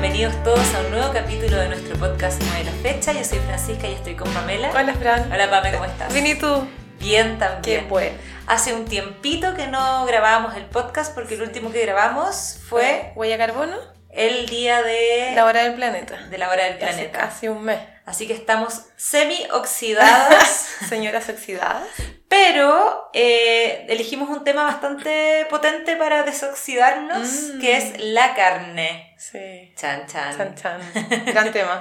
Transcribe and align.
Bienvenidos 0.00 0.40
todos 0.44 0.74
a 0.74 0.80
un 0.82 0.90
nuevo 0.92 1.12
capítulo 1.12 1.56
de 1.56 1.68
nuestro 1.70 1.96
podcast 1.96 2.40
No 2.40 2.54
de 2.54 2.62
la 2.64 2.70
Fecha. 2.70 3.12
Yo 3.12 3.24
soy 3.24 3.38
Francisca 3.40 3.88
y 3.88 3.94
estoy 3.94 4.14
con 4.14 4.32
Pamela. 4.32 4.70
Hola, 4.70 4.94
Fran. 4.94 5.30
Hola, 5.32 5.50
Pame, 5.50 5.72
¿cómo 5.72 5.86
estás? 5.86 6.12
Bien, 6.12 6.24
¿y 6.26 6.34
tú? 6.36 6.68
Bien 7.00 7.36
también. 7.38 7.80
Qué 7.82 7.86
bueno. 7.88 8.16
Hace 8.46 8.74
un 8.74 8.84
tiempito 8.84 9.54
que 9.54 9.66
no 9.66 10.06
grabábamos 10.06 10.54
el 10.56 10.66
podcast 10.66 11.12
porque 11.14 11.34
el 11.34 11.42
último 11.42 11.72
que 11.72 11.82
grabamos 11.82 12.60
fue 12.68 13.12
¿Huella 13.16 13.38
carbono? 13.38 13.76
el 14.10 14.46
día 14.46 14.82
de 14.82 15.32
La 15.34 15.44
hora 15.44 15.64
del 15.64 15.74
planeta. 15.74 16.16
de 16.28 16.38
la 16.38 16.48
hora 16.48 16.64
del 16.64 16.74
Hace 16.74 16.78
planeta. 16.86 17.18
casi 17.18 17.48
un 17.48 17.64
mes. 17.64 17.80
Así 18.06 18.26
que 18.28 18.34
estamos 18.34 18.82
semi-oxidadas, 18.96 20.68
Señoras 20.88 21.28
oxidadas. 21.28 21.88
Pero 22.28 23.08
eh, 23.14 23.86
elegimos 23.88 24.28
un 24.28 24.44
tema 24.44 24.64
bastante 24.64 25.46
potente 25.48 25.96
para 25.96 26.22
desoxidarnos, 26.24 27.26
Mm. 27.54 27.60
que 27.60 27.76
es 27.76 28.00
la 28.00 28.34
carne. 28.34 29.14
Sí. 29.18 29.72
Chan, 29.76 30.06
chan. 30.06 30.36
Chan, 30.36 30.54
chan. 30.54 30.80
Gran 31.26 31.50
tema. 31.52 31.78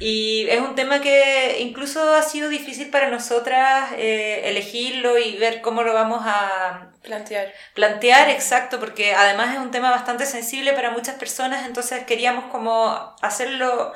Y 0.00 0.46
es 0.50 0.60
un 0.60 0.74
tema 0.74 1.00
que 1.00 1.58
incluso 1.60 2.14
ha 2.14 2.22
sido 2.22 2.48
difícil 2.48 2.90
para 2.90 3.08
nosotras 3.10 3.90
eh, 3.96 4.42
elegirlo 4.44 5.16
y 5.18 5.36
ver 5.38 5.60
cómo 5.62 5.82
lo 5.84 5.94
vamos 5.94 6.22
a 6.26 6.90
Plantear. 7.02 7.52
plantear, 7.74 8.28
exacto, 8.30 8.80
porque 8.80 9.14
además 9.14 9.54
es 9.54 9.60
un 9.60 9.70
tema 9.70 9.90
bastante 9.92 10.26
sensible 10.26 10.72
para 10.72 10.90
muchas 10.90 11.14
personas, 11.14 11.64
entonces 11.64 12.02
queríamos 12.04 12.46
como 12.50 13.14
hacerlo 13.22 13.92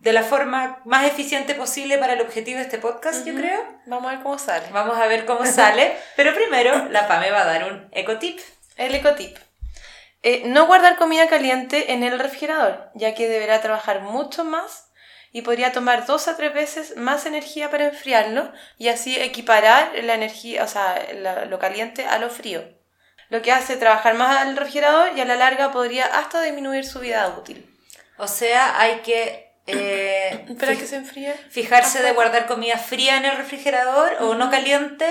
de 0.00 0.12
la 0.12 0.22
forma 0.22 0.80
más 0.84 1.04
eficiente 1.06 1.54
posible 1.54 1.98
para 1.98 2.12
el 2.14 2.20
objetivo 2.20 2.58
de 2.58 2.64
este 2.64 2.78
podcast, 2.78 3.26
yo 3.26 3.34
creo. 3.34 3.60
Vamos 3.86 4.10
a 4.10 4.14
ver 4.14 4.22
cómo 4.22 4.38
sale. 4.38 4.66
Vamos 4.70 4.96
a 4.98 5.06
ver 5.06 5.26
cómo 5.26 5.44
sale, 5.46 5.96
pero 6.16 6.34
primero 6.34 6.86
la 6.90 7.08
PAME 7.08 7.30
va 7.30 7.42
a 7.42 7.46
dar 7.46 7.64
un 7.72 7.88
ecotip. 7.92 8.38
El 8.76 8.94
ecotip. 8.94 9.36
Eh, 10.22 10.42
no 10.46 10.66
guardar 10.66 10.96
comida 10.96 11.28
caliente 11.28 11.92
en 11.92 12.02
el 12.02 12.18
refrigerador, 12.18 12.90
ya 12.94 13.14
que 13.14 13.28
deberá 13.28 13.60
trabajar 13.60 14.00
mucho 14.00 14.44
más 14.44 14.86
y 15.30 15.42
podría 15.42 15.72
tomar 15.72 16.06
dos 16.06 16.26
a 16.26 16.36
tres 16.36 16.54
veces 16.54 16.96
más 16.96 17.26
energía 17.26 17.70
para 17.70 17.86
enfriarlo 17.86 18.50
y 18.78 18.88
así 18.88 19.20
equiparar 19.20 19.92
la 20.02 20.14
energía, 20.14 20.64
o 20.64 20.68
sea, 20.68 20.96
la- 21.14 21.44
lo 21.44 21.58
caliente 21.58 22.06
a 22.06 22.18
lo 22.18 22.30
frío. 22.30 22.64
Lo 23.30 23.42
que 23.42 23.52
hace 23.52 23.76
trabajar 23.76 24.14
más 24.14 24.38
al 24.38 24.56
refrigerador 24.56 25.10
y 25.16 25.20
a 25.20 25.24
la 25.24 25.34
larga 25.36 25.70
podría 25.70 26.06
hasta 26.06 26.40
disminuir 26.42 26.84
su 26.86 26.98
vida 27.00 27.28
útil. 27.38 27.68
O 28.16 28.26
sea, 28.26 28.80
hay 28.80 29.00
que... 29.00 29.47
eh, 29.68 30.44
Espera 30.48 30.74
que 30.76 30.86
se 30.86 30.96
enfríe. 30.96 31.32
Fijarse 31.50 32.02
de 32.02 32.12
guardar 32.12 32.46
comida 32.46 32.76
fría 32.78 33.16
en 33.16 33.24
el 33.24 33.36
refrigerador 33.36 34.16
o 34.20 34.34
no 34.34 34.50
caliente 34.50 35.06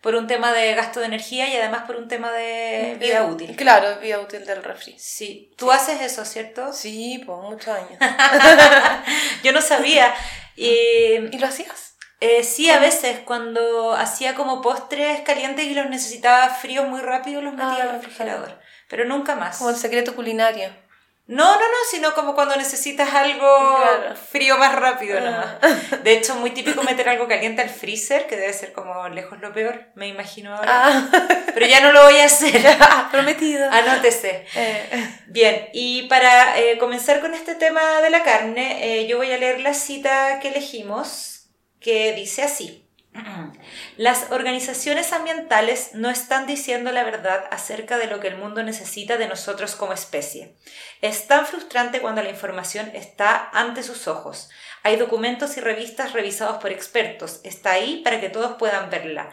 por 0.00 0.14
un 0.14 0.26
tema 0.26 0.52
de 0.52 0.74
gasto 0.74 1.00
de 1.00 1.06
energía 1.06 1.48
y 1.48 1.56
además 1.56 1.82
por 1.86 1.96
un 1.96 2.08
tema 2.08 2.32
de 2.32 2.96
vida 3.00 3.24
útil. 3.24 3.56
Claro, 3.56 3.98
vida 4.00 4.18
útil 4.20 4.44
del 4.44 4.62
refri. 4.62 4.94
Sí, 4.98 5.52
tú 5.56 5.70
haces 5.72 6.00
eso, 6.00 6.24
¿cierto? 6.24 6.72
Sí, 6.72 7.22
por 7.24 7.42
muchos 7.42 7.68
años. 7.68 7.98
Yo 9.42 9.52
no 9.52 9.60
sabía. 9.60 10.14
Y, 10.56 10.68
¿Y 11.32 11.38
lo 11.38 11.46
hacías? 11.46 11.96
eh, 12.20 12.42
sí, 12.44 12.70
a 12.70 12.78
veces 12.78 13.18
cuando 13.24 13.92
hacía 13.92 14.34
como 14.34 14.62
postres 14.62 15.20
calientes 15.22 15.66
y 15.66 15.74
los 15.74 15.90
necesitaba 15.90 16.48
fríos 16.48 16.88
muy 16.88 17.00
rápido, 17.00 17.42
los 17.42 17.52
metía 17.52 17.76
Ah, 17.80 17.82
al 17.82 17.90
refrigerador. 17.92 18.58
Pero 18.88 19.04
nunca 19.04 19.34
más. 19.34 19.58
Como 19.58 19.70
el 19.70 19.76
secreto 19.76 20.14
culinario. 20.14 20.70
No, 21.26 21.54
no, 21.54 21.58
no, 21.58 21.76
sino 21.90 22.12
como 22.12 22.34
cuando 22.34 22.54
necesitas 22.54 23.14
algo 23.14 23.78
Claro. 23.78 24.14
frío 24.14 24.58
más 24.58 24.74
rápido 24.74 25.18
Ah. 25.18 25.58
nomás. 25.60 26.04
De 26.04 26.12
hecho, 26.12 26.34
muy 26.36 26.50
típico 26.50 26.82
meter 26.82 27.08
algo 27.08 27.26
caliente 27.26 27.62
al 27.62 27.70
freezer, 27.70 28.26
que 28.26 28.36
debe 28.36 28.52
ser 28.52 28.74
como 28.74 29.08
lejos 29.08 29.40
lo 29.40 29.50
peor, 29.54 29.86
me 29.94 30.06
imagino 30.08 30.54
ahora. 30.54 30.68
Ah, 30.86 31.08
Pero 31.54 31.66
ya 31.66 31.80
no 31.80 31.92
lo 31.92 32.02
voy 32.04 32.18
a 32.18 32.26
hacer. 32.26 32.52
prometido. 33.10 33.70
Anótese. 33.70 34.44
Eh, 34.54 35.10
Bien, 35.28 35.68
y 35.72 36.02
para 36.08 36.58
eh, 36.60 36.76
comenzar 36.78 37.20
con 37.20 37.32
este 37.32 37.54
tema 37.54 38.02
de 38.02 38.10
la 38.10 38.22
carne, 38.22 39.00
eh, 39.00 39.06
yo 39.06 39.16
voy 39.16 39.32
a 39.32 39.38
leer 39.38 39.60
la 39.60 39.72
cita 39.72 40.40
que 40.40 40.48
elegimos, 40.48 41.46
que 41.80 42.12
dice 42.12 42.42
así. 42.42 42.83
Las 43.96 44.30
organizaciones 44.30 45.12
ambientales 45.12 45.90
no 45.94 46.10
están 46.10 46.46
diciendo 46.46 46.90
la 46.92 47.04
verdad 47.04 47.44
acerca 47.50 47.98
de 47.98 48.06
lo 48.06 48.20
que 48.20 48.28
el 48.28 48.36
mundo 48.36 48.62
necesita 48.62 49.16
de 49.16 49.28
nosotros 49.28 49.76
como 49.76 49.92
especie. 49.92 50.56
Es 51.00 51.26
tan 51.26 51.46
frustrante 51.46 52.00
cuando 52.00 52.22
la 52.22 52.30
información 52.30 52.90
está 52.94 53.50
ante 53.52 53.82
sus 53.82 54.08
ojos. 54.08 54.50
Hay 54.82 54.96
documentos 54.96 55.56
y 55.56 55.60
revistas 55.60 56.12
revisados 56.12 56.60
por 56.60 56.72
expertos. 56.72 57.40
Está 57.44 57.72
ahí 57.72 58.02
para 58.02 58.20
que 58.20 58.30
todos 58.30 58.56
puedan 58.58 58.90
verla. 58.90 59.30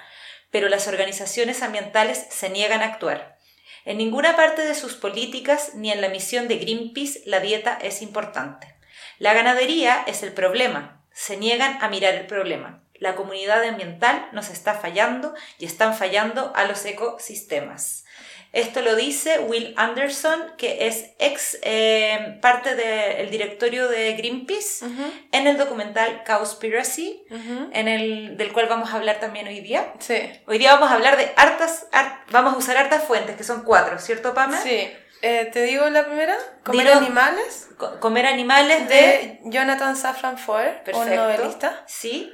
Pero 0.51 0.69
las 0.69 0.87
organizaciones 0.87 1.63
ambientales 1.63 2.25
se 2.29 2.49
niegan 2.49 2.81
a 2.81 2.85
actuar. 2.85 3.37
En 3.83 3.97
ninguna 3.97 4.35
parte 4.35 4.61
de 4.61 4.75
sus 4.75 4.93
políticas 4.93 5.73
ni 5.73 5.91
en 5.91 6.01
la 6.01 6.09
misión 6.09 6.47
de 6.47 6.57
Greenpeace 6.57 7.21
la 7.25 7.39
dieta 7.39 7.79
es 7.81 8.03
importante. 8.03 8.75
La 9.17 9.33
ganadería 9.33 10.03
es 10.05 10.21
el 10.21 10.33
problema. 10.33 11.03
Se 11.13 11.35
niegan 11.35 11.81
a 11.81 11.89
mirar 11.89 12.13
el 12.13 12.27
problema. 12.27 12.83
La 13.01 13.15
comunidad 13.15 13.63
ambiental 13.63 14.27
nos 14.31 14.49
está 14.51 14.75
fallando 14.75 15.33
y 15.57 15.65
están 15.65 15.95
fallando 15.95 16.53
a 16.55 16.65
los 16.65 16.85
ecosistemas. 16.85 18.05
Esto 18.53 18.81
lo 18.81 18.95
dice 18.95 19.39
Will 19.39 19.73
Anderson, 19.75 20.53
que 20.57 20.85
es 20.87 21.11
ex 21.17 21.57
eh, 21.63 22.37
parte 22.41 22.75
del 22.75 23.31
directorio 23.31 23.87
de 23.87 24.13
Greenpeace, 24.13 24.85
ujú, 24.85 25.03
en 25.31 25.47
el 25.47 25.57
documental 25.57 26.23
Cowspiracy, 26.27 27.23
ujú. 27.31 27.69
en 27.73 27.87
el, 27.87 28.37
del 28.37 28.53
cual 28.53 28.67
vamos 28.67 28.91
a 28.91 28.97
hablar 28.97 29.19
también 29.19 29.47
hoy 29.47 29.61
día. 29.61 29.93
Sí. 29.99 30.19
Hoy 30.45 30.59
día 30.59 30.73
vamos 30.75 30.91
a 30.91 30.95
hablar 30.95 31.17
de 31.17 31.31
hartas, 31.37 31.87
har- 31.91 32.23
vamos 32.29 32.53
a 32.53 32.57
usar 32.57 32.77
hartas 32.77 33.03
fuentes, 33.05 33.35
que 33.35 33.43
son 33.43 33.63
cuatro, 33.63 33.97
¿cierto, 33.97 34.33
Pame? 34.35 34.57
Sí. 34.61 34.91
Eh, 35.23 35.49
¿Te 35.51 35.63
digo 35.63 35.89
la 35.89 36.05
primera? 36.05 36.37
Comer 36.63 36.87
Dilo. 36.87 36.99
animales. 36.99 37.69
Co- 37.77 37.99
comer 37.99 38.27
animales 38.27 38.87
de... 38.89 38.95
De 38.95 39.39
Jonathan 39.45 39.95
Safran 39.95 40.37
Foer, 40.37 40.83
un 40.93 41.09
novelista. 41.15 41.83
Sí. 41.87 42.33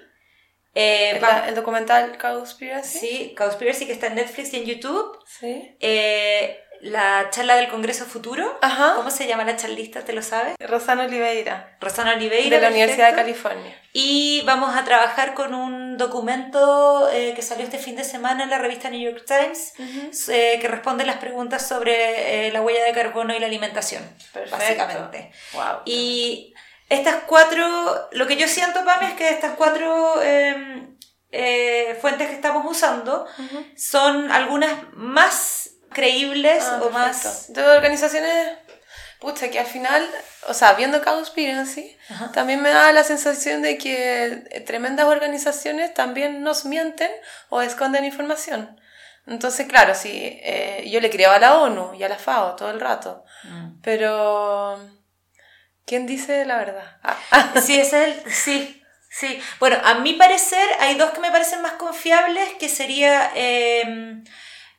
Eh, 0.79 1.11
El, 1.15 1.23
va- 1.23 1.47
el 1.47 1.55
documental 1.55 2.17
Cowspiracy. 2.19 2.99
sí, 2.99 3.35
Cowspiracy, 3.37 3.85
que 3.87 3.93
está 3.93 4.07
en 4.07 4.15
Netflix 4.15 4.53
y 4.53 4.57
en 4.57 4.65
YouTube. 4.65 5.17
Sí. 5.25 5.75
Eh, 5.79 6.59
la 6.81 7.31
charla 7.31 7.55
del 7.55 7.69
Congreso 7.69 8.05
Futuro. 8.05 8.59
Ajá. 8.61 8.93
¿Cómo 8.95 9.09
se 9.09 9.25
llama 9.25 9.43
la 9.43 9.55
charlista? 9.55 10.01
¿Te 10.01 10.13
lo 10.13 10.21
sabes? 10.21 10.55
Rosana 10.59 11.05
Oliveira, 11.05 11.75
Rosana 11.81 12.13
Oliveira. 12.13 12.57
de 12.57 12.61
la 12.61 12.69
Universidad 12.69 13.07
de 13.09 13.15
perfecto. 13.15 13.41
California. 13.49 13.81
Y 13.93 14.43
vamos 14.45 14.75
a 14.75 14.83
trabajar 14.83 15.33
con 15.33 15.55
un 15.55 15.97
documento 15.97 17.09
eh, 17.11 17.33
que 17.35 17.41
salió 17.41 17.63
este 17.63 17.79
fin 17.79 17.95
de 17.95 18.03
semana 18.03 18.43
en 18.43 18.51
la 18.51 18.59
revista 18.59 18.91
New 18.91 18.99
York 19.01 19.25
Times, 19.25 19.73
Ujú. 19.79 20.31
eh, 20.31 20.59
que 20.61 20.67
responde 20.67 21.03
las 21.03 21.17
preguntas 21.17 21.67
sobre 21.67 22.47
eh, 22.47 22.51
la 22.51 22.61
huella 22.61 22.83
de 22.83 22.91
carbono 22.91 23.35
y 23.35 23.39
la 23.39 23.47
alimentación, 23.47 24.03
Perfecto. 24.31 24.55
básicamente. 24.57 25.31
Wow. 25.53 25.81
Y 25.85 26.53
estas 26.89 27.23
cuatro, 27.27 28.07
lo 28.11 28.27
que 28.27 28.37
yo 28.37 28.47
siento, 28.47 28.83
Pame, 28.85 29.07
es 29.09 29.13
que 29.15 29.29
estas 29.29 29.55
cuatro 29.55 30.21
eh, 30.21 30.87
eh, 31.31 31.97
fuentes 32.01 32.27
que 32.29 32.35
estamos 32.35 32.65
usando 32.65 33.25
son 33.75 34.31
algunas 34.31 34.71
más 34.93 35.71
creíbles 35.91 36.63
Ah, 36.65 36.77
o 36.81 36.89
perfecto. 36.89 36.99
más... 36.99 37.53
De 37.53 37.63
organizaciones, 37.67 38.57
pucha, 39.19 39.49
que 39.49 39.59
al 39.59 39.65
final, 39.65 40.07
o 40.47 40.53
sea, 40.53 40.73
viendo 40.73 41.03
Cowspiracy, 41.03 41.97
Ajá. 42.09 42.31
también 42.31 42.61
me 42.61 42.69
da 42.69 42.91
la 42.93 43.03
sensación 43.03 43.61
de 43.61 43.77
que 43.77 44.25
eh, 44.49 44.61
tremendas 44.61 45.07
organizaciones 45.07 45.93
también 45.93 46.41
nos 46.43 46.65
mienten 46.65 47.11
o 47.49 47.61
esconden 47.61 48.05
información. 48.05 48.79
Entonces, 49.25 49.67
claro, 49.67 49.93
sí, 49.93 50.39
eh, 50.41 50.85
yo 50.89 51.01
le 51.01 51.09
creo 51.09 51.31
a 51.31 51.39
la 51.39 51.57
ONU 51.59 51.93
y 51.95 52.03
a 52.03 52.07
la 52.09 52.17
FAO 52.17 52.55
todo 52.55 52.69
el 52.71 52.79
rato, 52.79 53.25
Mm. 53.43 53.81
pero 53.81 54.79
¿quién 55.87 56.05
dice 56.05 56.45
la 56.45 56.57
verdad? 56.57 56.97
Ah, 57.03 57.17
Sí, 57.65 57.79
ese 57.79 58.03
es 58.09 58.25
el... 58.25 58.31
Sí, 58.31 58.83
sí. 59.09 59.39
Bueno, 59.59 59.77
a 59.83 59.95
mi 59.95 60.13
parecer 60.13 60.67
hay 60.79 60.93
dos 60.95 61.09
que 61.11 61.19
me 61.21 61.31
parecen 61.31 61.61
más 61.63 61.73
confiables, 61.73 62.47
que 62.59 62.69
sería 62.69 63.31
eh, 63.35 64.21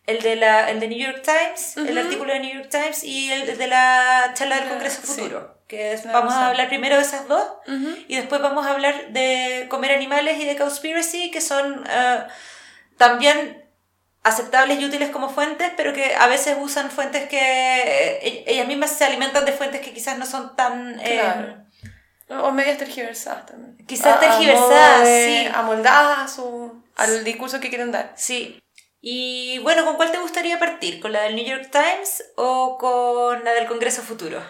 el, 0.06 0.20
de 0.22 0.36
la, 0.36 0.70
el 0.70 0.78
de 0.78 0.88
New 0.88 0.98
York 0.98 1.22
Times, 1.24 1.76
el 1.76 1.98
artículo 1.98 2.32
de 2.32 2.40
New 2.40 2.54
York 2.54 2.68
Times 2.70 3.02
y 3.02 3.32
el 3.32 3.58
de 3.58 3.66
la 3.66 4.30
charla 4.34 4.60
del 4.60 4.68
Congreso 4.68 5.00
sí. 5.02 5.08
Futuro. 5.22 5.58
Que 5.66 5.92
es- 5.92 6.10
vamos 6.10 6.32
a 6.32 6.48
hablar 6.48 6.68
primero 6.68 6.96
de 6.96 7.02
esas 7.02 7.28
dos 7.28 7.42
y 8.08 8.16
después 8.16 8.40
vamos 8.40 8.66
a 8.66 8.70
hablar 8.70 9.08
de 9.08 9.66
comer 9.68 9.92
animales 9.92 10.38
y 10.40 10.44
de 10.46 10.56
Cowspiracy, 10.56 11.30
que 11.30 11.40
son 11.42 11.84
eh, 11.90 12.22
también 12.96 13.67
aceptables 14.22 14.78
y 14.80 14.84
útiles 14.84 15.10
como 15.10 15.28
fuentes, 15.30 15.70
pero 15.76 15.92
que 15.92 16.14
a 16.14 16.26
veces 16.26 16.56
usan 16.60 16.90
fuentes 16.90 17.28
que 17.28 17.38
eh, 17.40 18.44
ellas 18.46 18.66
mismas 18.66 18.90
se 18.90 19.04
alimentan 19.04 19.44
de 19.44 19.52
fuentes 19.52 19.80
que 19.80 19.92
quizás 19.94 20.18
no 20.18 20.26
son 20.26 20.54
tan... 20.56 20.98
eh, 21.00 21.20
Claro. 21.20 21.64
O 22.44 22.50
medias 22.50 22.76
tergiversadas 22.76 23.46
también. 23.46 23.78
Quizás 23.86 24.16
A- 24.16 24.20
tergiversadas, 24.20 25.04
de- 25.04 25.44
sí. 25.46 25.50
Amoldadas 25.54 26.30
su- 26.34 26.84
al 26.96 27.24
discurso 27.24 27.58
que 27.58 27.70
quieren 27.70 27.90
dar. 27.90 28.12
Sí. 28.16 28.60
Y 29.00 29.58
bueno, 29.60 29.84
¿con 29.86 29.96
cuál 29.96 30.10
te 30.10 30.18
gustaría 30.18 30.58
partir? 30.58 31.00
¿Con 31.00 31.12
la 31.12 31.22
del 31.22 31.36
New 31.36 31.46
York 31.46 31.70
Times 31.70 32.24
o 32.36 32.76
con 32.76 33.42
la 33.44 33.52
del 33.52 33.66
Congreso 33.66 34.02
Futuro? 34.02 34.42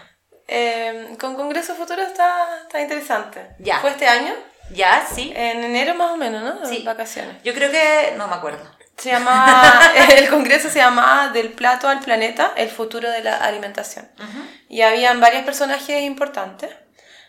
Eh, 0.49 1.15
con 1.21 1.37
Congreso 1.37 1.75
Futuro 1.77 2.03
está, 2.03 2.63
está 2.63 2.81
interesante. 2.81 3.47
Ya. 3.61 3.79
¿Fue 3.79 3.91
este 3.91 4.09
año? 4.09 4.33
Ya, 4.73 5.07
sí. 5.15 5.33
En 5.37 5.63
enero 5.63 5.95
más 5.95 6.11
o 6.13 6.17
menos, 6.17 6.43
¿no? 6.43 6.67
Sí. 6.67 6.83
Vacaciones. 6.85 7.41
Yo 7.45 7.55
creo 7.55 7.71
que... 7.71 8.15
no 8.17 8.27
me 8.27 8.35
acuerdo. 8.35 8.65
Se 8.99 9.11
llamaba, 9.11 9.93
el 10.17 10.29
congreso 10.29 10.69
se 10.69 10.81
llamaba 10.81 11.29
Del 11.29 11.53
plato 11.53 11.89
al 11.89 12.01
planeta, 12.01 12.53
el 12.57 12.69
futuro 12.69 13.11
de 13.11 13.23
la 13.23 13.37
alimentación. 13.37 14.09
Y 14.69 14.83
habían 14.83 15.21
varios 15.21 15.45
personajes 15.45 16.03
importantes. 16.03 16.71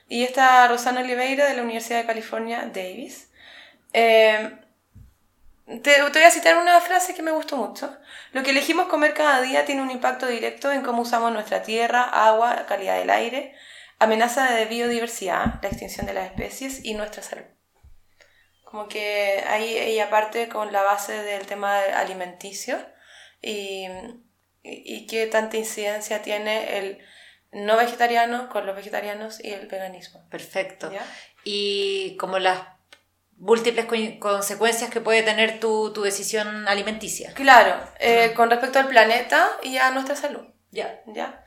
Y 0.08 0.24
esta 0.24 0.68
Rosana 0.68 1.02
Oliveira 1.02 1.48
de 1.48 1.56
la 1.56 1.62
Universidad 1.62 2.00
de 2.00 2.08
California, 2.08 2.70
Davis. 2.74 3.30
Eh, 3.94 4.58
te, 5.68 5.78
te, 5.78 6.02
voy 6.02 6.24
a 6.24 6.32
citar 6.32 6.58
una 6.58 6.82
frase 6.82 7.14
que 7.14 7.22
me 7.22 7.30
gustó 7.30 7.56
mucho. 7.56 7.96
Lo 8.32 8.42
que 8.42 8.50
elegimos 8.50 8.88
comer 8.88 9.14
cada 9.14 9.40
día 9.42 9.66
tiene 9.66 9.84
un 9.84 9.92
impacto 9.92 10.26
directo 10.26 10.72
en 10.72 10.82
cómo 10.82 11.04
usamos 11.04 11.32
nuestra 11.32 11.62
tierra, 11.62 12.02
agua, 12.02 12.66
calidad 12.68 12.98
del 12.98 13.12
aire, 13.12 13.54
amenaza 14.00 14.52
de 14.52 14.66
biodiversidad, 14.66 15.62
la 15.62 15.70
extinción 15.70 16.08
de 16.08 16.16
las 16.16 16.26
especies 16.26 16.84
y 16.84 16.96
nuestra 16.96 17.22
salud. 17.22 17.46
Como 18.70 18.88
que 18.88 19.44
ahí 19.48 19.76
ella 19.76 20.12
parte 20.12 20.48
con 20.48 20.72
la 20.72 20.84
base 20.84 21.24
del 21.24 21.48
tema 21.48 21.80
alimenticio 21.80 22.78
y, 23.42 23.88
y, 24.62 25.08
qué 25.08 25.26
tanta 25.26 25.58
incidencia 25.58 26.22
tiene 26.22 26.78
el 26.78 27.00
no 27.52 27.78
vegetariano 27.78 28.48
con 28.50 28.68
los 28.68 28.76
vegetarianos 28.76 29.44
y 29.44 29.54
el 29.54 29.66
veganismo. 29.66 30.24
Perfecto. 30.30 30.92
Y 31.44 32.16
como 32.18 32.38
las 32.38 32.60
múltiples 33.38 33.88
consecuencias 34.20 34.92
que 34.92 35.02
puede 35.02 35.24
tener 35.24 35.60
tu, 35.60 35.92
tu 35.92 36.04
decisión 36.04 36.68
alimenticia. 36.68 37.34
Claro, 37.34 37.76
eh, 38.00 38.34
con 38.36 38.52
respecto 38.52 38.78
al 38.78 38.88
planeta 38.88 39.50
y 39.64 39.78
a 39.78 39.90
nuestra 39.90 40.16
salud. 40.16 40.46
Ya. 40.70 41.02
¿Ya? 41.08 41.44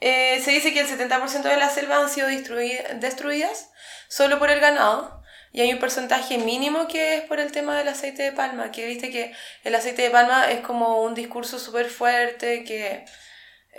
Eh, 0.00 0.42
se 0.44 0.50
dice 0.50 0.74
que 0.74 0.80
el 0.80 0.86
70% 0.86 1.44
de 1.44 1.56
las 1.56 1.72
selvas 1.72 2.02
han 2.02 2.10
sido 2.10 2.28
destruidas 2.28 3.70
solo 4.08 4.38
por 4.38 4.50
el 4.50 4.60
ganado 4.60 5.17
y 5.52 5.60
hay 5.60 5.72
un 5.72 5.78
porcentaje 5.78 6.38
mínimo 6.38 6.88
que 6.88 7.16
es 7.16 7.22
por 7.22 7.40
el 7.40 7.52
tema 7.52 7.76
del 7.78 7.88
aceite 7.88 8.22
de 8.22 8.32
palma, 8.32 8.70
que 8.70 8.86
viste 8.86 9.10
que 9.10 9.32
el 9.64 9.74
aceite 9.74 10.02
de 10.02 10.10
palma 10.10 10.50
es 10.50 10.60
como 10.60 11.02
un 11.02 11.14
discurso 11.14 11.58
súper 11.58 11.88
fuerte 11.88 12.64
que 12.64 13.04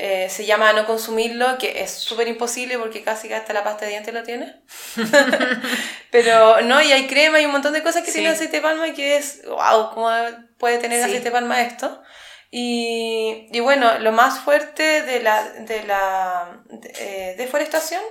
eh, 0.01 0.29
se 0.29 0.45
llama 0.45 0.71
no 0.71 0.85
consumirlo, 0.85 1.57
que 1.57 1.81
es 1.81 1.91
súper 1.91 2.29
imposible 2.29 2.77
porque 2.77 3.03
casi 3.03 3.31
hasta 3.33 3.51
la 3.51 3.65
pasta 3.65 3.83
de 3.83 3.91
dientes 3.91 4.13
lo 4.13 4.23
tiene. 4.23 4.55
Pero 6.11 6.61
no, 6.61 6.81
y 6.81 6.91
hay 6.91 7.05
crema 7.07 7.41
y 7.41 7.45
un 7.45 7.51
montón 7.51 7.73
de 7.73 7.83
cosas 7.83 8.03
que 8.03 8.11
tiene 8.11 8.29
aceite 8.29 8.57
de 8.57 8.61
palma 8.63 8.87
y 8.87 8.93
que 8.93 9.17
es, 9.17 9.41
wow, 9.45 9.91
¿cómo 9.93 10.09
puede 10.57 10.77
tener 10.77 11.03
aceite 11.03 11.25
de 11.25 11.31
palma 11.31 11.61
esto? 11.61 12.01
Y, 12.49 13.49
y, 13.51 13.59
bueno, 13.59 13.99
lo 13.99 14.11
más 14.11 14.39
fuerte 14.39 15.03
de 15.03 15.19
la, 15.19 15.43
de 15.43 15.83
la 15.83 16.63
eh, 16.97 17.35
deforestación 17.37 18.01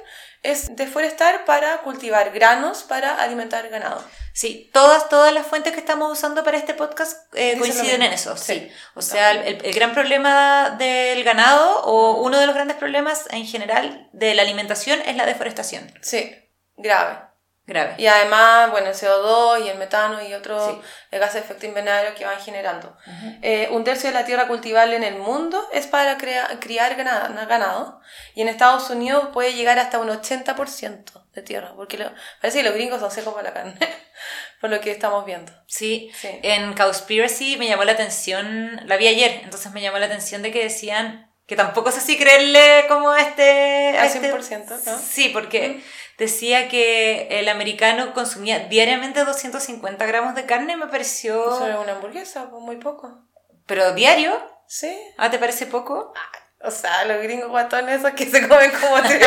es 0.42 0.74
deforestar 0.76 1.44
para 1.44 1.78
cultivar 1.78 2.30
granos 2.30 2.82
para 2.84 3.14
alimentar 3.20 3.68
ganado. 3.68 4.02
Sí, 4.32 4.70
todas, 4.72 5.08
todas 5.08 5.34
las 5.34 5.46
fuentes 5.46 5.72
que 5.72 5.80
estamos 5.80 6.12
usando 6.12 6.44
para 6.44 6.58
este 6.58 6.74
podcast 6.74 7.26
eh, 7.34 7.56
coinciden 7.58 8.02
en 8.02 8.12
eso. 8.12 8.36
Sí. 8.36 8.70
O 8.94 9.02
sea, 9.02 9.32
el, 9.32 9.64
el, 9.64 9.74
gran 9.74 9.92
problema 9.92 10.76
del 10.78 11.24
ganado 11.24 11.82
o 11.82 12.22
uno 12.22 12.38
de 12.38 12.46
los 12.46 12.54
grandes 12.54 12.76
problemas 12.76 13.26
en 13.30 13.46
general 13.46 14.08
de 14.12 14.34
la 14.34 14.42
alimentación 14.42 15.00
es 15.06 15.16
la 15.16 15.26
deforestación. 15.26 15.92
Sí, 16.02 16.36
grave. 16.76 17.27
Grave. 17.68 17.96
Y 17.98 18.06
además, 18.06 18.70
bueno, 18.70 18.88
el 18.88 18.94
CO2 18.94 19.66
y 19.66 19.68
el 19.68 19.76
metano 19.76 20.26
y 20.26 20.32
otros 20.32 20.78
gases 21.12 21.34
de 21.34 21.40
efecto 21.40 21.66
invernadero 21.66 22.14
que 22.14 22.24
van 22.24 22.40
generando. 22.40 22.96
Eh, 23.42 23.68
un 23.70 23.84
tercio 23.84 24.08
de 24.08 24.14
la 24.14 24.24
tierra 24.24 24.48
cultivable 24.48 24.96
en 24.96 25.04
el 25.04 25.16
mundo 25.16 25.62
es 25.70 25.86
para 25.86 26.16
criar 26.16 26.96
ganado, 26.96 28.00
y 28.34 28.40
en 28.40 28.48
Estados 28.48 28.88
Unidos 28.88 29.28
puede 29.34 29.52
llegar 29.52 29.78
hasta 29.78 29.98
un 29.98 30.08
80% 30.08 31.26
de 31.34 31.42
tierra, 31.42 31.74
porque 31.76 31.98
parece 32.40 32.60
que 32.60 32.64
los 32.64 32.72
gringos 32.72 33.00
son 33.00 33.10
secos 33.10 33.34
para 33.34 33.50
la 33.50 33.54
carne, 33.54 33.78
por 34.62 34.70
lo 34.70 34.80
que 34.80 34.90
estamos 34.90 35.26
viendo. 35.26 35.52
Sí. 35.66 36.10
sí, 36.18 36.40
en 36.42 36.72
Cowspiracy 36.72 37.58
me 37.58 37.68
llamó 37.68 37.84
la 37.84 37.92
atención, 37.92 38.80
la 38.86 38.96
vi 38.96 39.08
ayer, 39.08 39.42
entonces 39.44 39.70
me 39.72 39.82
llamó 39.82 39.98
la 39.98 40.06
atención 40.06 40.40
de 40.40 40.52
que 40.52 40.62
decían 40.62 41.30
que 41.46 41.54
tampoco 41.54 41.90
es 41.90 41.98
así 41.98 42.18
creerle 42.18 42.86
como 42.88 43.14
este... 43.14 43.96
Al 43.98 44.10
100%, 44.10 44.40
este, 44.40 44.90
¿no? 44.90 44.98
Sí, 44.98 45.30
porque 45.30 45.82
decía 46.18 46.68
que 46.68 47.28
el 47.30 47.48
americano 47.48 48.12
consumía 48.12 48.58
diariamente 48.68 49.24
250 49.24 50.04
gramos 50.04 50.34
de 50.34 50.44
carne, 50.44 50.76
me 50.76 50.88
pareció... 50.88 51.54
Eso 51.54 51.68
es 51.68 51.76
una 51.76 51.92
hamburguesa, 51.92 52.50
pues, 52.50 52.62
muy 52.62 52.76
poco. 52.76 53.22
¿Pero 53.66 53.92
diario? 53.94 54.32
Sí. 54.66 54.98
¿Ah, 55.16 55.30
te 55.30 55.38
parece 55.38 55.66
poco? 55.66 56.12
O 56.60 56.72
sea, 56.72 57.04
los 57.04 57.22
gringos 57.22 57.48
guatones 57.48 58.00
esos 58.00 58.10
que 58.12 58.26
se 58.26 58.48
comen 58.48 58.72
como 58.72 59.00
te 59.08 59.24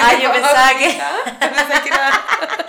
Ah, 0.00 0.18
yo 0.20 0.32
pensaba 0.32 0.70
que... 0.78 0.98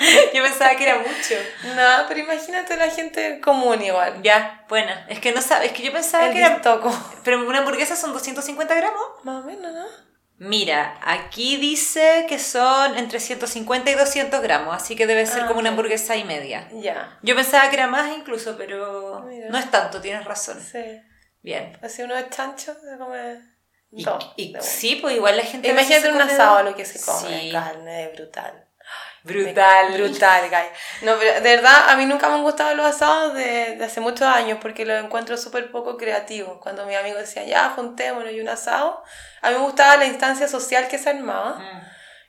yo 0.34 0.44
pensaba 0.44 0.76
que 0.76 0.84
era 0.84 0.98
mucho. 0.98 1.36
No, 1.76 2.06
pero 2.08 2.20
imagínate 2.20 2.76
la 2.76 2.90
gente 2.90 3.40
común 3.40 3.82
igual. 3.82 4.22
Ya, 4.22 4.66
buena. 4.68 5.06
Es 5.08 5.20
que 5.20 5.32
no 5.32 5.42
sabes, 5.42 5.72
es 5.72 5.78
que 5.78 5.84
yo 5.84 5.94
pensaba 5.94 6.32
que 6.32 6.40
era... 6.40 6.62
toco. 6.62 6.92
Pero 7.24 7.48
una 7.48 7.60
hamburguesa 7.60 7.96
son 7.96 8.12
250 8.12 8.76
gramos. 8.76 9.04
Más 9.24 9.44
o 9.44 9.48
menos, 9.48 9.72
¿no? 9.72 10.11
Mira, 10.44 10.98
aquí 11.04 11.58
dice 11.58 12.26
que 12.28 12.40
son 12.40 12.98
entre 12.98 13.20
150 13.20 13.92
y 13.92 13.94
200 13.94 14.42
gramos, 14.42 14.76
así 14.76 14.96
que 14.96 15.06
debe 15.06 15.28
ser 15.28 15.44
Ah, 15.44 15.48
como 15.48 15.60
una 15.60 15.70
hamburguesa 15.70 16.16
y 16.16 16.24
media. 16.24 16.68
Ya. 16.74 17.20
Yo 17.22 17.36
pensaba 17.36 17.70
que 17.70 17.76
era 17.76 17.86
más 17.86 18.12
incluso, 18.18 18.58
pero 18.58 19.22
Mira. 19.28 19.50
no 19.50 19.58
es 19.60 19.70
tanto, 19.70 20.02
tienes 20.02 20.26
razón. 20.26 20.60
Sí. 20.60 20.80
Bien. 21.44 21.78
Así 21.84 22.02
uno 22.02 22.16
es 22.16 22.28
chancho, 22.32 22.74
se 22.74 22.98
come 22.98 23.40
Y, 23.92 24.04
dos. 24.04 24.66
sí, 24.66 24.96
pues 25.00 25.16
igual 25.16 25.38
la 25.38 25.44
gente... 25.44 25.68
Imagínate 25.70 26.12
un 26.12 26.20
asado 26.22 26.64
lo 26.64 26.76
que 26.76 26.86
se 26.86 27.00
come. 27.00 27.42
Sí. 27.42 27.52
Carne, 27.52 28.10
brutal. 28.16 28.61
Brutal. 29.24 29.94
Brutal, 29.94 30.50
guy. 30.50 30.66
No, 31.04 31.16
pero 31.20 31.42
de 31.42 31.56
verdad, 31.56 31.90
a 31.90 31.96
mí 31.96 32.06
nunca 32.06 32.28
me 32.28 32.36
han 32.36 32.44
gustado 32.44 32.74
los 32.76 32.86
asados 32.86 33.34
de, 33.36 33.76
de 33.76 33.86
hace 33.86 34.02
muchos 34.02 34.24
años 34.24 34.58
porque 34.62 34.86
los 34.86 35.04
encuentro 35.04 35.38
súper 35.38 35.72
poco 35.72 35.98
creativos. 35.98 36.58
Cuando 36.60 36.86
mis 36.86 36.98
amigos 36.98 37.20
decían, 37.20 37.46
ya, 37.46 37.70
juntémonos 37.76 38.32
y 38.32 38.42
un 38.42 38.50
asado, 38.50 39.04
a 39.42 39.50
mí 39.50 39.56
me 39.56 39.62
gustaba 39.62 39.98
la 39.98 40.06
instancia 40.06 40.48
social 40.48 40.88
que 40.88 40.98
se 40.98 41.10
armaba. 41.10 41.60
Mm. 41.60 41.82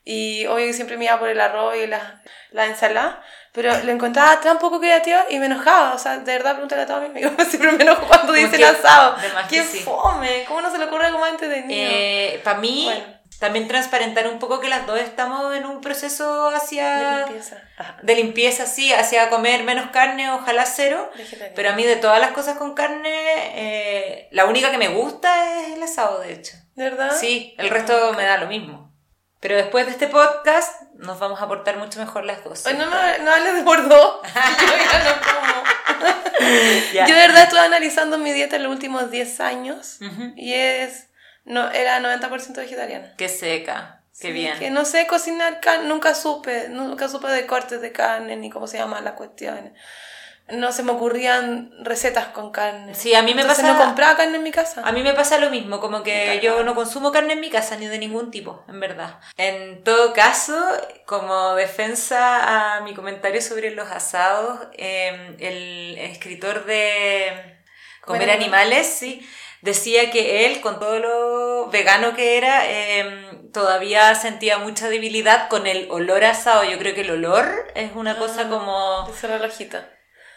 Y 0.05 0.47
obvio 0.47 0.67
que 0.67 0.73
siempre 0.73 0.97
me 0.97 1.05
iba 1.05 1.19
por 1.19 1.29
el 1.29 1.41
arroz 1.41 1.77
y 1.77 1.87
la, 1.87 2.21
la 2.51 2.67
ensalada, 2.67 3.23
pero 3.53 3.73
lo 3.85 3.93
encontraba 3.93 4.41
tan 4.41 4.59
poco 4.59 4.81
creativa 4.81 5.25
y 5.31 5.39
me 5.39 5.47
enojaba. 5.47 5.95
O 5.95 5.99
sea, 5.99 6.19
de 6.19 6.33
verdad, 6.33 6.53
pregúntale 6.53 6.83
a 6.83 6.87
todos 6.87 7.03
mis 7.03 7.11
amigos, 7.11 7.33
siempre 7.49 7.73
me 7.73 7.85
enojo 7.85 8.07
cuando 8.07 8.33
dicen 8.33 8.65
asado. 8.65 9.17
¡Qué 9.49 9.63
sí. 9.63 9.79
fome! 9.79 10.45
¿Cómo 10.49 10.61
no 10.61 10.71
se 10.73 10.79
le 10.79 10.87
ocurre 10.87 11.07
algo 11.07 11.21
más 11.21 11.31
entretenido? 11.31 12.43
Para 12.43 12.59
mí, 12.59 12.85
Bueno. 12.85 13.22
También 13.43 13.67
transparentar 13.67 14.29
un 14.29 14.39
poco 14.39 14.61
que 14.61 14.69
las 14.69 14.87
dos 14.87 15.01
estamos 15.01 15.53
en 15.57 15.67
un 15.67 15.81
proceso 15.81 16.51
de 16.51 16.57
hacia... 16.57 17.27
limpieza. 17.27 17.61
Ajá. 17.77 17.97
de 18.01 18.15
limpieza, 18.15 18.67
sí, 18.67 18.93
hacia 18.93 19.31
comer 19.31 19.65
menos 19.65 19.91
carne, 19.91 20.31
ojalá 20.31 20.65
cero. 20.65 21.11
Vegetariano. 21.17 21.53
Pero 21.57 21.71
a 21.71 21.73
mí 21.73 21.83
de 21.83 21.97
todas 21.97 22.21
las 22.21 22.31
cosas 22.31 22.57
con 22.57 22.75
carne, 22.75 23.11
eh, 23.11 24.29
la 24.31 24.45
única 24.45 24.71
que 24.71 24.79
me 24.79 24.87
gusta 24.87 25.59
es 25.61 25.73
el 25.73 25.83
asado, 25.83 26.21
de 26.21 26.35
hecho. 26.35 26.53
¿De 26.77 26.85
verdad? 26.85 27.17
Sí, 27.19 27.57
el 27.59 27.69
resto 27.69 28.13
me 28.13 28.23
da 28.23 28.39
lo 28.39 28.47
mismo. 28.47 28.95
Pero 29.41 29.57
después 29.57 29.87
de 29.87 29.91
este 29.91 30.07
podcast 30.07 30.81
nos 30.95 31.19
vamos 31.19 31.43
a 31.43 31.49
portar 31.49 31.79
mucho 31.79 31.99
mejor 31.99 32.25
las 32.25 32.45
dos. 32.45 32.65
Ay, 32.65 32.75
no, 32.75 32.87
me, 32.87 33.19
no 33.25 33.33
hables 33.33 33.55
de. 33.55 33.63
Yo 33.65 33.69
ya 33.73 34.99
no 35.03 35.21
como. 35.21 35.65
Yo 36.93 37.15
de 37.15 37.21
verdad 37.27 37.43
estuve 37.43 37.59
analizando 37.59 38.19
mi 38.19 38.31
dieta 38.33 38.55
en 38.55 38.63
los 38.63 38.71
últimos 38.71 39.11
10 39.11 39.41
años 39.41 39.99
y 40.37 40.53
es. 40.55 41.09
No, 41.45 41.71
era 41.71 41.99
90% 42.01 42.55
vegetariana. 42.61 43.15
Qué 43.17 43.29
seca, 43.29 44.03
qué 44.21 44.29
Sí, 44.29 44.33
bien. 44.33 44.59
Que 44.59 44.71
no 44.71 44.85
sé 44.85 45.07
cocinar 45.07 45.61
carne, 45.61 45.89
nunca 45.89 46.15
supe, 46.15 46.69
nunca 46.69 47.09
supe 47.09 47.29
de 47.29 47.47
cortes 47.47 47.81
de 47.81 47.93
carne 47.93 48.37
ni 48.37 48.51
cómo 48.51 48.67
se 48.67 48.79
llaman 48.79 49.05
las 49.05 49.15
cuestiones. 49.15 49.73
No 50.49 50.73
se 50.73 50.83
me 50.83 50.91
ocurrían 50.93 51.71
recetas 51.85 52.27
con 52.27 52.51
carne. 52.51 52.95
Sí, 52.95 53.15
a 53.15 53.23
mí 53.23 53.33
me 53.33 53.43
Entonces 53.43 53.65
pasa- 53.65 53.79
no 53.79 53.85
compraba 53.85 54.17
carne 54.17 54.37
en 54.37 54.43
mi 54.43 54.51
casa. 54.51 54.83
A 54.85 54.93
mí 54.93 55.03
me 55.03 55.15
pasa 55.15 55.39
lo 55.39 55.51
mismo, 55.51 55.81
como 55.81 56.03
que 56.03 56.41
yo 56.43 56.63
no 56.65 56.75
consumo 56.75 57.11
carne 57.13 57.35
en 57.35 57.41
mi 57.41 57.49
casa 57.49 57.77
ni 57.77 57.87
de 57.87 57.99
ningún 57.99 58.31
tipo, 58.31 58.65
en 58.69 58.81
verdad. 58.81 59.19
En 59.37 59.83
todo 59.85 60.13
caso, 60.13 60.55
como 61.07 61.55
defensa 61.55 62.77
a 62.77 62.81
mi 62.83 62.93
comentario 62.93 63.41
sobre 63.41 63.71
los 63.71 63.89
asados, 63.91 64.61
eh, 64.75 65.37
el 65.39 65.97
escritor 65.99 66.67
de 66.67 67.61
Comer 68.03 68.27
Bueno, 68.27 68.33
Animales, 68.33 68.87
sí, 68.89 69.27
decía 69.63 70.11
que 70.11 70.47
él, 70.47 70.61
con 70.61 70.79
todo 70.79 70.99
lo 70.99 71.71
vegano 71.71 72.15
que 72.15 72.37
era, 72.37 72.69
eh, 72.71 73.41
todavía 73.53 74.15
sentía 74.15 74.59
mucha 74.59 74.89
debilidad 74.89 75.49
con 75.49 75.67
el 75.67 75.89
olor 75.91 76.25
asado. 76.25 76.65
Yo 76.65 76.79
creo 76.79 76.95
que 76.95 77.03
el 77.03 77.11
olor 77.13 77.47
es 77.75 77.93
una 77.95 78.19
cosa 78.19 78.43
Ah. 78.43 78.49
como... 78.49 79.07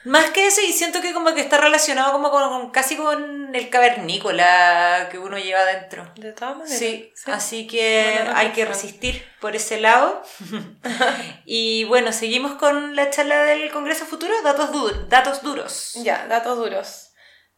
Más 0.06 0.30
que 0.30 0.46
eso, 0.46 0.62
y 0.62 0.72
siento 0.72 1.02
que 1.02 1.14
como 1.14 1.34
que 1.34 1.42
está 1.42 1.58
relacionado 1.58 2.12
como 2.12 2.30
con, 2.30 2.70
casi 2.70 2.96
con 2.96 3.56
el 3.56 3.70
cavernícola 3.72 5.08
que 5.10 5.18
uno 5.18 5.40
lleva 5.40 5.66
dentro. 5.66 6.08
De 6.16 6.32
todas 6.32 6.58
maneras. 6.58 6.78
Sí, 6.78 7.12
así 7.26 7.66
que 7.66 8.20
hay 8.36 8.50
que 8.52 8.66
resistir 8.66 9.26
por 9.42 9.56
ese 9.56 9.80
lado. 9.82 10.22
y 11.46 11.86
bueno, 11.86 12.12
seguimos 12.14 12.54
con 12.54 12.96
la 12.96 13.10
charla 13.10 13.44
del 13.46 13.72
Congreso 13.72 14.06
Futuro, 14.06 14.34
datos, 14.44 14.72
du- 14.72 15.08
datos 15.10 15.42
duros. 15.42 15.94
Ya, 16.04 16.28
datos 16.28 16.58
duros. 16.58 17.05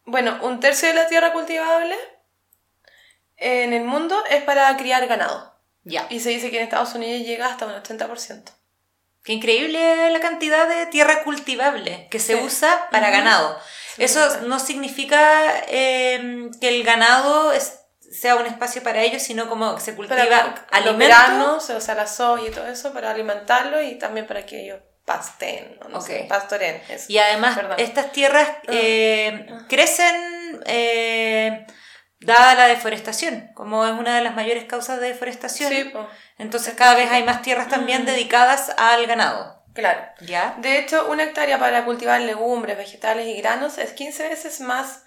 Bueno, 0.08 0.40
un 0.42 0.60
tercio 0.60 0.88
de 0.88 0.94
la 0.96 1.08
tierra 1.08 1.34
cultivable 1.34 1.96
en 3.36 3.74
el 3.74 3.84
mundo 3.84 4.22
es 4.30 4.42
para 4.44 4.76
criar 4.78 5.06
ganado. 5.08 5.56
Ya. 5.84 6.08
Y 6.10 6.20
se 6.22 6.30
dice 6.30 6.50
que 6.50 6.58
en 6.58 6.64
Estados 6.64 6.94
Unidos 6.96 7.26
llega 7.26 7.48
hasta 7.48 7.66
un 7.66 7.74
80%. 7.74 8.52
Qué 9.24 9.34
increíble 9.34 10.10
la 10.10 10.20
cantidad 10.22 10.68
de 10.68 10.86
tierra 10.88 11.24
cultivable 11.24 12.08
que 12.10 12.20
se 12.20 12.38
Sí. 12.38 12.42
usa 12.44 12.88
para 12.92 13.10
ganado. 13.10 13.58
Eso 13.98 14.42
no 14.42 14.60
significa 14.60 15.20
eh, 15.68 16.50
que 16.62 16.70
el 16.70 16.84
ganado 16.84 17.52
es- 17.52 17.80
sea 18.12 18.36
un 18.38 18.46
espacio 18.46 18.82
para 18.84 19.02
ellos, 19.02 19.22
sino 19.22 19.50
como 19.50 19.76
que 19.76 19.82
se 19.82 19.94
cultiva 19.96 20.16
Para 20.18 20.66
alimento. 20.72 20.92
los 20.92 20.98
granos, 21.10 21.70
o 21.70 21.82
sea, 21.82 21.96
la 21.96 22.08
soya 22.08 22.48
y 22.48 22.52
todo 22.52 22.66
eso, 22.68 22.94
para 22.94 23.12
alimentarlo 23.12 23.82
y 23.82 23.96
también 24.00 24.26
para 24.28 24.46
que 24.46 24.64
ellos 24.64 24.80
pasten, 25.08 25.80
no 25.90 26.02
sé, 26.02 26.26
pastoren. 26.28 26.82
eso. 26.90 27.06
Y 27.08 27.18
además 27.18 27.56
Perdón. 27.56 27.80
estas 27.80 28.12
tierras 28.12 28.50
eh, 28.68 29.48
crecen 29.70 30.62
eh, 30.66 31.66
dada 32.20 32.56
la 32.56 32.68
deforestación, 32.68 33.50
como 33.56 33.86
es 33.86 33.94
una 33.94 34.18
de 34.18 34.22
las 34.22 34.36
mayores 34.36 34.66
causas 34.66 35.00
de 35.00 35.08
deforestación. 35.08 35.72
Sí, 35.72 35.94
Entonces 36.38 36.74
cada 36.76 36.94
vez 36.96 37.10
hay 37.10 37.24
más 37.24 37.42
tierras 37.42 37.70
también 37.70 38.06
dedicadas 38.06 38.74
al 38.78 39.08
ganado. 39.08 39.64
claro. 39.74 40.02
¿Ya? 40.20 40.56
De 40.58 40.78
hecho, 40.78 41.08
una 41.10 41.24
hectárea 41.24 41.58
para 41.58 41.86
cultivar 41.86 42.20
legumbres, 42.20 42.78
vegetales 42.78 43.28
y 43.28 43.40
granos 43.42 43.78
es 43.78 43.94
15 43.94 44.28
veces 44.28 44.60
más 44.60 45.04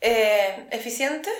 eh, 0.00 0.66
eficiente 0.72 1.30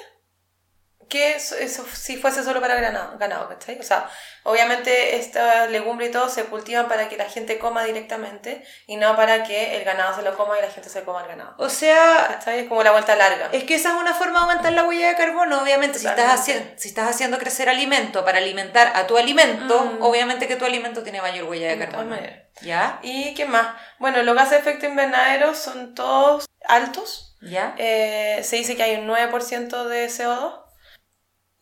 que 1.09 1.37
eso, 1.37 1.57
si 1.95 2.17
fuese 2.17 2.45
solo 2.45 2.61
para 2.61 2.75
ganado, 2.81 3.17
ganado, 3.19 3.49
¿cachai? 3.49 3.79
O 3.79 3.83
sea, 3.83 4.09
obviamente 4.45 5.17
estas 5.17 5.71
legumbres 5.71 6.11
y 6.11 6.13
todo 6.13 6.29
se 6.29 6.45
cultivan 6.45 6.89
para 6.89 7.09
que 7.09 7.17
la 7.17 7.25
gente 7.25 7.59
coma 7.59 7.85
directamente 7.85 8.65
y 8.87 8.97
no 8.97 9.17
para 9.17 9.43
que 9.45 9.77
el 9.77 9.85
ganado 9.85 10.15
se 10.15 10.23
lo 10.23 10.37
coma 10.37 10.59
y 10.59 10.63
la 10.63 10.71
gente 10.71 10.89
se 10.89 11.03
coma 11.05 11.23
el 11.23 11.29
ganado. 11.29 11.55
O 11.59 11.69
sea, 11.69 12.27
¿Cachai? 12.29 12.61
Es 12.61 12.69
como 12.69 12.83
la 12.83 12.93
vuelta 12.93 13.17
larga. 13.17 13.49
es 13.53 13.65
que 13.65 13.75
esa 13.75 13.91
es 13.91 13.95
una 13.97 14.15
forma 14.15 14.39
de 14.41 14.45
aumentar 14.51 14.73
la 14.73 14.85
huella 14.85 15.09
de 15.09 15.17
carbono. 15.17 15.63
Obviamente, 15.63 15.99
si 15.99 16.07
estás, 16.07 16.33
haciendo, 16.41 16.71
si 16.77 16.89
estás 16.89 17.09
haciendo 17.09 17.39
crecer 17.39 17.69
alimento 17.69 18.25
para 18.25 18.39
alimentar 18.39 18.93
a 18.95 19.07
tu 19.07 19.17
alimento, 19.17 19.81
Mm. 19.85 20.03
obviamente 20.03 20.47
que 20.49 20.57
tu 20.57 20.65
alimento 20.65 21.03
tiene 21.03 21.21
mayor 21.21 21.45
huella 21.49 21.69
de 21.69 21.77
De 21.77 21.85
carbono. 21.87 22.11
maneras. 22.11 22.41
¿Ya? 22.61 22.99
¿Y 23.03 23.35
qué 23.35 23.45
más? 23.47 23.69
Bueno, 23.99 24.23
los 24.23 24.35
gases 24.35 24.51
de 24.53 24.59
efecto 24.59 24.87
invernadero 24.87 25.55
son 25.55 25.95
todos 25.95 26.47
altos. 26.67 27.37
¿Ya? 27.41 27.75
Eh, 27.79 28.41
se 28.43 28.57
dice 28.57 28.75
que 28.77 28.83
hay 28.83 28.97
un 28.97 29.07
9% 29.07 29.85
de 29.87 30.09
CO2 30.11 30.65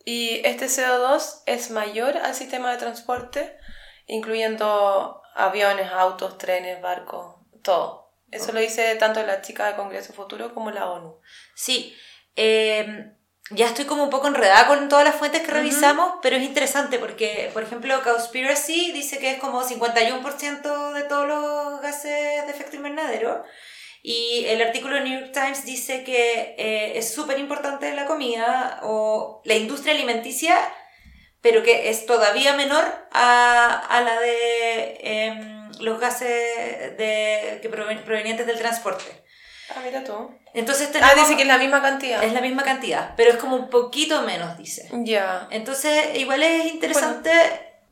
y 0.09 0.39
este 0.45 0.67
CO2 0.67 1.41
es 1.47 1.69
mayor 1.69 2.15
al 2.15 2.33
sistema 2.33 2.71
de 2.71 2.77
transporte, 2.77 3.57
incluyendo 4.05 5.21
aviones, 5.35 5.91
autos, 5.91 6.37
trenes, 6.37 6.81
barcos, 6.81 7.35
todo. 7.61 8.13
Eso 8.31 8.53
lo 8.53 8.61
dice 8.61 8.95
tanto 8.95 9.21
la 9.23 9.41
chica 9.41 9.67
de 9.67 9.75
Congreso 9.75 10.13
Futuro 10.13 10.53
como 10.53 10.71
la 10.71 10.89
ONU. 10.89 11.19
Sí. 11.55 11.93
eh, 12.37 13.11
ya 13.49 13.65
estoy 13.65 13.83
como 13.83 14.05
un 14.05 14.09
poco 14.09 14.27
enredada 14.27 14.67
con 14.67 14.87
todas 14.87 15.03
las 15.03 15.15
fuentes 15.15 15.41
que 15.41 15.51
revisamos, 15.51 16.19
pero 16.21 16.37
es 16.37 16.43
interesante 16.43 16.99
porque, 16.99 17.49
por 17.53 17.63
ejemplo, 17.63 18.01
Cowspiracy 18.01 18.93
dice 18.93 19.19
que 19.19 19.31
es 19.31 19.39
como 19.39 19.61
51% 19.61 20.93
de 20.93 21.03
todos 21.03 21.27
los 21.27 21.81
gases 21.81 22.45
de 22.45 22.49
efecto 22.49 22.77
invernadero. 22.77 23.43
Y 24.09 24.45
el 24.47 24.61
artículo 24.61 24.95
de 24.95 25.01
New 25.01 25.19
York 25.19 25.33
Times 25.33 25.65
dice 25.65 26.05
que 26.05 26.55
eh, 26.57 26.97
es 26.97 27.13
súper 27.13 27.37
importante 27.39 27.93
la 27.93 28.05
comida 28.05 28.79
o 28.83 29.41
la 29.43 29.55
industria 29.55 29.93
alimenticia, 29.93 30.57
pero 31.41 31.61
que 31.61 31.89
es 31.89 32.05
todavía 32.05 32.53
menor 32.55 32.85
a, 33.11 33.85
a 33.89 34.01
la 34.01 34.17
de 34.21 34.97
em, 35.01 35.71
los 35.81 35.99
gases 35.99 36.29
de, 36.97 37.59
que 37.61 37.69
proven- 37.69 38.01
provenientes 38.05 38.47
del 38.47 38.57
transporte. 38.57 39.03
Ah, 39.75 39.81
mira 39.83 40.01
tú. 40.05 40.31
Entonces 40.53 40.87
Ah, 40.87 40.91
tenemos, 40.93 41.15
dice 41.15 41.35
que 41.35 41.41
es 41.41 41.47
la 41.49 41.57
misma 41.57 41.81
cantidad. 41.81 42.23
es 42.23 42.31
la 42.31 42.39
misma 42.39 42.63
cantidad, 42.63 43.13
pero 43.17 43.31
es 43.31 43.35
como 43.37 43.57
un 43.57 43.69
poquito 43.69 44.21
menos, 44.21 44.57
dice. 44.57 44.87
Ya. 45.03 45.49
Entonces, 45.51 46.15
igual 46.15 46.41
es 46.43 46.67
interesante 46.67 47.29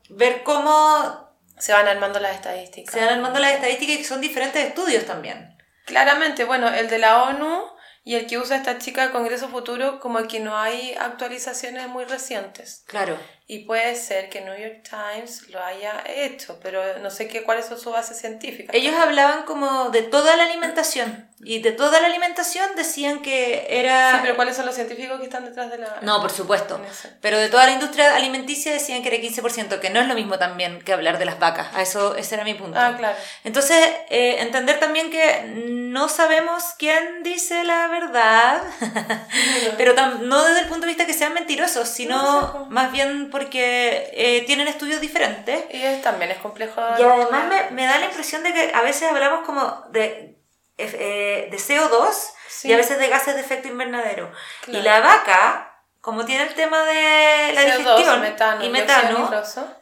ver 0.08 0.42
cómo 0.44 1.28
Se 1.58 1.72
van 1.74 1.86
armando 1.88 2.20
las 2.20 2.36
estadísticas. 2.36 2.94
se 2.94 3.00
van 3.04 3.10
armando 3.16 3.38
las 3.38 3.52
estadísticas 3.52 3.96
y 4.00 4.04
son 4.04 4.22
diferentes 4.22 4.64
estudios 4.64 5.04
también. 5.04 5.52
Claramente, 5.86 6.44
bueno, 6.44 6.68
el 6.68 6.90
de 6.90 6.98
la 6.98 7.22
ONU 7.22 7.64
y 8.04 8.16
el 8.16 8.26
que 8.26 8.38
usa 8.38 8.56
esta 8.56 8.78
chica 8.78 9.06
de 9.06 9.12
Congreso 9.12 9.48
Futuro, 9.48 10.00
como 10.00 10.26
que 10.28 10.40
no 10.40 10.58
hay 10.58 10.94
actualizaciones 10.94 11.88
muy 11.88 12.04
recientes. 12.04 12.82
Claro. 12.86 13.16
Y 13.48 13.60
puede 13.60 13.94
ser 13.94 14.28
que 14.28 14.40
New 14.40 14.56
York 14.58 14.80
Times 14.82 15.48
lo 15.50 15.62
haya 15.62 16.02
hecho, 16.04 16.58
pero 16.60 16.98
no 16.98 17.10
sé 17.10 17.28
qué, 17.28 17.44
cuáles 17.44 17.66
son 17.66 17.78
sus 17.78 17.92
bases 17.92 18.18
científicas. 18.18 18.74
Ellos 18.74 18.94
hablaban 18.96 19.44
como 19.44 19.90
de 19.90 20.02
toda 20.02 20.34
la 20.36 20.44
alimentación 20.46 21.30
y 21.38 21.60
de 21.60 21.70
toda 21.70 22.00
la 22.00 22.08
alimentación 22.08 22.66
decían 22.74 23.20
que 23.22 23.66
era... 23.70 24.12
Sí, 24.12 24.18
pero 24.22 24.34
¿cuáles 24.34 24.56
son 24.56 24.66
los 24.66 24.74
científicos 24.74 25.18
que 25.20 25.26
están 25.26 25.44
detrás 25.44 25.70
de 25.70 25.78
la...? 25.78 25.98
No, 26.02 26.20
por 26.20 26.32
supuesto. 26.32 26.80
Pero 27.20 27.38
de 27.38 27.48
toda 27.48 27.66
la 27.66 27.72
industria 27.72 28.16
alimenticia 28.16 28.72
decían 28.72 29.00
que 29.02 29.14
era 29.14 29.18
15%, 29.18 29.78
que 29.78 29.90
no 29.90 30.00
es 30.00 30.08
lo 30.08 30.14
mismo 30.16 30.38
también 30.38 30.80
que 30.80 30.92
hablar 30.92 31.18
de 31.18 31.26
las 31.26 31.38
vacas. 31.38 31.68
A 31.72 31.82
eso, 31.82 32.16
ese 32.16 32.34
era 32.34 32.42
mi 32.42 32.54
punto. 32.54 32.76
Ah, 32.80 32.96
claro. 32.98 33.16
Entonces, 33.44 33.76
eh, 34.10 34.38
entender 34.40 34.80
también 34.80 35.08
que 35.12 35.52
no 35.54 36.08
sabemos 36.08 36.64
quién 36.78 37.22
dice 37.22 37.62
la 37.62 37.86
verdad, 37.86 38.62
pero 39.76 39.94
tam- 39.94 40.20
no 40.22 40.42
desde 40.44 40.60
el 40.62 40.66
punto 40.66 40.82
de 40.82 40.88
vista 40.88 41.06
que 41.06 41.14
sean 41.14 41.32
mentirosos, 41.34 41.76
No 41.76 41.84
sé, 41.86 41.94
sino 41.94 42.66
más 42.70 42.90
bien 42.90 43.30
porque 43.36 44.10
eh, 44.14 44.44
tienen 44.46 44.66
estudios 44.66 44.98
diferentes. 45.00 45.64
Y 45.70 45.82
es, 45.82 46.00
también 46.02 46.30
es 46.30 46.38
complejo. 46.38 46.80
Y 46.98 47.02
además 47.02 47.44
me, 47.48 47.70
me 47.72 47.84
da 47.86 47.98
la 47.98 48.06
impresión 48.06 48.42
de 48.42 48.54
que 48.54 48.70
a 48.74 48.80
veces 48.80 49.10
hablamos 49.10 49.44
como 49.44 49.84
de, 49.90 50.38
eh, 50.78 51.48
de 51.50 51.56
CO2 51.58 52.08
Sí. 52.48 52.68
y 52.68 52.72
a 52.72 52.78
veces 52.78 52.98
de 52.98 53.08
gases 53.08 53.34
de 53.34 53.42
efecto 53.42 53.68
invernadero. 53.68 54.32
Claro. 54.62 54.78
Y 54.78 54.82
la 54.82 55.00
vaca, 55.00 55.82
como 56.00 56.24
tiene 56.24 56.44
el 56.44 56.54
tema 56.54 56.82
de 56.84 57.52
la 57.52 57.62
CO2, 57.62 57.76
digestión 57.78 58.20
metano, 58.22 58.64
y 58.64 58.68
metano, 58.70 59.30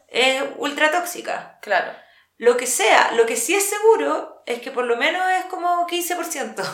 es 0.08 0.42
ultra 0.56 0.90
tóxica. 0.90 1.58
Claro. 1.62 1.92
Lo 2.38 2.56
que 2.56 2.66
sea, 2.66 3.12
lo 3.12 3.26
que 3.26 3.36
sí 3.36 3.54
es 3.54 3.68
seguro 3.70 4.42
es 4.46 4.58
que 4.58 4.72
por 4.72 4.84
lo 4.86 4.96
menos 4.96 5.22
es 5.38 5.44
como 5.44 5.86
15%. 5.86 6.64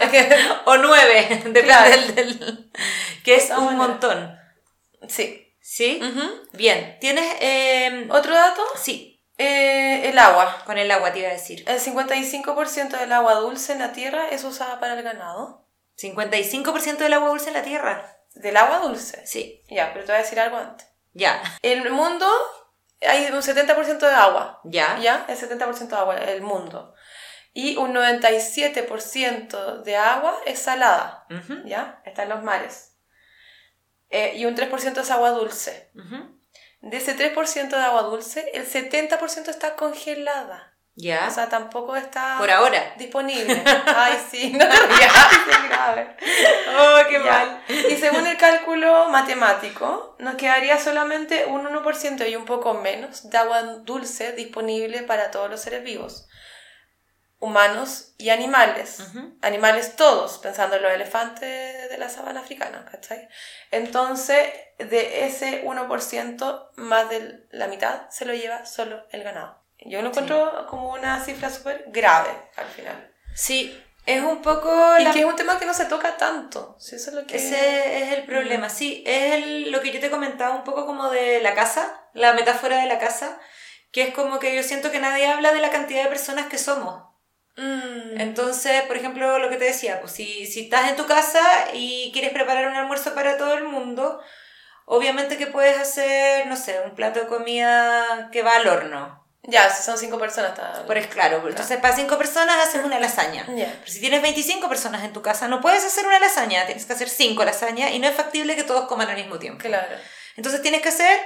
Es 0.00 0.10
que- 0.10 0.36
o 0.64 0.76
9, 0.76 1.26
depende 1.30 1.62
Claro. 1.62 1.90
del, 1.90 2.14
del- 2.16 2.72
que 3.24 3.36
es 3.36 3.50
un 3.50 3.76
montón. 3.76 4.36
sí. 5.08 5.44
¿Sí? 5.70 6.00
Ujú. 6.02 6.48
Bien, 6.54 6.96
¿tienes...? 6.98 7.26
eh, 7.40 8.06
¿Otro 8.10 8.34
dato? 8.34 8.62
sí, 8.76 9.22
Eh, 9.36 10.08
el 10.08 10.18
agua. 10.18 10.62
con 10.64 10.78
el 10.78 10.90
agua 10.90 11.12
te 11.12 11.18
iba 11.18 11.28
a 11.28 11.32
decir. 11.32 11.62
El 11.68 11.78
55% 11.78 12.98
del 12.98 13.12
agua 13.12 13.34
dulce 13.34 13.72
en 13.74 13.80
la 13.80 13.92
Tierra 13.92 14.28
es 14.30 14.44
usada 14.44 14.80
para 14.80 14.94
el 14.94 15.02
ganado. 15.02 15.66
55% 15.98 16.96
del 17.04 17.12
agua 17.12 17.28
dulce 17.28 17.48
en 17.48 17.54
la 17.54 17.62
Tierra. 17.62 18.16
Del 18.34 18.56
agua 18.56 18.78
dulce. 18.78 19.26
Sí, 19.26 19.62
Ya, 19.68 19.92
pero 19.92 20.06
te 20.06 20.12
voy 20.12 20.20
a 20.20 20.24
decir 20.24 20.40
algo 20.40 20.56
antes. 20.56 20.88
ya, 21.12 21.40
En 21.62 21.82
el 21.82 21.90
mundo 21.92 22.26
hay 23.06 23.26
un 23.26 23.42
70% 23.42 23.98
de 24.08 24.14
agua. 24.14 24.60
ya. 24.64 24.98
¿Ya? 25.02 25.26
El 25.28 25.36
70% 25.36 25.88
de 25.88 25.96
agua 25.96 26.16
el 26.16 26.40
mundo. 26.40 26.94
Y 27.52 27.76
un 27.76 27.92
97% 27.94 29.82
de 29.82 29.96
agua 29.96 30.34
es 30.46 30.58
salada. 30.60 31.26
Ujú, 31.30 31.62
¿Ya? 31.66 32.00
Está 32.06 32.22
en 32.22 32.30
los 32.30 32.42
mares. 32.42 32.87
Eh, 34.10 34.34
y 34.36 34.46
un 34.46 34.54
3% 34.56 35.00
es 35.00 35.10
agua 35.10 35.30
dulce. 35.30 35.90
ujú, 35.94 36.16
De 36.80 36.96
ese 36.96 37.14
3% 37.16 37.68
de 37.76 37.82
agua 37.82 38.02
dulce, 38.02 38.50
el 38.54 38.66
70% 38.66 39.48
está 39.48 39.74
congelada. 39.76 40.74
Ya. 41.00 41.28
O 41.28 41.30
sea, 41.30 41.48
tampoco 41.48 41.94
está 41.94 42.36
por 42.38 42.50
ahora. 42.50 42.94
disponible. 42.96 43.62
Ay, 43.86 44.18
sí, 44.30 44.52
no 44.52 44.66
te 44.68 44.74
rías, 44.74 45.12
es 45.50 45.68
grave. 45.68 46.16
Oh, 46.76 46.98
Ya. 47.10 47.62
Y 47.88 47.96
según 47.96 48.26
el 48.26 48.36
cálculo 48.36 49.08
matemático, 49.08 50.16
nos 50.18 50.34
quedaría 50.34 50.78
solamente 50.78 51.44
un 51.46 51.64
1% 51.66 52.28
y 52.28 52.34
un 52.36 52.44
poco 52.46 52.74
menos 52.74 53.30
de 53.30 53.38
agua 53.38 53.62
dulce 53.62 54.32
disponible 54.32 55.02
para 55.02 55.30
todos 55.30 55.48
los 55.48 55.60
seres 55.60 55.84
vivos, 55.84 56.27
humanos 57.40 58.14
y 58.18 58.30
animales. 58.30 58.98
Animales 59.42 59.94
todos, 59.96 60.38
pensando 60.38 60.76
en 60.76 60.82
los 60.82 60.92
elefantes 60.92 61.88
de 61.88 61.96
la 61.98 62.08
sabana 62.08 62.40
africana, 62.40 62.84
¿cachai? 62.90 63.28
Entonces, 63.70 64.48
de 64.78 65.24
ese 65.26 65.62
1%, 65.64 66.70
más 66.76 67.08
de 67.10 67.46
la 67.50 67.68
mitad 67.68 68.08
se 68.10 68.24
lo 68.24 68.34
lleva 68.34 68.66
solo 68.66 69.04
el 69.12 69.22
ganado. 69.22 69.62
Yo 69.80 70.02
lo 70.02 70.08
encuentro 70.08 70.66
como 70.68 70.92
una 70.92 71.24
cifra 71.24 71.50
súper 71.50 71.84
grave 71.88 72.30
al 72.56 72.66
final. 72.66 73.14
Sí, 73.34 73.80
es 74.06 74.22
un 74.22 74.42
poco... 74.42 74.98
Y 74.98 75.04
la- 75.04 75.12
que 75.12 75.20
es 75.20 75.24
un 75.24 75.36
tema 75.36 75.58
que 75.60 75.66
no 75.66 75.74
se 75.74 75.84
toca 75.84 76.16
tanto. 76.16 76.74
Si 76.80 76.96
eso 76.96 77.10
es 77.10 77.16
lo 77.16 77.24
que... 77.26 77.36
Ese 77.36 78.02
es 78.02 78.18
el 78.18 78.24
problema, 78.24 78.68
sí, 78.68 79.04
es 79.06 79.34
el- 79.34 79.70
lo 79.70 79.80
que 79.80 79.92
yo 79.92 80.00
te 80.00 80.10
comentaba 80.10 80.56
un 80.56 80.64
poco 80.64 80.84
como 80.86 81.08
de 81.10 81.40
la 81.40 81.54
casa, 81.54 82.08
la 82.14 82.32
metáfora 82.32 82.78
de 82.80 82.86
la 82.86 82.98
casa, 82.98 83.38
que 83.92 84.02
es 84.02 84.14
como 84.14 84.40
que 84.40 84.56
yo 84.56 84.62
siento 84.64 84.90
que 84.90 84.98
nadie 84.98 85.26
habla 85.28 85.52
de 85.52 85.60
la 85.60 85.70
cantidad 85.70 86.02
de 86.02 86.08
personas 86.08 86.46
que 86.46 86.58
somos. 86.58 87.04
Mm. 87.58 88.20
Entonces, 88.20 88.82
por 88.82 88.96
ejemplo, 88.96 89.38
lo 89.38 89.50
que 89.50 89.56
te 89.56 89.64
decía, 89.64 90.00
pues 90.00 90.12
si, 90.12 90.46
si 90.46 90.60
estás 90.60 90.88
en 90.88 90.96
tu 90.96 91.06
casa 91.06 91.40
y 91.74 92.10
quieres 92.12 92.30
preparar 92.30 92.68
un 92.68 92.76
almuerzo 92.76 93.14
para 93.14 93.36
todo 93.36 93.54
el 93.54 93.64
mundo, 93.64 94.20
obviamente 94.84 95.36
que 95.36 95.48
puedes 95.48 95.76
hacer, 95.76 96.46
no 96.46 96.56
sé, 96.56 96.80
un 96.84 96.94
plato 96.94 97.20
de 97.20 97.26
comida 97.26 98.30
que 98.32 98.42
va 98.42 98.52
al 98.52 98.68
horno. 98.68 99.26
Ya, 99.42 99.70
si 99.70 99.82
son 99.82 99.98
cinco 99.98 100.18
personas. 100.18 100.50
Está... 100.50 100.86
Por 100.86 100.96
es 100.98 101.06
claro, 101.08 101.42
entonces 101.48 101.78
para 101.78 101.96
cinco 101.96 102.16
personas 102.16 102.68
haces 102.68 102.84
una 102.84 103.00
lasaña. 103.00 103.46
Ya. 103.54 103.74
Pero 103.80 103.90
si 103.90 104.00
tienes 104.00 104.22
25 104.22 104.68
personas 104.68 105.04
en 105.04 105.12
tu 105.12 105.22
casa, 105.22 105.48
no 105.48 105.60
puedes 105.60 105.84
hacer 105.84 106.06
una 106.06 106.20
lasaña, 106.20 106.66
tienes 106.66 106.84
que 106.86 106.92
hacer 106.92 107.08
cinco 107.08 107.44
lasañas 107.44 107.92
y 107.92 107.98
no 107.98 108.06
es 108.06 108.14
factible 108.14 108.56
que 108.56 108.64
todos 108.64 108.86
coman 108.86 109.08
al 109.08 109.16
mismo 109.16 109.38
tiempo. 109.38 109.62
Claro. 109.62 109.96
Entonces 110.36 110.62
tienes 110.62 110.82
que 110.82 110.90
hacer 110.90 111.18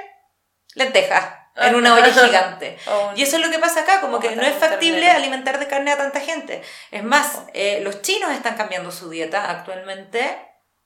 lentejas. 0.75 1.42
En 1.57 1.75
una 1.75 1.95
olla 1.95 2.13
gigante. 2.27 2.79
O 2.87 3.09
un- 3.09 3.19
Y 3.19 3.23
eso 3.23 3.37
es 3.37 3.43
lo 3.43 3.51
que 3.51 3.59
pasa 3.59 3.81
acá, 3.81 4.01
como 4.01 4.17
o 4.17 4.21
que 4.21 4.35
no 4.37 4.43
es 4.43 4.55
factible 4.55 5.01
ternero. 5.01 5.19
alimentar 5.19 5.59
de 5.59 5.67
carne 5.69 5.93
a 5.93 5.97
tanta 5.97 6.21
gente. 6.21 6.63
Es 6.91 7.03
más, 7.05 7.43
eh, 7.55 7.81
los 7.83 8.03
chinos 8.03 8.31
están 8.33 8.57
cambiando 8.57 8.91
su 8.91 9.11
dieta 9.11 9.51
actualmente 9.51 10.39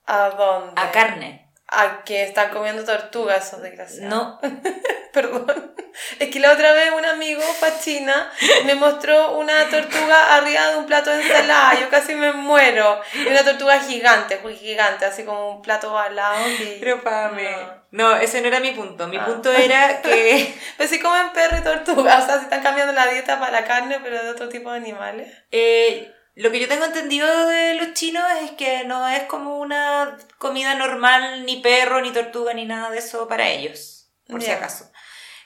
¿A 0.07 0.31
dónde? 0.31 0.81
a 0.81 0.91
carne. 0.93 1.43
A 1.69 2.05
que 2.05 2.23
están 2.23 2.51
comiendo 2.51 2.85
tortugas, 2.85 3.49
esos 3.49 3.61
desgraciados. 3.61 4.09
No, 4.09 4.41
Perdón. 5.13 5.75
Es 6.19 6.29
que 6.31 6.41
la 6.41 6.53
otra 6.53 6.73
vez 6.73 6.91
un 6.97 7.05
amigo 7.07 7.41
fue 7.41 7.69
a 7.69 7.81
China 7.81 8.31
y 8.63 8.65
me 8.67 8.75
mostró 8.75 9.39
una 9.39 9.65
tortuga 9.71 10.37
arriba 10.37 10.69
de 10.69 10.77
un 10.77 10.85
plato 10.87 11.11
de 11.11 11.23
ensalada. 11.23 11.75
Yo 11.81 11.89
casi 11.89 12.15
me 12.15 12.33
muero. 12.35 13.01
Y 13.15 13.27
una 13.27 13.43
tortuga 13.43 13.81
gigante, 13.81 14.39
muy 14.43 14.55
gigante, 14.57 15.07
así 15.07 15.25
como 15.25 15.49
un 15.57 15.63
plato 15.63 15.99
al 15.99 16.15
lado. 16.15 16.37
Que... 16.59 16.77
pero 16.81 17.03
pame. 17.03 17.51
No. 17.51 17.86
No, 17.97 18.15
ese 18.17 18.41
no 18.43 18.49
era 18.49 18.61
mi 18.61 18.73
punto. 18.73 19.09
Mi 19.09 19.17
Ah. 19.17 19.25
punto 19.25 19.51
era 19.51 20.03
que 20.03 20.55
Pero 20.77 20.89
sí 20.91 21.01
comen 21.01 21.33
perro 21.33 21.57
y 21.59 21.63
tortuga. 21.63 22.19
O 22.19 22.27
sea, 22.27 22.37
si 22.39 22.45
están 22.45 22.63
cambiando 22.63 22.93
la 22.93 23.07
dieta 23.07 23.41
para 23.41 23.53
la 23.53 23.65
carne, 23.67 23.99
pero 24.03 24.23
de 24.23 24.29
otro 24.31 24.49
tipo 24.49 24.71
de 24.71 24.77
animales. 24.77 25.33
eh, 25.51 26.13
lo 26.35 26.51
que 26.51 26.61
yo 26.61 26.69
tengo 26.69 26.85
entendido 26.85 27.27
de 27.49 27.75
los 27.77 27.95
chinos 27.95 28.23
es 28.43 28.51
que 28.51 28.85
no 28.85 29.09
es 29.09 29.23
como 29.23 29.59
una 29.59 30.19
comida 30.37 30.75
normal, 30.75 31.47
ni 31.47 31.63
perro, 31.63 32.03
ni 32.03 32.13
tortuga, 32.13 32.53
ni 32.53 32.67
nada 32.67 32.91
de 32.91 32.99
eso 32.99 33.27
para 33.27 33.49
ellos, 33.49 34.11
por 34.29 34.43
si 34.43 34.51
acaso. 34.51 34.93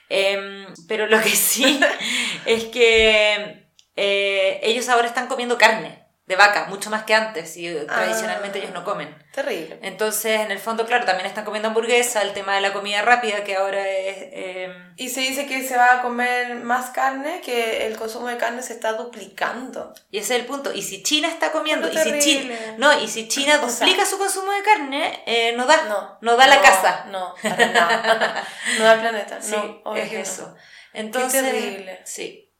Em, 0.09 0.65
pero 0.89 1.07
lo 1.07 1.21
que 1.21 1.29
sí 1.29 1.79
es 2.45 2.65
que 2.65 3.69
eh, 3.95 4.59
ellos 4.63 4.89
ahora 4.89 5.07
están 5.07 5.27
comiendo 5.27 5.57
carne 5.57 6.00
de 6.31 6.37
vaca, 6.37 6.65
mucho 6.69 6.89
más 6.89 7.03
que 7.03 7.13
antes, 7.13 7.55
y 7.57 7.71
tradicionalmente 7.85 8.57
Ah. 8.57 8.61
ellos 8.61 8.73
no 8.73 8.83
comen. 8.83 9.15
Terrible. 9.31 9.79
Entonces, 9.81 10.41
en 10.41 10.51
el 10.51 10.59
fondo, 10.59 10.85
claro, 10.85 11.05
también 11.05 11.25
están 11.27 11.45
comiendo 11.45 11.67
hamburguesa, 11.69 12.21
el 12.21 12.33
tema 12.33 12.55
de 12.55 12.61
la 12.61 12.73
comida 12.73 13.01
rápida, 13.01 13.43
que 13.43 13.55
ahora 13.55 13.87
es... 13.87 14.17
em, 14.31 14.93
Y 14.97 15.09
se 15.09 15.21
dice 15.21 15.45
que 15.47 15.63
se 15.65 15.77
va 15.77 15.99
a 15.99 16.01
comer 16.01 16.55
más 16.55 16.89
carne, 16.89 17.41
que 17.41 17.85
el 17.87 17.95
consumo 17.97 18.27
de 18.27 18.37
carne 18.37 18.61
se 18.63 18.73
está 18.73 18.93
duplicando. 18.93 19.93
y 20.09 20.17
ese 20.17 20.35
es 20.35 20.39
el 20.41 20.45
punto. 20.47 20.73
Y 20.73 20.81
si 20.81 21.03
China 21.03 21.27
está 21.27 21.51
comiendo, 21.51 21.87
y 21.91 21.97
si 21.97 22.19
China, 22.19 22.55
no, 22.77 22.99
y 23.01 23.07
si 23.07 23.27
China 23.27 23.59
O 23.63 23.69
sea- 23.69 23.85
duplica 23.87 24.05
su 24.05 24.17
consumo 24.17 24.51
de 24.51 24.63
carne, 24.63 25.23
eh, 25.25 25.53
no 25.55 25.65
da. 25.65 25.83
No. 25.83 26.17
No 26.21 26.35
da 26.37 26.47
la 26.47 26.61
casa. 26.61 27.05
No, 27.09 27.33
para 27.41 27.67
nada. 27.67 28.43
No 28.77 28.83
da 28.85 28.93
el 28.95 28.99
planeta. 28.99 29.41
Sí, 29.41 29.55
es 29.95 30.13
eso. 30.13 30.55
Entonces, 30.93 31.41
terrible. 31.43 32.01
sí. 32.03 32.50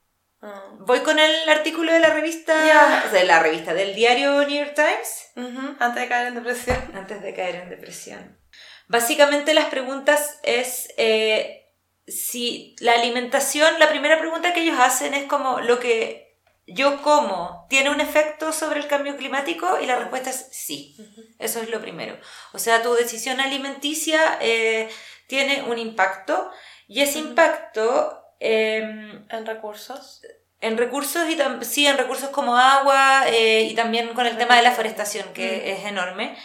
Mm. 0.41 0.85
Voy 0.85 0.99
con 1.01 1.19
el 1.19 1.49
artículo 1.49 1.93
de 1.93 1.99
la 1.99 2.09
revista, 2.09 2.65
Ya. 2.65 3.09
de 3.11 3.23
la 3.25 3.39
revista, 3.39 3.73
del 3.73 3.93
diario 3.95 4.39
New 4.45 4.57
York 4.65 4.73
Times, 4.75 5.31
Ujú, 5.35 5.75
Antes 5.79 6.01
de 6.03 6.09
caer 6.09 6.27
en 6.27 6.35
depresión. 6.35 6.91
antes 6.95 7.21
de 7.21 7.33
caer 7.33 7.55
en 7.55 7.69
depresión. 7.69 8.39
Básicamente 8.87 9.53
las 9.53 9.65
preguntas 9.65 10.39
es 10.43 10.89
eh, 10.97 11.69
si 12.07 12.75
la 12.79 12.93
alimentación, 12.93 13.79
la 13.79 13.89
primera 13.89 14.17
pregunta 14.19 14.51
que 14.53 14.61
ellos 14.61 14.79
hacen 14.79 15.13
es 15.13 15.25
como 15.25 15.61
lo 15.61 15.79
que 15.79 16.35
yo 16.67 17.01
como 17.01 17.65
tiene 17.69 17.89
un 17.89 18.01
efecto 18.01 18.51
sobre 18.51 18.79
el 18.79 18.87
cambio 18.87 19.15
climático 19.17 19.79
y 19.81 19.85
la 19.85 19.97
respuesta 19.97 20.29
es 20.31 20.47
sí. 20.51 20.95
Eso 21.39 21.61
es 21.61 21.69
lo 21.69 21.79
primero. 21.81 22.17
O 22.53 22.59
sea, 22.59 22.81
tu 22.81 22.93
decisión 22.93 23.39
alimenticia 23.39 24.37
eh, 24.41 24.89
tiene 25.27 25.63
un 25.63 25.77
impacto 25.77 26.51
y 26.87 27.01
ese 27.01 27.19
Ujú. 27.19 27.29
impacto 27.29 28.20
em, 28.41 29.23
En 29.29 29.45
recursos. 29.45 30.21
en 30.59 30.77
recursos 30.77 31.27
y 31.29 31.37
sí, 31.65 31.87
en 31.87 31.97
recursos 31.97 32.29
como 32.29 32.55
agua 32.57 33.23
eh, 33.27 33.63
y 33.63 33.73
también 33.73 34.09
con 34.13 34.25
el 34.27 34.37
tema 34.37 34.55
de 34.57 34.61
la 34.63 34.71
forestación, 34.71 35.31
que 35.33 35.47
Mm. 35.65 35.69
es 35.79 35.85
enorme. 35.85 36.35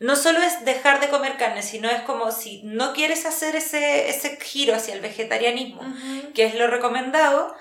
No 0.00 0.14
solo 0.16 0.40
es 0.40 0.64
dejar 0.64 1.00
de 1.00 1.08
comer 1.08 1.36
carne, 1.36 1.62
sino 1.62 1.88
es 1.90 2.00
como 2.02 2.30
si 2.30 2.62
no 2.64 2.92
quieres 2.92 3.26
hacer 3.26 3.56
ese, 3.56 4.08
ese 4.08 4.38
giro 4.40 4.74
hacia 4.74 4.94
el 4.94 5.00
vegetarianismo, 5.00 5.82
que 6.34 6.44
es 6.46 6.54
lo 6.54 6.68
recomendado, 6.68 7.52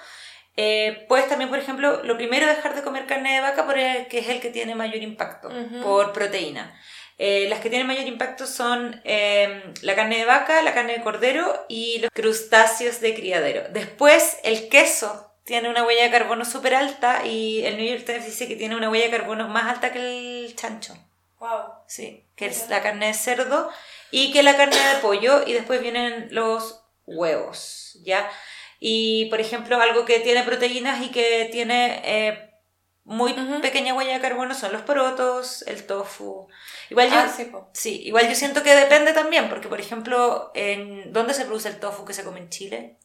eh, 0.56 1.06
puedes 1.08 1.28
también, 1.30 1.50
por 1.50 1.60
ejemplo, 1.60 2.02
lo 2.04 2.16
primero 2.18 2.46
dejar 2.48 2.74
de 2.76 2.82
comer 2.84 3.06
carne 3.08 3.36
de 3.36 3.42
vaca 3.42 3.66
porque 3.66 4.08
es 4.12 4.30
el 4.30 4.40
que 4.40 4.50
tiene 4.50 4.74
mayor 4.76 5.02
impacto 5.04 5.50
por 5.84 6.14
proteína. 6.14 6.76
Eh, 7.20 7.48
las 7.50 7.62
que 7.62 7.70
tienen 7.70 7.88
mayor 7.88 8.06
impacto 8.06 8.46
son 8.46 9.02
eh, 9.04 9.74
la 9.82 9.96
carne 9.96 10.20
de 10.20 10.26
vaca, 10.26 10.62
la 10.62 10.76
carne 10.76 10.94
de 10.94 11.04
cordero 11.04 11.66
y 11.68 12.00
los 12.00 12.12
crustáceos 12.12 13.00
de 13.02 13.16
criadero. 13.16 13.64
Después, 13.72 14.38
el 14.44 14.70
queso 14.70 15.32
tiene 15.44 15.70
una 15.70 15.84
huella 15.84 16.04
de 16.04 16.12
carbono 16.12 16.46
súper 16.46 16.76
alta 16.76 17.26
y 17.26 17.66
el 17.66 17.78
New 17.78 17.88
York 17.88 18.06
Times 18.06 18.26
dice 18.26 18.48
que 18.48 18.56
tiene 18.56 18.76
una 18.76 18.90
huella 18.90 19.06
de 19.06 19.18
carbono 19.18 19.48
más 19.48 19.66
alta 19.66 19.92
que 19.92 20.00
el 20.46 20.56
chancho. 20.56 20.94
Wow. 21.40 21.74
Sí, 21.88 22.26
que 22.36 22.48
es 22.48 22.70
la 22.70 22.82
carne 22.82 23.08
de 23.08 23.14
cerdo 23.14 23.70
y 24.12 24.32
que 24.32 24.44
la 24.44 24.58
carne 24.58 24.76
de 24.76 25.02
pollo 25.02 25.44
y 25.46 25.54
después 25.54 25.82
vienen 25.82 26.28
los 26.32 26.84
huevos, 27.06 27.98
¿ya? 28.04 28.30
Y, 28.80 29.26
por 29.30 29.40
ejemplo, 29.40 29.80
algo 29.80 30.06
que 30.06 30.20
tiene 30.20 30.44
proteínas 30.44 31.02
y 31.04 31.10
que 31.10 31.48
tiene 31.52 32.02
eh, 32.04 32.47
muy 33.08 33.32
Ujú. 33.32 33.62
pequeña 33.62 33.94
huella 33.94 34.14
de 34.16 34.22
carbono 34.22 34.54
son 34.54 34.72
los 34.74 34.82
porotos, 34.84 35.64
el 35.68 35.86
tofu. 35.88 36.48
Igual 36.90 37.10
yo, 37.10 37.16
Ah, 37.20 37.28
sí, 37.36 37.52
sí, 37.74 38.02
igual 38.04 38.28
yo 38.30 38.36
siento 38.36 38.64
que 38.64 38.76
depende 38.76 39.14
también, 39.14 39.50
porque, 39.50 39.70
por 39.70 39.80
ejemplo, 39.80 40.52
en 40.54 41.14
¿dónde 41.14 41.34
se 41.34 41.46
produce 41.46 41.70
el 41.70 41.80
tofu 41.80 42.06
que 42.06 42.14
se 42.14 42.24
come 42.24 42.40
en 42.40 42.50
Chile? 42.50 42.98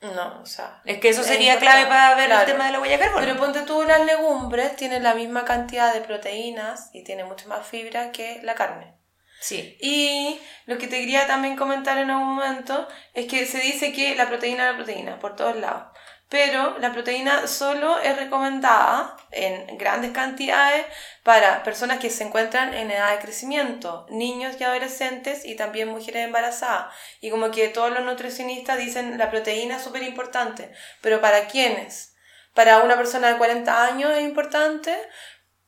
No, 0.00 0.40
o 0.42 0.46
sea. 0.46 0.80
Es 0.84 0.98
que 1.00 1.08
eso 1.08 1.22
Es 1.22 1.26
sería 1.26 1.54
importante, 1.54 1.82
clave 1.82 1.88
para 1.88 2.14
ver 2.14 2.26
claro. 2.26 2.40
el 2.42 2.46
tema 2.52 2.66
de 2.66 2.72
la 2.72 2.80
huella 2.80 2.96
de 2.98 3.02
carbono. 3.04 3.26
Pero 3.26 3.36
ponte 3.38 3.62
tú, 3.62 3.82
las 3.82 4.04
legumbres 4.06 4.76
tienen 4.76 5.02
la 5.02 5.14
misma 5.14 5.44
cantidad 5.44 5.92
de 5.92 6.02
proteínas 6.02 6.90
y 6.92 7.02
tienen 7.02 7.26
mucho 7.26 7.48
más 7.48 7.66
fibra 7.66 8.12
que 8.12 8.40
la 8.44 8.54
carne. 8.54 8.94
sí. 9.40 9.76
Y 9.80 10.40
lo 10.66 10.78
que 10.78 10.86
te 10.86 11.00
quería 11.00 11.26
también 11.26 11.56
comentar 11.56 11.98
en 11.98 12.10
algún 12.10 12.36
momento 12.36 12.86
es 13.12 13.26
que 13.26 13.44
se 13.46 13.58
dice 13.58 13.92
que 13.92 14.14
la 14.14 14.28
proteína 14.28 14.66
es 14.66 14.70
la 14.72 14.76
proteína 14.76 15.18
por 15.18 15.34
todos 15.34 15.56
lados. 15.56 15.88
Pero 16.28 16.78
la 16.78 16.92
proteína 16.92 17.46
solo 17.46 17.98
es 18.00 18.14
recomendada 18.16 19.16
en 19.30 19.78
grandes 19.78 20.12
cantidades 20.12 20.84
para 21.22 21.62
personas 21.62 22.00
que 22.00 22.10
se 22.10 22.24
encuentran 22.24 22.74
en 22.74 22.90
edad 22.90 23.12
de 23.12 23.22
crecimiento, 23.22 24.06
niños 24.10 24.56
y 24.60 24.64
adolescentes 24.64 25.46
y 25.46 25.56
también 25.56 25.88
mujeres 25.88 26.26
embarazadas. 26.26 26.94
Y 27.22 27.30
como 27.30 27.50
que 27.50 27.68
todos 27.68 27.90
los 27.90 28.02
nutricionistas 28.04 28.78
dicen 28.78 29.16
la 29.16 29.30
proteína 29.30 29.76
es 29.76 29.82
súper 29.82 30.02
importante. 30.02 30.70
Pero 31.00 31.22
¿para 31.22 31.46
quiénes? 31.46 32.14
Para 32.52 32.78
una 32.82 32.96
persona 32.96 33.28
de 33.28 33.38
40 33.38 33.84
años 33.86 34.10
es 34.10 34.22
importante, 34.22 34.94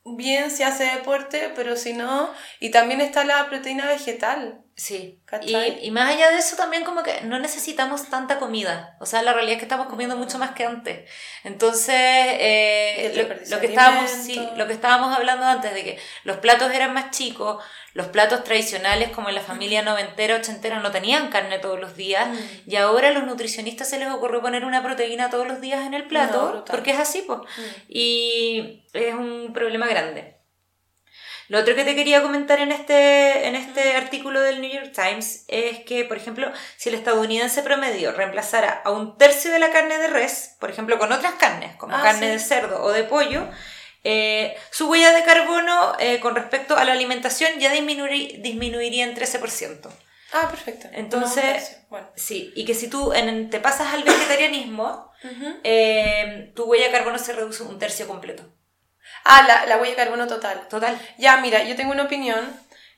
bien 0.05 0.51
si 0.51 0.63
hace 0.63 0.85
deporte, 0.85 1.53
pero 1.55 1.77
si 1.77 1.93
no, 1.93 2.33
y 2.59 2.71
también 2.71 3.01
está 3.01 3.25
la 3.25 3.47
proteína 3.47 3.87
vegetal. 3.87 4.65
Sí, 4.81 5.21
y, 5.43 5.55
y 5.83 5.91
más 5.91 6.09
allá 6.15 6.31
de 6.31 6.39
eso 6.39 6.57
también 6.57 6.85
como 6.85 7.03
que 7.03 7.21
no 7.25 7.39
necesitamos 7.39 8.09
tanta 8.09 8.39
comida, 8.39 8.97
o 8.99 9.05
sea, 9.05 9.21
la 9.21 9.35
realidad 9.35 9.57
es 9.57 9.59
que 9.59 9.67
estamos 9.67 9.89
comiendo 9.89 10.17
mucho 10.17 10.39
más 10.39 10.53
que 10.53 10.65
antes. 10.65 11.07
Entonces, 11.45 11.95
eh, 11.99 13.45
lo, 13.51 13.61
que 13.61 13.67
estábamos, 13.67 14.11
sí, 14.11 14.41
lo 14.57 14.67
que 14.67 14.73
estábamos 14.73 15.15
hablando 15.15 15.45
antes 15.45 15.75
de 15.75 15.85
que 15.85 15.99
los 16.25 16.39
platos 16.39 16.73
eran 16.73 16.95
más 16.95 17.11
chicos, 17.11 17.63
los 17.93 18.07
platos 18.07 18.43
tradicionales 18.43 19.11
como 19.11 19.29
en 19.29 19.35
la 19.35 19.43
familia 19.43 19.83
noventera, 19.83 20.37
ochentera 20.37 20.79
no 20.81 20.91
tenían 20.91 21.29
carne 21.29 21.59
todos 21.59 21.79
los 21.79 21.95
días 21.95 22.29
Mm. 22.29 22.71
y 22.71 22.77
ahora 22.77 23.09
a 23.09 23.13
los 23.13 23.25
nutricionistas 23.25 23.91
se 23.91 23.99
les 23.99 24.09
ocurrió 24.09 24.41
poner 24.41 24.65
una 24.65 24.83
proteína 24.83 25.29
todos 25.29 25.47
los 25.47 25.61
días 25.61 25.85
en 25.85 25.93
el 25.93 26.05
plato, 26.07 26.55
No, 26.55 26.65
porque 26.65 26.93
es 26.93 26.99
así, 26.99 27.23
pues. 27.27 27.41
Mm. 27.41 27.63
Y 27.89 28.85
es 28.95 29.13
un 29.13 29.53
problema 29.53 29.87
grande. 29.87 30.40
Lo 31.51 31.59
otro 31.59 31.75
que 31.75 31.83
te 31.85 31.97
quería 31.97 32.23
comentar 32.23 32.61
en 32.61 32.71
este, 32.71 33.49
en 33.49 33.57
este 33.57 33.97
artículo 33.97 34.41
del 34.41 34.61
New 34.61 34.71
York 34.73 34.93
Times 34.95 35.45
es 35.49 35.81
que, 35.81 36.05
por 36.05 36.17
ejemplo, 36.17 36.51
si 36.77 36.89
el 36.91 36.95
estadounidense 36.95 37.63
promedio 37.63 38.13
reemplazara 38.13 38.81
a 38.85 38.91
un 38.93 39.19
tercio 39.19 39.51
de 39.51 39.59
la 39.59 39.73
carne 39.73 39.99
de 39.99 40.07
res, 40.07 40.55
por 40.61 40.71
ejemplo, 40.71 40.97
con 40.99 41.11
otras 41.11 41.35
carnes, 41.35 41.75
como 41.75 41.97
Ah, 41.97 42.03
carne 42.05 42.27
sí. 42.27 42.33
de 42.35 42.39
cerdo 42.39 42.81
o 42.85 42.93
de 42.93 43.03
pollo, 43.03 43.49
eh, 44.05 44.57
su 44.71 44.89
huella 44.89 45.13
de 45.13 45.25
carbono 45.25 45.95
eh, 45.99 46.21
con 46.21 46.37
respecto 46.37 46.77
a 46.77 46.85
la 46.85 46.93
alimentación 46.93 47.51
ya 47.59 47.73
disminuiría, 47.73 48.39
disminuiría 48.39 49.05
en 49.05 49.15
13%. 49.17 49.91
Ah, 50.33 50.47
perfecto. 50.49 50.87
Entonces- 50.93 51.79
No, 51.83 51.87
bueno. 51.91 52.09
Sí, 52.15 52.53
y 52.55 52.65
que 52.65 52.75
si 52.75 52.87
tú 52.89 53.13
en- 53.13 53.51
te 53.51 53.59
pasas 53.59 53.93
al 53.93 54.05
vegetarianismo, 54.05 55.11
eh, 55.65 56.53
tu 56.55 56.65
huella 56.65 56.87
de 56.87 56.93
carbono 56.93 57.19
se 57.19 57.33
reduce 57.33 57.65
un 57.65 57.79
tercio 57.81 58.07
completo. 58.07 58.45
Ah, 59.25 59.43
la, 59.47 59.67
la 59.67 59.77
huella 59.77 59.91
de 59.91 59.97
carbono 59.97 60.27
total. 60.27 60.67
Total. 60.69 60.99
Ya, 61.19 61.37
mira, 61.39 61.63
yo 61.65 61.77
tengo 61.77 61.93
una 61.93 62.05
opinión 62.05 62.41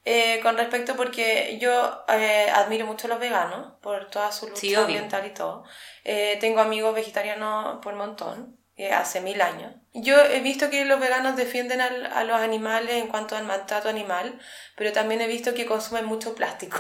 eh, 0.05 0.41
con 0.43 0.57
respecto 0.57 0.97
porque 0.97 1.59
yo 1.61 2.05
eh, 2.09 2.51
admiro 2.55 2.87
mucho 2.87 3.07
a 3.07 3.11
los 3.11 3.19
veganos 3.21 3.75
por 3.83 4.11
toda 4.11 4.33
su 4.33 4.47
lucha 4.49 4.61
Sí, 4.61 4.75
ambiental 4.75 5.27
y 5.27 5.31
todo. 5.31 5.65
Eh, 6.05 6.39
tengo 6.41 6.61
amigos 6.61 6.95
vegetarianos 6.95 7.79
por 7.83 7.95
montón, 7.95 8.57
hace 8.93 9.21
mil 9.21 9.41
años. 9.41 9.73
Yo 9.95 10.19
he 10.19 10.41
visto 10.41 10.71
que 10.71 10.85
los 10.85 10.99
veganos 10.99 11.37
defienden 11.37 11.81
al- 11.81 12.07
a 12.07 12.25
los 12.25 12.37
animales 12.41 12.95
en 12.95 13.07
cuanto 13.09 13.37
al 13.37 13.45
maltrato 13.45 13.89
animal, 13.89 14.41
pero 14.77 14.93
también 14.93 15.21
he 15.21 15.27
visto 15.29 15.55
que 15.55 15.67
consumen 15.67 16.05
mucho 16.07 16.35
plástico. 16.35 16.79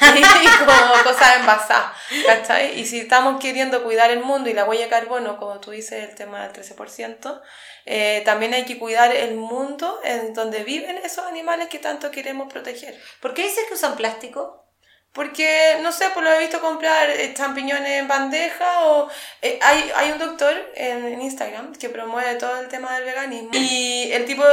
y 0.42 0.64
como 0.64 1.02
cosas 1.02 1.36
envasadas, 1.36 1.92
¿cachai? 2.26 2.78
Y 2.78 2.86
si 2.86 3.00
estamos 3.00 3.40
queriendo 3.40 3.82
cuidar 3.82 4.10
el 4.10 4.20
mundo 4.20 4.48
y 4.50 4.54
la 4.54 4.64
huella 4.64 4.84
de 4.84 4.90
carbono, 4.90 5.38
como 5.38 5.60
tú 5.60 5.70
dices, 5.72 6.08
el 6.08 6.14
tema 6.14 6.46
del 6.46 6.52
13%, 6.52 7.40
eh, 7.86 8.22
también 8.24 8.54
hay 8.54 8.64
que 8.64 8.78
cuidar 8.78 9.14
el 9.14 9.34
mundo 9.34 10.00
en 10.04 10.34
donde 10.34 10.64
viven 10.64 10.98
esos 10.98 11.26
animales 11.26 11.68
que 11.68 11.78
tanto 11.78 12.10
queremos 12.10 12.52
proteger. 12.52 12.98
¿Por 13.20 13.34
qué 13.34 13.42
dices 13.42 13.64
que 13.68 13.74
usan 13.74 13.96
plástico? 13.96 14.64
Porque, 15.12 15.78
no 15.82 15.90
sé, 15.90 16.06
pues 16.14 16.24
lo 16.24 16.32
he 16.32 16.38
visto 16.38 16.60
comprar 16.60 17.10
eh, 17.10 17.34
champiñones 17.34 17.98
en 17.98 18.06
bandeja 18.06 18.86
o... 18.86 19.10
eh, 19.42 19.58
hay, 19.60 19.90
hay 19.96 20.12
un 20.12 20.18
doctor 20.20 20.54
en, 20.76 21.04
en 21.04 21.20
Instagram 21.20 21.74
que 21.74 21.88
promueve 21.88 22.36
todo 22.36 22.60
el 22.60 22.68
tema 22.68 22.94
del 22.94 23.06
veganismo 23.06 23.50
y 23.52 24.12
el 24.12 24.24
tipo, 24.24 24.44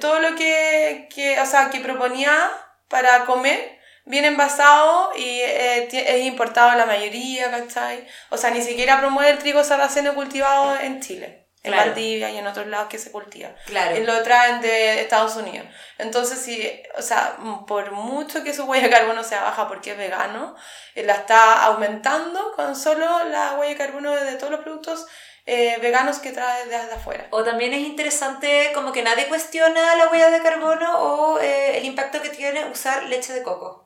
todo 0.00 0.18
lo 0.20 0.34
que, 0.34 1.06
que, 1.14 1.38
o 1.38 1.44
sea, 1.44 1.68
que 1.68 1.80
proponía 1.80 2.50
para 2.88 3.26
comer 3.26 3.75
viene 4.06 4.28
envasado 4.28 5.10
y 5.16 5.40
eh, 5.40 5.88
es 5.92 6.24
importado 6.24 6.76
la 6.76 6.86
mayoría, 6.86 7.50
¿cachai? 7.50 8.06
O 8.30 8.38
sea, 8.38 8.50
ni 8.50 8.62
siquiera 8.62 8.98
promueve 8.98 9.30
el 9.30 9.38
trigo 9.38 9.62
sarraceno 9.62 10.14
cultivado 10.14 10.78
en 10.80 11.02
Chile. 11.02 11.42
En 11.62 11.72
Claro. 11.72 11.90
Valdivia 11.90 12.30
y 12.30 12.38
en 12.38 12.46
otros 12.46 12.68
lados 12.68 12.86
que 12.88 12.96
se 12.96 13.10
cultiva. 13.10 13.50
Claro. 13.66 13.96
Y 13.96 14.04
lo 14.04 14.22
traen 14.22 14.60
de 14.60 15.00
Estados 15.00 15.34
Unidos. 15.34 15.66
Entonces, 15.98 16.38
si, 16.38 16.80
o 16.96 17.02
sea, 17.02 17.36
por 17.66 17.90
mucho 17.90 18.44
que 18.44 18.54
su 18.54 18.64
huella 18.66 18.84
de 18.84 18.90
carbono 18.90 19.24
sea 19.24 19.42
baja 19.42 19.66
porque 19.66 19.90
es 19.90 19.98
vegano, 19.98 20.54
eh, 20.94 21.02
la 21.02 21.14
está 21.14 21.64
aumentando 21.64 22.52
con 22.54 22.76
solo 22.76 23.24
la 23.24 23.54
huella 23.54 23.72
de 23.72 23.78
carbono 23.78 24.12
de 24.12 24.36
todos 24.36 24.52
los 24.52 24.60
productos 24.60 25.08
eh, 25.46 25.78
veganos 25.82 26.20
que 26.20 26.30
trae 26.30 26.66
desde 26.66 26.94
afuera. 26.94 27.26
O 27.30 27.42
también 27.42 27.72
es 27.72 27.80
interesante 27.80 28.70
como 28.72 28.92
que 28.92 29.02
nadie 29.02 29.26
cuestiona 29.26 29.96
la 29.96 30.08
huella 30.08 30.30
de 30.30 30.42
carbono 30.42 30.98
o 31.00 31.40
eh, 31.40 31.78
el 31.78 31.84
impacto 31.84 32.22
que 32.22 32.30
tiene 32.30 32.64
usar 32.66 33.04
leche 33.04 33.32
de 33.32 33.42
coco. 33.42 33.85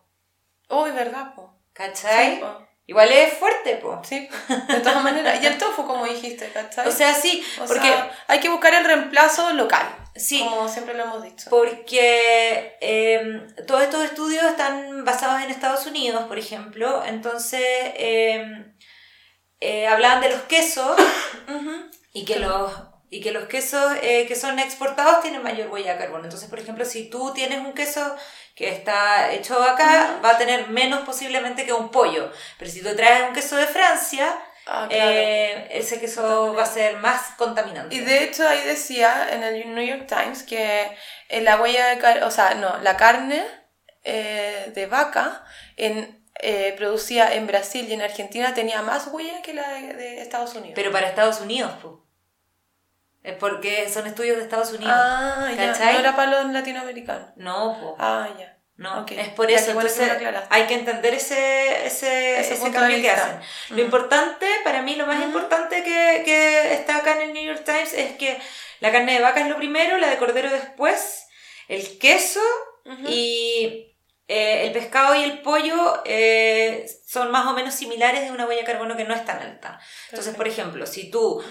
Uy, 0.71 0.91
¿verdad, 0.93 1.35
po? 1.35 1.55
¿Cachai? 1.73 2.37
Sí, 2.37 2.41
po. 2.41 2.67
Igual 2.87 3.13
es 3.13 3.35
fuerte, 3.35 3.77
po. 3.77 4.01
Sí, 4.05 4.29
de 4.69 4.81
todas 4.81 5.03
maneras. 5.05 5.41
Y 5.43 5.47
el 5.47 5.59
tofu, 5.59 5.87
como 5.87 6.05
dijiste, 6.07 6.51
¿cachai? 6.51 6.89
O 6.89 6.91
sea, 6.91 7.15
sí, 7.15 7.45
O 7.61 7.65
porque, 7.67 7.87
sea, 7.87 8.11
hay 8.27 8.41
que 8.41 8.49
buscar 8.49 8.75
el 8.75 8.85
reemplazo 8.85 9.53
local. 9.53 9.87
Sí. 10.17 10.41
Como 10.41 10.69
siempre 10.69 10.95
lo 10.95 11.05
hemos 11.05 11.23
dicho. 11.23 11.49
porque 11.51 12.77
eh, 12.81 13.47
todos 13.67 13.83
estos 13.83 14.05
estudios 14.05 14.45
están 14.45 15.05
basados 15.05 15.41
en 15.41 15.51
Estados 15.51 15.87
Unidos, 15.87 16.25
por 16.25 16.39
ejemplo. 16.39 17.05
Entonces, 17.07 17.63
eh, 17.63 18.75
eh, 19.61 19.87
hablaban 19.87 20.21
de 20.21 20.31
los 20.31 20.41
quesos 20.43 20.97
y 22.13 22.25
que 22.25 22.41
los, 22.41 22.73
y 23.11 23.21
que 23.21 23.33
los 23.33 23.45
quesos 23.47 23.93
eh, 24.03 24.25
que 24.27 24.37
son 24.37 24.59
exportados 24.61 25.21
tienen 25.21 25.43
mayor 25.43 25.69
huella 25.69 25.95
de 25.95 25.99
carbono. 25.99 26.25
Entonces, 26.25 26.49
por 26.49 26.61
ejemplo, 26.61 26.85
si 26.85 27.11
tú 27.11 27.33
tienes 27.35 27.59
un 27.59 27.73
queso 27.75 28.15
que 28.55 28.69
está 28.69 29.33
hecho 29.33 29.61
acá, 29.63 30.21
va 30.25 30.31
a 30.31 30.39
tener 30.39 30.69
menos 30.69 31.01
posiblemente 31.01 31.67
que 31.67 31.73
un 31.73 31.91
pollo. 31.91 32.31
Pero 32.59 32.71
si 32.71 32.83
tú 32.83 32.95
traes 32.95 33.29
un 33.29 33.35
queso 33.35 33.57
de 33.57 33.67
Francia, 33.67 34.35
Ah, 34.67 34.87
claro. 34.89 35.11
eh, 35.11 35.69
ese 35.73 35.99
queso 35.99 36.55
va 36.55 36.63
a 36.63 36.67
ser 36.67 36.99
más 36.99 37.33
contaminante. 37.37 37.97
Y 37.97 38.01
de 38.01 38.23
hecho 38.23 38.47
ahí 38.47 38.63
decía 38.65 39.29
en 39.33 39.43
el 39.43 39.75
New 39.75 39.85
York 39.85 40.07
Times 40.07 40.45
que 40.45 40.87
en 41.29 41.45
la 41.45 41.61
huella 41.61 41.89
de 41.89 41.99
carne, 41.99 42.23
o 42.23 42.31
sea, 42.31 42.55
no, 42.55 42.79
la 42.79 42.97
carne 42.97 43.43
eh, 44.05 44.71
de 44.73 44.87
vaca 44.87 45.45
en, 45.77 46.23
eh, 46.41 46.75
producida 46.77 47.35
en 47.35 47.47
Brasil 47.49 47.87
y 47.89 47.95
en 47.95 48.03
Argentina 48.03 48.55
tenía 48.55 48.83
más 48.83 49.09
huella 49.09 49.43
que 49.43 49.55
la 49.55 49.69
de, 49.73 49.95
de 49.95 50.21
Estados 50.21 50.55
Unidos. 50.55 50.75
Pero 50.77 50.93
para 50.93 51.09
Estados 51.09 51.41
Unidos, 51.41 51.73
pues. 51.83 51.95
Es 53.23 53.37
porque 53.37 53.89
son 53.91 54.07
estudios 54.07 54.37
de 54.39 54.43
Estados 54.45 54.73
Unidos. 54.73 54.93
ah, 54.97 55.49
ya, 55.57 55.73
¿cachai? 55.73 55.95
no 55.95 55.99
era 56.01 56.17
para 56.17 56.43
los 56.43 56.53
latinoamericanos. 56.53 57.29
No, 57.37 57.77
pues. 57.81 57.95
Ah, 57.99 58.29
ya. 58.39 58.57
No, 58.77 59.03
ok. 59.03 59.11
es 59.11 59.29
por 59.29 59.51
eso. 59.51 59.73
Entonces, 59.73 60.11
hay 60.49 60.63
que 60.67 60.73
entender 60.75 61.13
ese, 61.13 61.85
ese, 61.85 62.41
Ese 62.41 62.71
cambio 62.71 62.99
que 63.03 63.11
hacen. 63.11 63.39
Lo 63.71 63.77
Mm. 63.77 63.81
importante, 63.81 64.47
para 64.65 64.81
mí, 64.81 64.97
lo 64.97 65.07
más 65.07 65.23
importante 65.23 65.83
que, 65.85 66.23
que 66.25 66.73
está 66.73 66.97
acá 66.97 67.13
en 67.17 67.21
el 67.29 67.33
New 67.35 67.45
York 67.45 67.63
Times 67.63 67.93
es 67.93 68.13
que 68.17 68.41
la 68.81 68.91
carne 68.91 69.13
de 69.13 69.21
vaca 69.21 69.41
es 69.41 69.49
lo 69.49 69.57
primero, 69.59 69.99
la 69.99 70.09
de 70.09 70.17
cordero 70.17 70.49
después, 70.51 71.27
el 71.69 71.99
queso 71.99 72.41
y 73.07 73.95
eh, 74.29 74.67
el 74.67 74.73
pescado 74.73 75.15
y 75.15 75.25
el 75.25 75.43
pollo 75.43 76.03
eh, 76.07 76.87
son 77.07 77.31
más 77.31 77.47
o 77.47 77.53
menos 77.53 77.75
similares 77.75 78.23
de 78.23 78.31
una 78.31 78.47
huella 78.47 78.63
de 78.63 78.67
carbono 78.67 78.97
que 78.97 79.05
no 79.05 79.15
es 79.15 79.25
tan 79.27 79.41
alta. 79.43 79.79
Entonces, 80.09 80.35
por 80.35 80.49
ejemplo, 80.49 80.87
si 80.87 81.11
tú 81.11 81.43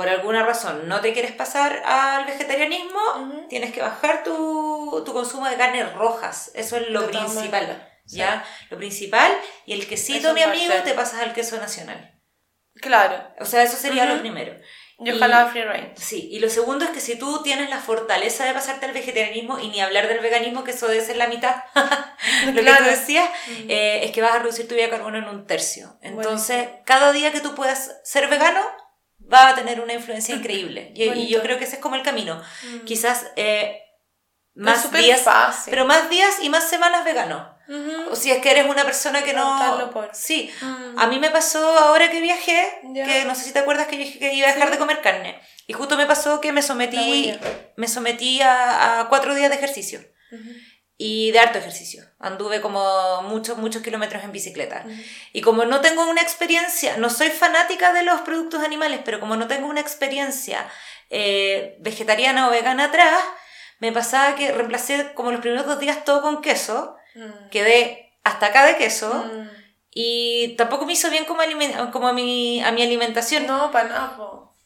por 0.00 0.08
alguna 0.08 0.42
razón 0.46 0.88
no 0.88 1.02
te 1.02 1.12
quieres 1.12 1.32
pasar 1.32 1.82
al 1.84 2.24
vegetarianismo, 2.24 2.98
Ujú. 3.18 3.48
tienes 3.48 3.70
que 3.70 3.82
bajar 3.82 4.24
tu, 4.24 5.02
tu 5.04 5.12
consumo 5.12 5.46
de 5.46 5.56
carnes 5.56 5.92
rojas. 5.92 6.50
Eso 6.54 6.78
es 6.78 6.88
lo 6.88 7.06
principal. 7.06 7.66
maneras, 7.66 7.88
sí. 8.06 8.16
¿Ya? 8.16 8.42
Lo 8.70 8.78
principal. 8.78 9.30
Y 9.66 9.74
el 9.74 9.86
quesito, 9.86 10.18
Eso 10.28 10.32
mi 10.34 10.40
amigo, 10.42 10.72
te 10.84 10.94
pasas 10.94 11.20
al 11.20 11.34
queso 11.34 11.58
nacional. 11.58 12.18
Claro. 12.80 13.28
O 13.38 13.44
sea, 13.44 13.62
eso 13.62 13.76
sería 13.76 14.04
Ujú. 14.04 14.14
lo 14.14 14.20
primero. 14.20 14.54
Yo 15.02 15.14
Y- 15.14 15.18
jalaba 15.18 15.50
free 15.50 15.64
range. 15.64 15.92
Sí, 15.96 16.28
y 16.30 16.38
lo 16.40 16.48
segundo 16.48 16.84
es 16.86 16.90
que 16.92 17.00
si 17.00 17.18
tú 17.18 17.42
tienes 17.42 17.68
la 17.68 17.78
fortaleza 17.78 18.44
de 18.46 18.54
pasarte 18.54 18.86
al 18.86 18.92
vegetarianismo 18.92 19.58
y 19.58 19.68
ni 19.68 19.80
hablar 19.82 20.08
del 20.08 20.20
veganismo, 20.20 20.64
que 20.64 20.70
eso 20.70 20.88
debe 20.88 21.04
ser 21.04 21.16
la 21.18 21.26
mitad, 21.26 21.56
lo 22.46 22.54
que 22.54 22.60
Claro. 22.62 22.84
tú 22.84 22.90
decías, 22.90 23.28
Mm. 23.48 23.70
eh, 23.70 24.04
es 24.04 24.12
que 24.12 24.22
vas 24.22 24.32
a 24.34 24.38
reducir 24.38 24.66
tu 24.66 24.74
vida 24.74 24.84
de 24.84 24.90
carbono 24.90 25.18
en 25.18 25.24
un 25.24 25.46
tercio. 25.46 25.98
Entonces, 26.00 26.56
Buenísimo. 26.56 26.82
cada 26.86 27.12
día 27.12 27.32
que 27.32 27.40
tú 27.40 27.54
puedas 27.54 27.98
ser 28.04 28.28
vegano, 28.28 28.60
va 29.32 29.50
a 29.50 29.54
tener 29.54 29.80
una 29.80 29.92
influencia 29.92 30.34
increíble. 30.34 30.92
Y, 30.96 31.28
yo 31.28 31.42
creo 31.42 31.58
que 31.58 31.64
ese 31.64 31.76
es 31.76 31.82
como 31.82 31.96
el 31.96 32.02
camino. 32.02 32.42
Mm. 32.62 32.84
Quizás 32.84 33.26
eh, 33.36 33.82
más 34.54 34.90
días, 34.92 35.22
fácil. 35.22 35.70
pero 35.70 35.84
más 35.84 36.10
días 36.10 36.38
y 36.42 36.48
más 36.48 36.68
semanas 36.68 37.04
vegano. 37.04 37.58
O 38.10 38.16
si 38.16 38.32
es 38.32 38.38
que 38.42 38.50
eres 38.50 38.66
una 38.68 38.82
persona 38.82 39.22
que 39.22 39.32
no... 39.32 39.90
Por. 39.92 40.10
Sí. 40.12 40.50
Mm. 40.60 40.98
A 40.98 41.06
mí 41.06 41.20
me 41.20 41.30
pasó 41.30 41.78
ahora 41.78 42.10
que 42.10 42.20
viajé, 42.20 42.80
que 42.92 43.24
no 43.24 43.36
sé 43.36 43.44
si 43.44 43.52
te 43.52 43.60
acuerdas 43.60 43.86
que 43.86 43.96
yo 43.96 44.02
dije 44.02 44.18
que 44.18 44.34
iba 44.34 44.48
a 44.48 44.52
dejar 44.52 44.68
Sí. 44.68 44.72
de 44.72 44.78
comer 44.78 45.00
carne. 45.00 45.40
Y 45.68 45.72
justo 45.72 45.96
me 45.96 46.06
pasó 46.06 46.40
que 46.40 46.52
me 46.52 46.62
sometí, 46.62 47.32
me 47.76 47.86
sometí 47.86 48.42
a, 48.42 49.00
a 49.00 49.08
cuatro 49.08 49.36
días 49.36 49.50
de 49.50 49.56
ejercicio. 49.56 50.00
Y 51.02 51.30
de 51.32 51.38
harto 51.38 51.58
ejercicio. 51.58 52.04
Anduve 52.18 52.60
como 52.60 53.22
muchos, 53.22 53.56
muchos 53.56 53.80
kilómetros 53.82 54.22
en 54.22 54.32
bicicleta. 54.32 54.82
Ujú. 54.84 54.94
Y 55.32 55.40
como 55.40 55.64
no 55.64 55.80
tengo 55.80 56.06
una 56.06 56.20
experiencia, 56.20 56.98
no 56.98 57.08
soy 57.08 57.30
fanática 57.30 57.94
de 57.94 58.02
los 58.02 58.20
productos 58.20 58.62
animales, 58.62 59.00
pero 59.02 59.18
como 59.18 59.34
no 59.36 59.46
tengo 59.48 59.66
una 59.66 59.80
experiencia 59.80 60.68
eh, 61.08 61.76
vegetariana 61.80 62.46
o 62.48 62.50
vegana 62.50 62.84
atrás, 62.84 63.18
me 63.78 63.92
pasaba 63.92 64.34
que 64.34 64.52
reemplacé 64.52 65.14
como 65.14 65.30
los 65.32 65.40
primeros 65.40 65.64
dos 65.66 65.80
días 65.80 66.04
todo 66.04 66.20
con 66.20 66.42
queso, 66.42 66.96
Mm. 67.14 67.48
quedé 67.50 68.12
hasta 68.22 68.46
acá 68.46 68.66
de 68.66 68.76
queso 68.76 69.08
Mm. 69.12 69.48
y 69.92 70.54
tampoco 70.58 70.84
me 70.84 70.92
hizo 70.92 71.08
bien 71.10 71.24
como, 71.24 71.40
como 71.92 72.08
a, 72.08 72.12
mi, 72.12 72.62
a 72.62 72.72
mi 72.72 72.82
alimentación. 72.82 73.46
No, 73.46 73.72
para 73.72 73.88
nada. 73.88 74.16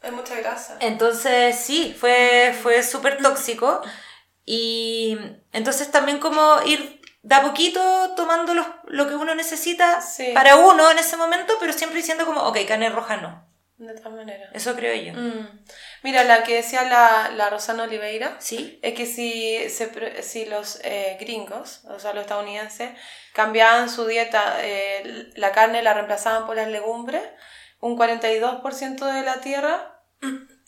Hay 0.02 0.10
mucha 0.10 0.34
grasa. 0.34 0.76
Entonces 0.80 1.56
sí, 1.56 1.96
fue, 1.98 2.54
fue 2.60 2.82
súper 2.82 3.22
tóxico 3.22 3.80
y 4.44 5.16
entonces 5.52 5.90
también 5.90 6.18
como 6.18 6.62
ir 6.66 7.00
de 7.22 7.34
a 7.34 7.42
poquito 7.42 8.12
tomando 8.16 8.52
los- 8.54 8.66
lo 8.86 9.08
que 9.08 9.14
uno 9.14 9.34
necesita 9.34 10.00
Sí. 10.02 10.32
para 10.34 10.56
uno 10.56 10.90
en 10.90 10.98
ese 10.98 11.16
momento, 11.16 11.54
pero 11.58 11.72
siempre 11.72 11.98
diciendo 11.98 12.26
como, 12.26 12.42
ok, 12.42 12.58
carne 12.68 12.90
roja 12.90 13.16
no. 13.16 13.48
De 13.78 13.92
todas 13.94 14.12
maneras. 14.12 14.50
Eso 14.52 14.76
creo 14.76 14.94
yo. 14.94 15.18
Mm. 15.20 15.48
Mira, 16.04 16.22
la 16.24 16.44
que 16.44 16.54
decía 16.56 16.84
la, 16.84 17.30
la 17.34 17.50
Rosana 17.50 17.82
Oliveira 17.84 18.36
¿Sí? 18.38 18.78
es 18.82 18.94
que 18.94 19.04
si, 19.04 19.68
se 19.68 20.22
si 20.22 20.44
los 20.44 20.78
eh, 20.84 21.16
gringos, 21.18 21.82
o 21.86 21.98
sea, 21.98 22.12
los 22.12 22.22
estadounidenses, 22.22 22.90
cambiaban 23.32 23.88
su 23.90 24.06
dieta, 24.06 24.58
eh, 24.60 25.30
la 25.34 25.50
carne 25.50 25.82
la 25.82 25.92
reemplazaban 25.94 26.46
por 26.46 26.54
las 26.56 26.68
legumbres, 26.68 27.22
un 27.80 27.96
42% 27.98 29.06
de 29.06 29.22
la 29.22 29.40
tierra, 29.40 30.00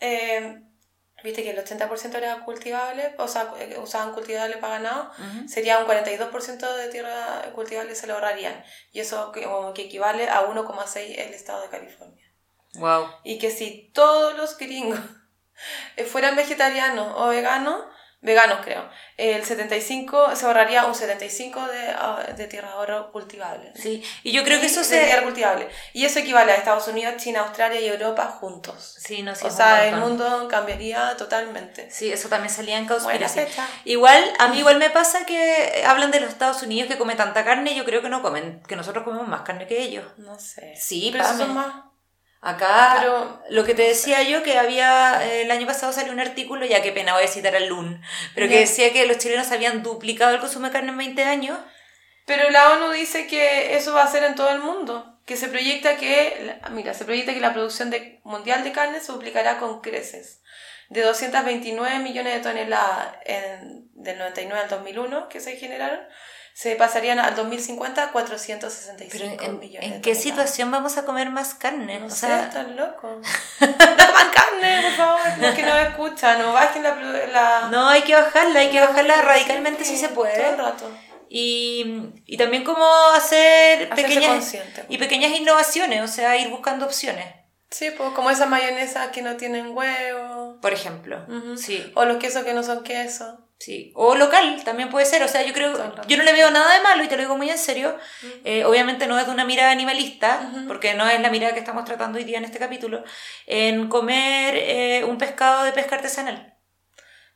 eh, 0.01 0.63
viste 1.23 1.43
que 1.43 1.51
el 1.51 1.59
80% 1.59 2.15
era 2.17 2.45
cultivable, 2.45 3.15
o 3.19 3.29
sea, 3.29 3.53
eh, 3.59 3.79
usaban 3.83 4.13
cultivable 4.13 4.57
para 4.59 4.75
ganado, 4.75 5.11
sería 5.49 5.79
un 5.79 5.87
42% 5.87 6.77
de 6.77 6.89
tierra 6.89 7.51
cultivable 7.55 7.95
se 7.95 8.07
lo 8.07 8.15
ahorrarían. 8.15 8.65
Y 8.93 9.01
eso 9.01 9.33
como 9.33 9.73
que 9.75 9.83
equivale 9.83 10.29
a 10.29 10.47
1,6 10.47 11.19
el 11.19 11.35
estado 11.35 11.63
de 11.63 11.69
California. 11.69 12.25
Wow. 12.75 13.09
Y 13.25 13.39
que 13.39 13.51
si 13.51 13.91
todos 13.95 14.37
los 14.37 14.57
gringos 14.59 15.01
eh, 15.97 16.05
fueran 16.05 16.37
vegetarianos 16.37 17.15
o 17.17 17.29
veganos, 17.29 17.85
veganos 18.27 18.59
creo, 18.65 18.91
el 19.17 19.45
75, 19.45 20.35
se 20.35 20.45
ahorraría 20.47 20.85
un 20.85 20.95
75 20.95 21.67
de, 21.69 21.89
ah, 21.91 22.27
de 22.37 22.47
tierra 22.49 22.73
ahorro 22.73 23.13
cultivable. 23.13 23.73
Sí, 23.77 24.03
y 24.25 24.33
yo 24.33 24.43
creo 24.43 24.61
que 24.61 24.67
eso 24.67 24.81
de 24.81 24.87
se... 24.87 25.05
tierra 25.05 25.23
cultivable. 25.23 25.69
Y 25.93 26.05
eso 26.05 26.19
equivale 26.19 26.53
a 26.53 26.57
Estados 26.57 26.89
Unidos, 26.89 27.15
China, 27.19 27.43
Australia 27.43 27.81
y 27.81 27.87
Europa 27.87 28.27
juntos. 28.27 28.97
Sí, 28.99 29.23
no, 29.23 29.35
sí, 29.35 29.45
o 29.45 29.49
es 29.49 29.55
sea, 29.55 29.87
el 29.87 29.97
mundo 29.97 30.49
cambiaría 30.51 31.17
totalmente. 31.17 31.89
Sí, 31.91 32.13
eso 32.13 32.29
también 32.29 32.53
salía 32.53 32.79
en 32.79 32.87
conspiración. 32.87 33.47
Igual, 33.85 34.23
a 34.41 34.49
mí 34.49 34.59
igual 34.59 34.79
me 34.79 34.91
pasa 34.91 35.25
que 35.25 35.85
hablan 35.87 36.11
de 36.11 36.21
los 36.21 36.31
Estados 36.31 36.63
Unidos 36.63 36.91
que 36.91 36.99
come 36.99 37.15
tanta 37.15 37.45
carne, 37.45 37.77
yo 37.77 37.85
creo 37.85 38.03
que 38.03 38.09
no 38.09 38.23
comen, 38.23 38.61
que 38.67 38.75
nosotros 38.75 39.05
comemos 39.05 39.29
más 39.29 39.43
carne 39.43 39.69
que 39.69 39.81
ellos. 39.81 40.05
No 40.17 40.37
sé. 40.39 40.75
Sí, 40.77 41.11
pero 41.13 41.25
son 41.25 41.55
más. 41.55 41.86
Acá, 42.49 42.97
Pero- 43.01 43.43
lo 43.51 43.65
que 43.65 43.75
te 43.75 43.83
decía 43.83 44.23
yo, 44.23 44.43
que 44.45 44.57
había, 44.57 45.21
eh, 45.27 45.43
el 45.43 45.51
año 45.51 45.67
pasado 45.67 45.93
salió 45.93 46.13
un 46.13 46.21
artículo, 46.21 46.65
ya 46.65 46.81
que 46.81 46.93
pena 46.93 47.13
voy 47.15 47.25
a 47.25 47.29
citar 47.29 47.57
al 47.57 47.67
LUN, 47.67 48.01
pero 48.37 48.49
que 48.49 48.61
decía 48.61 48.93
que 48.93 49.05
los 49.07 49.19
chilenos 49.19 49.51
habían 49.51 49.83
duplicado 49.83 50.33
el 50.33 50.39
consumo 50.41 50.67
de 50.67 50.73
carne 50.73 50.91
en 50.91 50.99
20 50.99 51.25
años. 51.25 51.59
Pero 52.25 52.49
la 52.51 52.73
ONU 52.73 52.91
dice 52.93 53.27
que 53.27 53.77
eso 53.77 53.95
va 53.95 54.05
a 54.05 54.11
ser 54.11 54.23
en 54.25 54.35
todo 54.37 54.51
el 54.51 54.61
mundo. 54.61 55.13
Que 55.27 55.37
se 55.37 55.49
proyecta 55.49 55.97
que, 55.97 56.57
la- 56.63 56.69
mira, 56.71 56.95
se 56.95 57.05
proyecta 57.05 57.35
que 57.35 57.41
la 57.41 57.53
producción 57.53 57.91
de- 57.91 58.21
mundial 58.23 58.63
de 58.63 58.71
carne 58.73 59.01
se 59.01 59.11
duplicará 59.13 59.59
con 59.59 59.81
creces. 59.81 60.41
De 60.89 61.03
229 61.03 61.99
millones 61.99 62.35
de 62.35 62.41
toneladas 62.41 63.17
en, 63.25 63.89
del 63.95 64.19
99 64.19 64.63
al 64.63 64.69
2001 64.71 65.29
que 65.29 65.41
se 65.41 65.57
generaron, 65.57 65.99
se 66.59 66.75
pasarían 66.75 67.19
al 67.19 67.37
2050 67.37 68.13
465 68.13 69.11
Pero 69.13 69.53
¿en, 69.53 69.59
millones. 69.61 69.93
¿en 69.93 70.01
qué 70.01 70.15
situación 70.15 70.71
vamos 70.71 70.97
a 70.97 71.05
comer 71.05 71.29
más 71.29 71.53
carne? 71.53 72.01
No 72.01 72.07
o 72.07 72.11
sé, 72.11 72.29
sea, 72.29 72.45
están 72.45 72.75
locos. 72.77 73.19
no 73.61 73.67
coman 73.77 74.31
carne, 74.33 74.81
por 74.83 74.93
favor. 74.93 75.21
Los 75.39 75.55
que 75.55 75.63
no 75.63 75.77
escuchan, 75.77 76.39
no 76.41 76.55
bajen 76.55 76.83
la... 76.83 76.95
la 77.27 77.69
no 77.71 77.87
hay 77.89 78.01
que 78.03 78.15
bajarla, 78.15 78.61
hay 78.61 78.71
que 78.71 78.81
bajarla 78.81 79.17
Sí, 79.17 79.21
radicalmente 79.23 79.85
si 79.85 79.99
se 79.99 80.09
Todo 80.09 80.25
el 80.25 80.33
puede. 80.33 80.57
rato. 80.57 80.91
Y, 81.29 82.11
y 82.25 82.39
también 82.39 82.65
como 82.65 82.87
hacer 83.15 83.93
Hacerse 83.93 84.15
pequeñas, 84.15 84.57
y 84.89 84.97
pequeñas 84.97 85.33
innovaciones, 85.33 86.03
o 86.03 86.09
sea, 86.09 86.39
ir 86.39 86.49
buscando 86.49 86.87
opciones, 86.87 87.27
Sí, 87.71 87.91
pues 87.91 88.11
como 88.15 88.31
esas 88.31 88.49
mayonesas 88.49 89.09
que 89.09 89.21
no 89.21 89.37
tienen 89.37 89.77
huevo. 89.77 90.59
por 90.63 90.73
ejemplo. 90.73 91.23
Ujú. 91.29 91.59
Sí, 91.59 91.93
O 91.97 92.07
los 92.07 92.17
quesos 92.17 92.45
que 92.45 92.55
no 92.55 92.63
son 92.63 92.83
queso. 92.83 93.46
Sí. 93.59 93.93
O 93.95 94.15
local 94.15 94.63
también 94.65 94.91
puede 94.91 95.07
ser, 95.07 95.23
o 95.23 95.29
sea, 95.29 95.43
yo 95.43 95.53
creo, 95.53 95.73
yo 96.07 96.17
no 96.17 96.23
le 96.23 96.33
veo 96.33 96.51
nada 96.51 96.75
de 96.75 96.83
malo 96.83 97.03
y 97.05 97.09
te 97.09 97.17
lo 97.17 97.23
digo 97.23 97.37
muy 97.37 97.51
en 97.51 97.59
serio. 97.59 97.97
Eh, 98.45 98.65
obviamente 98.65 99.07
no 99.07 99.19
es 99.19 99.27
de 99.27 99.33
una 99.33 99.45
mirada 99.45 99.71
animalista, 99.71 100.51
porque 100.67 100.95
no 100.95 101.09
es 101.09 101.21
la 101.21 101.31
mirada 101.31 101.55
que 101.55 101.61
estamos 101.61 101.85
tratando 101.85 102.19
hoy 102.19 102.25
día 102.25 102.39
en 102.39 102.45
este 102.45 102.59
capítulo, 102.59 103.05
en 103.47 103.89
comer 103.89 104.55
eh, 104.57 105.05
un 105.05 105.19
pescado 105.19 105.65
de 105.65 105.73
pesca 105.73 105.97
artesanal. 105.97 106.55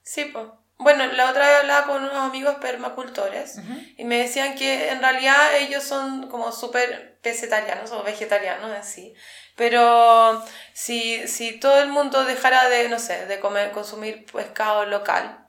Sí, 0.02 0.24
pues. 0.26 0.46
Bueno, 0.82 1.06
la 1.08 1.28
otra 1.30 1.46
vez 1.46 1.58
hablaba 1.60 1.86
con 1.86 2.02
unos 2.02 2.16
amigos 2.16 2.54
permacultores 2.54 3.58
Ujú. 3.58 3.80
y 3.98 4.04
me 4.04 4.16
decían 4.16 4.54
que 4.54 4.88
en 4.88 5.02
realidad 5.02 5.54
ellos 5.58 5.84
son 5.84 6.28
como 6.30 6.52
súper 6.52 7.18
vegetarianos 7.22 7.92
o 7.92 8.02
vegetarianos 8.02 8.74
en 8.74 8.82
sí. 8.82 9.14
Pero 9.56 10.42
si, 10.72 11.28
si 11.28 11.60
todo 11.60 11.82
el 11.82 11.88
mundo 11.90 12.24
dejara 12.24 12.70
de, 12.70 12.88
no 12.88 12.98
sé, 12.98 13.26
de 13.26 13.40
comer, 13.40 13.72
consumir 13.72 14.24
pescado 14.24 14.86
local, 14.86 15.39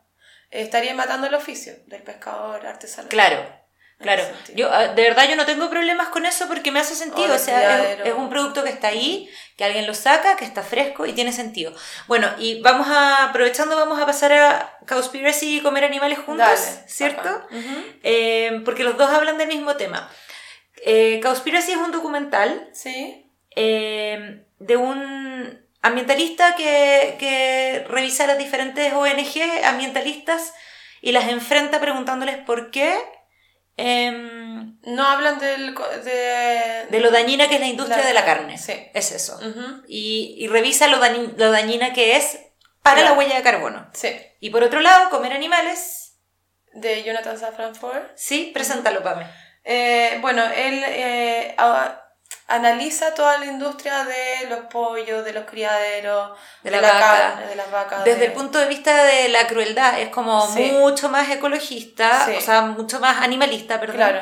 estaría 0.52 0.94
matando 0.94 1.28
el 1.28 1.34
oficio 1.34 1.74
del 1.88 2.04
pescador 2.04 2.66
artesanal. 2.66 3.10
Claro. 3.10 3.62
Claro, 4.02 4.24
yo 4.56 4.68
ah, 4.72 4.88
de 4.88 5.04
verdad 5.04 5.30
yo 5.30 5.36
no 5.36 5.46
tengo 5.46 5.70
problemas 5.70 6.08
con 6.08 6.26
eso 6.26 6.48
porque 6.48 6.72
me 6.72 6.80
hace 6.80 6.96
sentido, 6.96 7.36
O 7.36 7.38
sea, 7.38 7.94
es, 8.04 8.14
un 8.14 8.30
producto 8.30 8.64
que 8.64 8.72
está 8.72 8.88
ahí, 8.88 9.30
que 9.56 9.64
alguien 9.64 9.86
lo 9.86 9.94
saca, 9.94 10.36
que 10.38 10.46
está 10.46 10.64
fresco 10.64 11.06
y 11.06 11.14
tiene 11.14 11.32
sentido. 11.32 11.72
Bueno, 12.08 12.28
y 12.40 12.62
vamos 12.62 12.88
a, 12.88 13.26
aprovechando, 13.26 13.76
vamos 13.76 14.02
a 14.02 14.08
pasar 14.08 14.34
a 14.34 14.80
Cowspiracy 14.88 15.58
y 15.58 15.62
comer 15.62 15.84
animales 15.84 16.18
juntos, 16.18 16.48
Dale, 16.48 16.88
¿cierto? 16.88 17.48
Eh, 18.02 18.62
porque 18.66 18.84
los 18.84 18.98
dos 18.98 19.12
hablan 19.12 19.38
del 19.38 19.48
mismo 19.48 19.76
tema. 19.76 20.10
Eh, 20.84 21.20
Cowspiracy 21.22 21.74
es 21.74 21.78
un 21.78 21.92
documental 21.92 22.70
Sí, 22.74 23.32
eh, 23.56 24.46
de 24.58 24.78
un 24.78 25.61
ambientalista 25.82 26.56
que, 26.56 27.16
que 27.20 27.86
revisa 27.88 28.28
las 28.28 28.38
diferentes 28.38 28.94
ONG 28.94 29.66
ambientalistas 29.66 30.54
y 31.02 31.12
las 31.12 31.28
enfrenta 31.30 31.80
preguntándoles 31.80 32.38
por 32.38 32.70
qué, 32.72 32.96
em, 33.78 34.78
no 34.84 35.08
hablan 35.08 35.40
del, 35.40 35.76
de, 36.04 36.86
de 36.90 37.00
lo 37.00 37.10
dañina 37.12 37.48
que 37.48 37.56
es 37.56 37.60
la 37.62 37.68
industria 37.68 37.98
La 38.00 38.06
de 38.08 38.14
la 38.14 38.26
carne, 38.26 38.58
sí. 38.58 38.74
Es 38.94 39.12
eso. 39.12 39.40
Y, 39.88 40.36
y 40.38 40.48
revisa 40.48 40.88
lo, 40.88 41.00
dañi- 41.02 41.34
lo 41.38 41.52
dañina 41.52 41.94
que 41.94 42.16
es 42.16 42.38
para 42.84 42.98
Claro. 43.02 43.14
la 43.14 43.20
huella 43.20 43.36
de 43.38 43.44
carbono. 43.44 43.90
Sí, 43.94 44.10
Y 44.40 44.50
por 44.50 44.64
otro 44.64 44.82
lado, 44.82 45.10
comer 45.10 45.34
animales. 45.34 45.98
de 46.74 47.04
Jonathan 47.04 47.38
Safran 47.38 47.76
Foer. 47.76 48.12
Sí, 48.16 48.52
preséntalo, 48.54 49.04
Pame. 49.04 49.26
Eh, 49.66 50.18
bueno, 50.22 50.42
él 50.46 50.82
eh, 50.88 51.54
analiza 52.56 53.14
toda 53.14 53.38
la 53.38 53.46
industria 53.46 54.04
de 54.04 54.48
los 54.50 54.60
pollos, 54.72 55.24
de 55.26 55.34
los 55.34 55.46
criaderos, 55.46 56.38
De 56.64 56.72
la 56.72 56.82
vaca. 56.82 57.00
carne, 57.00 57.48
de 57.48 57.56
las 57.56 57.72
vacas. 57.72 58.04
Desde 58.04 58.20
de- 58.20 58.26
el 58.28 58.34
punto 58.34 58.60
de 58.60 58.68
vista 58.68 59.04
de 59.06 59.30
la 59.30 59.48
crueldad, 59.48 60.00
es 60.00 60.10
como 60.10 60.48
Sí. 60.54 60.72
mucho 60.74 61.10
más 61.10 61.30
ecologista, 61.30 62.26
Sí. 62.26 62.34
o 62.38 62.42
sea, 62.42 62.62
mucho 62.62 63.00
más 63.00 63.22
animalista, 63.22 63.80
perdón. 63.80 63.98
Claro, 63.98 64.20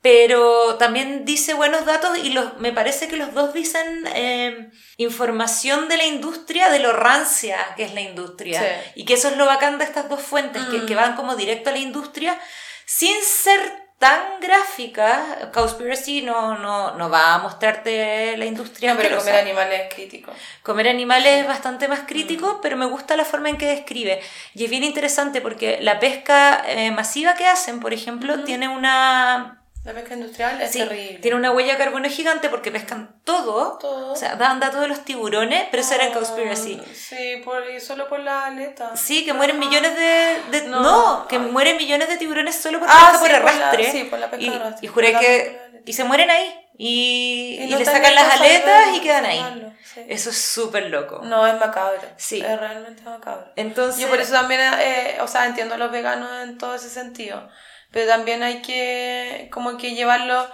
Pero 0.00 0.76
también 0.76 1.24
dice 1.24 1.54
buenos 1.54 1.84
datos 1.84 2.16
y 2.18 2.30
los, 2.30 2.56
me 2.58 2.70
parece 2.72 3.08
que 3.08 3.16
los 3.16 3.34
dos 3.34 3.52
dicen 3.52 4.04
eh, 4.14 4.70
información 4.96 5.88
de 5.88 5.96
la 5.96 6.04
industria, 6.04 6.70
de 6.70 6.78
lo 6.78 6.92
rancia 6.92 7.58
que 7.76 7.82
es 7.82 7.94
la 7.94 8.00
industria. 8.02 8.60
Sí. 8.60 8.92
Y 9.00 9.04
que 9.04 9.14
eso 9.14 9.26
es 9.28 9.36
lo 9.36 9.44
bacán 9.46 9.76
de 9.78 9.84
estas 9.84 10.08
dos 10.08 10.22
fuentes, 10.22 10.62
que, 10.66 10.78
Mm. 10.78 10.86
que 10.86 10.94
van 10.94 11.16
como 11.16 11.34
directo 11.34 11.70
a 11.70 11.72
la 11.72 11.80
industria 11.80 12.38
sin 12.86 13.20
ser 13.24 13.87
tan 13.98 14.40
gráfica. 14.40 15.50
Cowspiracy 15.52 16.22
no, 16.22 16.56
no, 16.58 16.94
no 16.94 17.10
va 17.10 17.34
a 17.34 17.38
mostrarte 17.38 18.36
la 18.36 18.44
industria. 18.44 18.94
No, 18.94 19.00
pero 19.00 19.18
comer 19.18 19.34
animales 19.34 19.80
es 19.88 19.94
crítico. 19.94 20.32
Comer 20.62 20.88
animales 20.88 21.40
es 21.42 21.46
bastante 21.48 21.88
más 21.88 22.00
crítico, 22.06 22.54
Mm. 22.54 22.60
pero 22.62 22.76
me 22.76 22.86
gusta 22.86 23.16
la 23.16 23.24
forma 23.24 23.48
en 23.48 23.58
que 23.58 23.66
describe. 23.66 24.20
Y 24.54 24.64
es 24.64 24.70
bien 24.70 24.84
interesante 24.84 25.40
porque 25.40 25.78
la 25.82 25.98
pesca 25.98 26.62
eh, 26.66 26.90
masiva 26.92 27.34
que 27.34 27.46
hacen, 27.46 27.80
por 27.80 27.92
ejemplo, 27.92 28.44
tiene 28.44 28.68
una... 28.68 29.57
La 29.88 29.94
pesca 29.94 30.14
industrial 30.14 30.60
es 30.60 30.70
sí, 30.70 30.78
terrible. 30.80 31.18
tiene 31.22 31.36
una 31.38 31.50
huella 31.50 31.72
de 31.72 31.78
carbono 31.78 32.08
gigante 32.10 32.50
porque 32.50 32.70
pescan 32.70 33.20
todo. 33.24 33.78
Todo. 33.78 34.12
O 34.12 34.16
sea, 34.16 34.36
dan 34.36 34.60
datos 34.60 34.80
de 34.82 34.88
los 34.88 35.02
tiburones, 35.04 35.64
pero 35.70 35.82
eso 35.82 35.94
era 35.94 36.04
en 36.06 36.12
Cowspiracy. 36.12 36.78
Ah, 36.80 36.84
Sí, 36.94 37.40
por, 37.44 37.68
y 37.70 37.80
solo 37.80 38.06
por 38.08 38.20
la 38.20 38.46
aleta. 38.46 38.94
Sí, 38.96 39.24
que 39.24 39.32
mueren 39.32 39.58
millones 39.58 39.94
de... 39.96 40.36
de- 40.60 40.68
no, 40.68 40.82
No. 40.82 41.26
que 41.28 41.36
Ay. 41.36 41.42
mueren 41.42 41.76
millones 41.78 42.08
de 42.08 42.18
tiburones 42.18 42.54
solo 42.54 42.80
por 42.80 42.88
Ah, 42.90 43.08
pesca 43.12 43.12
sí, 43.12 43.18
por 43.18 43.40
por 43.42 43.50
la- 43.54 43.56
arrastre. 43.70 43.90
sí, 43.92 44.04
por 44.04 44.18
la 44.18 44.30
pesca 44.30 44.44
y, 44.44 44.50
de 44.50 44.56
arrastre. 44.56 44.86
y 44.86 44.88
juré 44.90 45.12
que... 45.14 45.60
Y 45.86 45.92
se 45.94 46.04
mueren 46.04 46.30
ahí. 46.30 46.54
Y, 46.76 47.58
y 47.62 47.66
no 47.70 47.78
le 47.78 47.84
sacan 47.84 48.14
las 48.14 48.38
aletas 48.38 48.88
y 48.94 49.00
quedan 49.00 49.24
ahí. 49.24 49.72
sí. 49.94 50.02
Eso 50.06 50.28
es 50.30 50.36
súper 50.38 50.90
loco. 50.90 51.22
No, 51.24 51.46
es 51.46 51.58
macabro. 51.58 51.98
Sí. 52.18 52.40
Es 52.40 52.60
realmente 52.60 53.02
macabro. 53.04 53.50
Entonces... 53.56 54.00
Yo 54.02 54.08
por 54.08 54.20
eso 54.20 54.32
también, 54.32 54.60
eh, 54.80 55.16
o 55.22 55.26
sea, 55.28 55.46
entiendo 55.46 55.76
a 55.76 55.78
los 55.78 55.90
veganos 55.90 56.30
en 56.42 56.58
todo 56.58 56.74
ese 56.74 56.90
sentido, 56.90 57.48
pero 57.92 58.06
también 58.06 58.42
hay 58.42 58.62
que 58.62 59.48
como 59.52 59.76
que 59.78 59.94
llevarlo, 59.94 60.48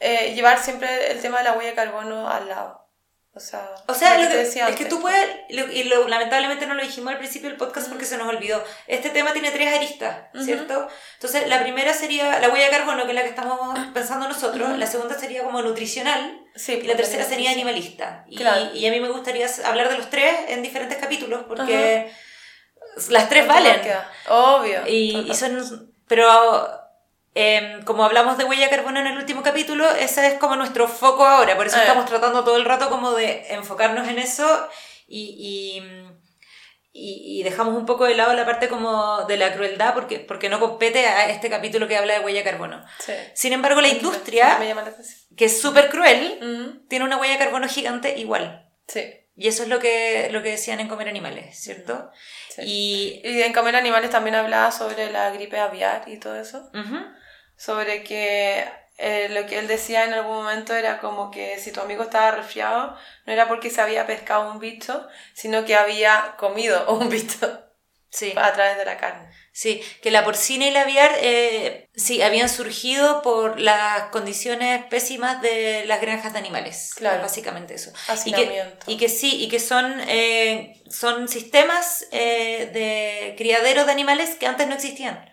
eh, 0.00 0.34
llevar 0.34 0.58
siempre 0.62 1.10
el 1.12 1.20
tema 1.20 1.38
de 1.38 1.44
la 1.44 1.52
huella 1.52 1.70
de 1.70 1.76
carbono 1.76 2.28
al 2.28 2.48
lado. 2.48 2.82
O 3.34 3.38
sea, 3.40 3.68
O 3.86 3.92
sea, 3.92 4.16
lo 4.16 4.30
que- 4.30 4.34
decía 4.36 4.66
es 4.66 4.76
que 4.76 4.84
antes. 4.84 4.88
tú 4.88 5.02
puedes, 5.02 5.28
lo- 5.50 5.70
y 5.70 5.82
lo- 5.84 6.08
lamentablemente 6.08 6.66
no 6.66 6.72
lo 6.72 6.82
dijimos 6.82 7.12
al 7.12 7.18
principio 7.18 7.50
del 7.50 7.58
podcast 7.58 7.88
porque 7.90 8.06
se 8.06 8.16
nos 8.16 8.26
olvidó. 8.28 8.64
Este 8.86 9.10
tema 9.10 9.34
tiene 9.34 9.50
tres 9.50 9.74
aristas, 9.76 10.28
Ujú. 10.34 10.42
¿cierto? 10.42 10.88
Entonces, 11.16 11.46
la 11.46 11.60
primera 11.60 11.92
sería 11.92 12.38
la 12.40 12.48
huella 12.48 12.64
de 12.64 12.70
carbono, 12.70 13.02
que 13.04 13.10
es 13.10 13.14
la 13.14 13.22
que 13.24 13.28
estamos 13.28 13.78
pensando 13.92 14.26
nosotros. 14.26 14.78
La 14.78 14.86
segunda 14.86 15.18
sería 15.18 15.42
como 15.42 15.60
nutricional. 15.60 16.40
Sí, 16.54 16.80
Y 16.82 16.86
la 16.86 16.96
tercera 16.96 17.24
sería 17.24 17.50
animalista. 17.50 18.24
Y, 18.26 18.36
Claro. 18.36 18.70
y 18.74 18.86
a 18.86 18.90
mí 18.90 19.00
me 19.00 19.10
gustaría 19.10 19.46
hablar 19.66 19.90
de 19.90 19.98
los 19.98 20.08
tres 20.08 20.34
en 20.48 20.62
diferentes 20.62 20.96
capítulos 20.96 21.44
porque 21.46 22.10
las 23.10 23.28
tres 23.28 23.44
¿Cuánto 23.44 23.68
valen. 23.68 23.80
Obvio. 24.28 24.86
Y, 24.86 25.30
y 25.30 25.34
son, 25.34 25.94
pero 26.08 26.68
em, 27.34 27.82
como 27.84 28.04
hablamos 28.04 28.38
de 28.38 28.44
huella 28.44 28.64
de 28.64 28.70
carbono 28.76 29.00
en 29.00 29.06
el 29.08 29.18
último 29.18 29.42
capítulo, 29.42 29.88
ese 29.90 30.26
es 30.26 30.34
como 30.38 30.56
nuestro 30.56 30.88
foco 30.88 31.26
ahora, 31.26 31.56
por 31.56 31.66
eso 31.66 31.76
Eh. 31.76 31.80
estamos 31.80 32.06
tratando 32.06 32.44
todo 32.44 32.56
el 32.56 32.64
rato 32.64 32.88
como 32.88 33.12
de 33.12 33.46
enfocarnos 33.54 34.08
en 34.08 34.18
eso 34.18 34.68
y, 35.08 35.80
y, 36.98 37.42
dejamos 37.42 37.74
un 37.76 37.84
poco 37.86 38.06
de 38.06 38.14
lado 38.14 38.32
la 38.32 38.46
parte 38.46 38.68
como 38.68 39.24
de 39.26 39.36
la 39.36 39.52
crueldad 39.52 39.92
porque, 39.94 40.18
porque 40.20 40.48
no 40.48 40.58
compete 40.58 41.06
a 41.06 41.28
este 41.28 41.50
capítulo 41.50 41.86
que 41.86 41.96
habla 41.96 42.14
de 42.14 42.20
huella 42.20 42.38
de 42.38 42.44
carbono. 42.50 42.82
Sí. 42.98 43.12
Sin 43.34 43.52
embargo, 43.52 43.80
la 43.82 43.88
Sí, 43.90 43.96
industria, 43.96 44.56
me 44.58 44.66
llama 44.66 44.82
la 44.82 44.88
atención. 44.88 45.20
que 45.36 45.44
es 45.44 45.60
súper 45.60 45.90
cruel, 45.90 46.82
tiene 46.88 47.04
una 47.04 47.18
huella 47.18 47.34
de 47.34 47.38
carbono 47.38 47.68
gigante 47.68 48.18
igual. 48.18 48.66
Sí. 48.88 49.04
Y 49.36 49.48
eso 49.48 49.64
es 49.64 49.68
lo 49.68 49.78
que, 49.78 50.28
lo 50.32 50.42
que 50.42 50.50
decían 50.52 50.80
en 50.80 50.88
comer 50.88 51.08
animales, 51.08 51.58
¿cierto? 51.58 52.10
sí. 52.48 52.62
Y... 52.64 53.20
Y 53.22 53.42
en 53.42 53.52
Comer 53.52 53.76
Animales 53.76 54.10
también 54.10 54.34
hablaba 54.34 54.72
sobre 54.72 55.10
la 55.12 55.30
gripe 55.30 55.58
aviar 55.60 56.04
y 56.06 56.18
todo 56.18 56.40
eso. 56.40 56.70
sobre 57.56 58.02
que 58.02 58.66
eh, 58.98 59.28
lo 59.30 59.46
que 59.46 59.58
él 59.58 59.66
decía 59.68 60.04
en 60.04 60.14
algún 60.14 60.36
momento 60.36 60.74
era 60.74 60.98
como 61.00 61.30
que 61.30 61.58
si 61.58 61.70
tu 61.70 61.80
amigo 61.80 62.04
estaba 62.04 62.30
resfriado, 62.30 62.96
no 63.26 63.32
era 63.32 63.46
porque 63.46 63.68
se 63.70 63.80
había 63.82 64.06
pescado 64.06 64.50
un 64.50 64.58
bicho, 64.58 65.06
sino 65.34 65.64
que 65.66 65.74
había 65.76 66.34
comido 66.38 66.90
un 66.94 67.08
bicho 67.10 67.62
Sí. 68.08 68.32
a 68.36 68.52
través 68.54 68.78
de 68.78 68.84
la 68.86 68.96
carne. 68.96 69.28
Sí, 69.56 69.80
que 70.02 70.10
la 70.10 70.22
porcina 70.22 70.66
y 70.66 70.70
la 70.70 70.82
aviar 70.82 71.12
eh, 71.22 71.88
sí, 71.96 72.20
habían 72.20 72.50
surgido 72.50 73.22
por 73.22 73.58
las 73.58 74.10
condiciones 74.10 74.84
pésimas 74.84 75.40
de 75.40 75.86
las 75.86 76.02
granjas 76.02 76.34
de 76.34 76.38
animales. 76.38 76.92
Claro. 76.94 77.22
Básicamente 77.22 77.72
eso. 77.72 77.90
Y 78.26 78.34
que, 78.34 78.74
y 78.86 78.98
que 78.98 79.08
sí, 79.08 79.42
y 79.42 79.48
que 79.48 79.58
son, 79.58 79.98
eh, 80.08 80.82
son 80.90 81.26
sistemas 81.26 82.06
eh, 82.12 82.70
de 82.74 83.34
criadero 83.38 83.86
de 83.86 83.92
animales 83.92 84.34
que 84.34 84.46
antes 84.46 84.68
no 84.68 84.74
existían. 84.74 85.24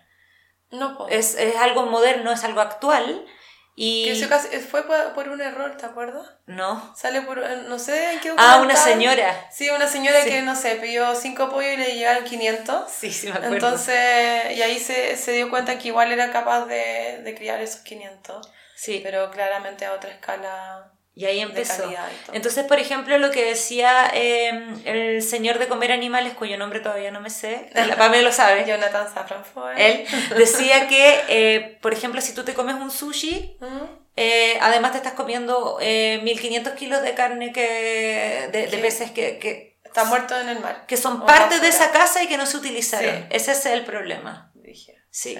No. 0.72 1.06
Es, 1.10 1.36
es 1.36 1.58
algo 1.58 1.88
moderno, 1.88 2.32
es 2.32 2.46
algo 2.46 2.62
actual. 2.62 3.26
Y. 3.76 4.20
Que 4.20 4.28
casi- 4.30 4.60
fue 4.60 4.84
por, 5.14 5.30
un 5.30 5.42
error, 5.42 5.76
¿te 5.78 5.86
acuerdas? 5.86 6.28
No. 6.46 6.94
Sale 6.96 7.22
por, 7.22 7.40
eh, 7.40 7.64
no 7.68 7.80
sé 7.80 8.14
en 8.14 8.20
qué 8.20 8.34
Ah, 8.38 8.60
una 8.62 8.76
señora. 8.76 9.50
Sí, 9.52 9.70
una 9.72 9.88
señora 9.88 10.22
Sí. 10.22 10.30
que, 10.30 10.42
no 10.44 10.56
sé, 10.56 10.76
pidió 10.76 11.16
cinco 11.16 11.50
pollos 11.50 11.74
y 11.74 11.78
le 11.78 11.96
llegaron 11.96 12.24
500. 12.24 12.92
Sí, 12.92 13.12
sí, 13.12 13.28
me 13.28 13.34
acuerdo. 13.34 13.56
Entonces, 13.56 14.52
y 14.56 14.62
ahí 14.62 14.80
se, 14.80 15.18
se 15.18 15.32
dio 15.32 15.50
cuenta 15.50 15.78
que 15.80 15.88
igual 15.88 16.12
era 16.12 16.32
capaz 16.32 16.66
de, 16.66 17.22
de 17.24 17.36
criar 17.36 17.62
esos 17.62 17.82
500. 17.82 18.48
sí. 18.76 19.00
Pero 19.04 19.32
claramente 19.32 19.86
a 19.86 19.94
otra 19.94 20.12
escala 20.12 20.92
Y 21.16 21.26
ahí 21.26 21.42
empezó. 21.42 21.92
y. 21.92 21.96
Entonces, 22.36 22.66
por 22.66 22.80
ejemplo, 22.80 23.18
lo 23.20 23.30
que 23.30 23.46
decía 23.46 24.10
eh, 24.16 24.52
el 24.86 25.22
señor 25.22 25.60
de 25.60 25.68
comer 25.68 25.92
animales, 25.92 26.34
cuyo 26.34 26.58
nombre 26.58 26.80
todavía 26.80 27.12
no 27.12 27.22
me 27.22 27.30
sé, 27.30 27.70
la 27.74 27.96
Pame 27.98 28.22
lo 28.24 28.32
sabe, 28.32 28.66
Jonathan 28.68 29.08
Safran 29.14 29.46
fue. 29.46 29.74
él 29.78 30.06
decía 30.38 30.88
que, 30.88 31.20
eh, 31.28 31.78
por 31.82 31.94
ejemplo, 31.94 32.20
si 32.20 32.34
tú 32.34 32.44
te 32.44 32.56
comes 32.56 32.76
un 32.76 32.90
sushi, 32.90 33.58
Ujú. 33.62 33.90
eh, 34.16 34.58
además 34.62 34.94
te 34.94 34.98
estás 34.98 35.14
comiendo 35.14 35.78
eh, 35.82 36.20
1500 36.24 36.74
kilos 36.74 37.04
de 37.04 37.14
carne 37.14 37.54
que, 37.54 38.50
de, 38.52 38.78
peces 38.80 39.12
que, 39.12 39.38
que, 39.38 39.78
Está 39.84 40.06
muerto 40.06 40.36
en 40.40 40.50
el 40.50 40.60
mar. 40.60 40.86
que 40.88 40.98
son 40.98 41.22
O 41.22 41.26
parte 41.28 41.60
de 41.60 41.68
esa 41.68 41.92
casa 41.92 42.24
y 42.24 42.28
que 42.28 42.38
no 42.38 42.48
se 42.48 42.58
utilizaron. 42.58 43.16
Sí. 43.16 43.26
Ese 43.30 43.52
es 43.52 43.64
el 43.68 43.86
problema. 43.86 44.52
Dije. 44.56 44.98
Sí. 45.12 45.38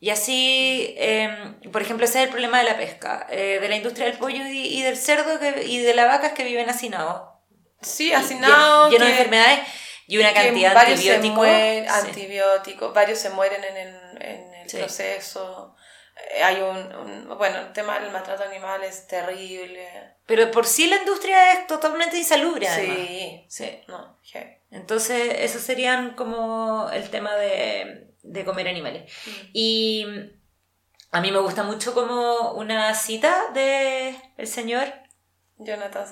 Y 0.00 0.10
así, 0.10 0.94
eh, 0.98 1.54
por 1.72 1.80
ejemplo, 1.82 2.04
ese 2.04 2.18
es 2.20 2.24
el 2.26 2.30
problema 2.30 2.58
de 2.58 2.64
la 2.64 2.76
pesca, 2.76 3.26
eh, 3.30 3.58
de 3.60 3.68
la 3.68 3.76
industria 3.76 4.06
del 4.06 4.18
pollo 4.18 4.46
y, 4.46 4.78
y 4.78 4.82
del 4.82 4.96
cerdo 4.96 5.38
que- 5.40 5.64
y 5.64 5.78
de 5.78 5.94
las 5.94 6.06
vacas 6.08 6.32
que 6.32 6.44
viven 6.44 6.68
hacinados. 6.68 7.30
Sí, 7.80 8.12
hacinado. 8.12 8.90
lleno 8.90 9.04
de 9.04 9.10
enfermedades 9.12 9.60
y 10.06 10.18
una 10.18 10.32
cantidad 10.34 10.72
de 10.74 10.92
antibióticos. 10.92 11.36
mueren- 11.36 11.84
Sí. 11.84 12.06
antibióticos, 12.08 12.94
varios 12.94 13.18
se 13.18 13.30
mueren 13.30 13.62
en 13.64 13.76
el, 13.76 14.22
en 14.22 14.54
el 14.54 14.70
Sí. 14.70 14.76
proceso. 14.78 15.74
Eh, 16.34 16.42
Hay 16.42 16.56
un, 16.60 16.76
un- 16.94 17.38
Bueno, 17.38 17.58
el 17.58 17.72
tema 17.72 17.98
del 17.98 18.10
maltrato 18.10 18.44
animal 18.44 18.82
es 18.84 19.06
terrible. 19.06 19.86
Pero 20.26 20.50
por 20.50 20.66
sí 20.66 20.86
la 20.86 20.96
industria 20.96 21.52
es 21.52 21.66
totalmente 21.66 22.16
insalubre. 22.16 22.68
además. 22.68 22.96
Sí. 22.96 23.44
Sí. 23.48 23.80
No. 23.88 24.18
Entonces, 24.70 25.34
esos 25.38 25.62
serían 25.62 26.14
como 26.14 26.88
el 26.92 27.08
tema 27.10 27.34
de, 27.36 28.08
de 28.24 28.44
comer 28.44 28.66
animales. 28.68 29.12
Y 29.52 30.04
a 31.12 31.20
mí 31.20 31.30
me 31.30 31.38
gusta 31.38 31.62
mucho 31.62 31.94
como 31.94 32.52
una 32.52 32.92
cita 32.94 33.52
de 33.54 34.16
el 34.36 34.46
señor 34.48 34.92
Jonathan 35.56 36.04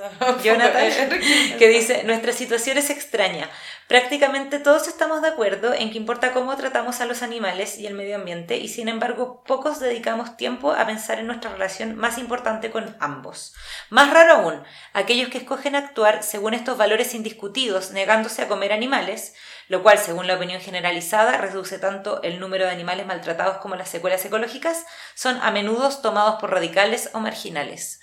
Jonathan, 0.44 1.10
que 1.58 1.68
dice, 1.68 2.04
nuestra 2.04 2.32
situación 2.32 2.78
es 2.78 2.90
extraña. 2.90 3.50
Prácticamente 3.88 4.60
todos 4.60 4.86
estamos 4.86 5.20
de 5.20 5.28
acuerdo 5.28 5.74
en 5.74 5.90
que 5.90 5.98
importa 5.98 6.32
cómo 6.32 6.56
tratamos 6.56 7.00
a 7.00 7.06
los 7.06 7.22
animales 7.22 7.76
y 7.78 7.88
el 7.88 7.94
medio 7.94 8.14
ambiente 8.14 8.58
y 8.58 8.68
sin 8.68 8.88
embargo 8.88 9.42
pocos 9.44 9.80
dedicamos 9.80 10.36
tiempo 10.36 10.72
a 10.72 10.86
pensar 10.86 11.18
en 11.18 11.26
nuestra 11.26 11.50
relación 11.50 11.96
más 11.96 12.18
importante 12.18 12.70
con 12.70 12.96
ambos. 13.00 13.52
Más 13.90 14.12
raro 14.12 14.34
aún, 14.34 14.62
aquellos 14.92 15.28
que 15.28 15.38
escogen 15.38 15.74
actuar 15.74 16.22
según 16.22 16.54
estos 16.54 16.78
valores 16.78 17.12
indiscutidos, 17.12 17.90
negándose 17.90 18.42
a 18.42 18.48
comer 18.48 18.72
animales, 18.72 19.34
lo 19.68 19.82
cual, 19.82 19.98
según 19.98 20.26
la 20.26 20.34
opinión 20.34 20.60
generalizada, 20.60 21.36
reduce 21.38 21.78
tanto 21.78 22.22
el 22.22 22.40
número 22.40 22.64
de 22.66 22.72
animales 22.72 23.06
maltratados 23.06 23.58
como 23.58 23.76
las 23.76 23.88
secuelas 23.88 24.24
ecológicas, 24.24 24.84
son 25.14 25.38
a 25.42 25.50
menudo 25.50 25.88
tomados 26.00 26.40
por 26.40 26.50
radicales 26.50 27.10
o 27.14 27.20
marginales. 27.20 28.00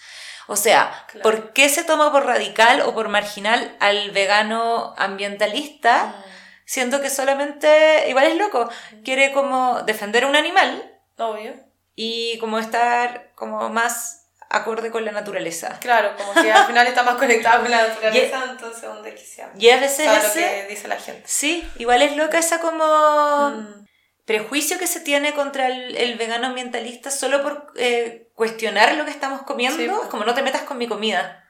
O 0.48 0.56
sea, 0.56 1.06
Claro. 1.08 1.22
¿por 1.24 1.54
qué 1.54 1.70
se 1.70 1.84
toma 1.84 2.12
por 2.12 2.26
radical 2.26 2.82
o 2.82 2.94
por 2.96 3.08
marginal 3.10 3.76
al 3.80 4.10
vegano 4.12 4.96
ambientalista? 4.98 6.06
Mm. 6.08 6.24
Siendo 6.66 7.02
que 7.02 7.10
solamente, 7.10 8.10
igual 8.10 8.26
es 8.28 8.36
loco, 8.36 8.70
quiere 9.04 9.32
como 9.32 9.82
defender 9.84 10.24
a 10.24 10.28
un 10.28 10.36
animal 10.36 10.92
Obvio. 11.18 11.54
y 11.96 12.38
como 12.40 12.60
estar 12.60 13.32
como 13.36 13.70
más 13.70 14.19
acorde 14.50 14.90
con 14.92 15.06
la 15.06 15.12
naturaleza. 15.12 15.78
Claro, 15.80 16.16
como 16.18 16.34
que 16.34 16.52
al 16.52 16.66
final 16.66 16.88
está 16.88 17.04
más 17.04 17.16
conectado 17.16 17.62
con 17.62 17.72
la 17.72 17.88
naturaleza, 17.88 18.44
entonces 18.50 18.82
donde 18.84 19.14
quisiera. 19.16 19.52
Y 19.58 19.70
a 19.70 19.78
veces 19.80 20.08
lo 20.08 20.14
ese... 20.14 20.40
que 20.40 20.66
dice 20.70 20.88
la 20.88 20.98
gente. 20.98 21.24
Sí, 21.26 21.68
igual 21.78 22.02
es 22.02 22.16
loca 22.16 22.38
esa 22.40 22.60
como 22.60 23.50
Mm. 23.52 23.86
prejuicio 24.26 24.78
que 24.80 24.88
se 24.88 25.00
tiene 25.02 25.34
contra 25.34 25.68
el, 25.68 25.96
el 25.98 26.16
vegano 26.18 26.48
ambientalista 26.48 27.10
solo 27.12 27.42
por 27.42 27.72
eh, 27.76 28.28
cuestionar 28.36 28.94
lo 28.96 29.06
que 29.06 29.12
estamos 29.12 29.42
comiendo. 29.44 29.78
Sí, 29.78 29.88
po. 29.88 30.04
es 30.04 30.10
como 30.10 30.24
no 30.24 30.34
te 30.34 30.44
metas 30.44 30.62
con 30.64 30.78
mi 30.78 30.88
comida. 30.88 31.46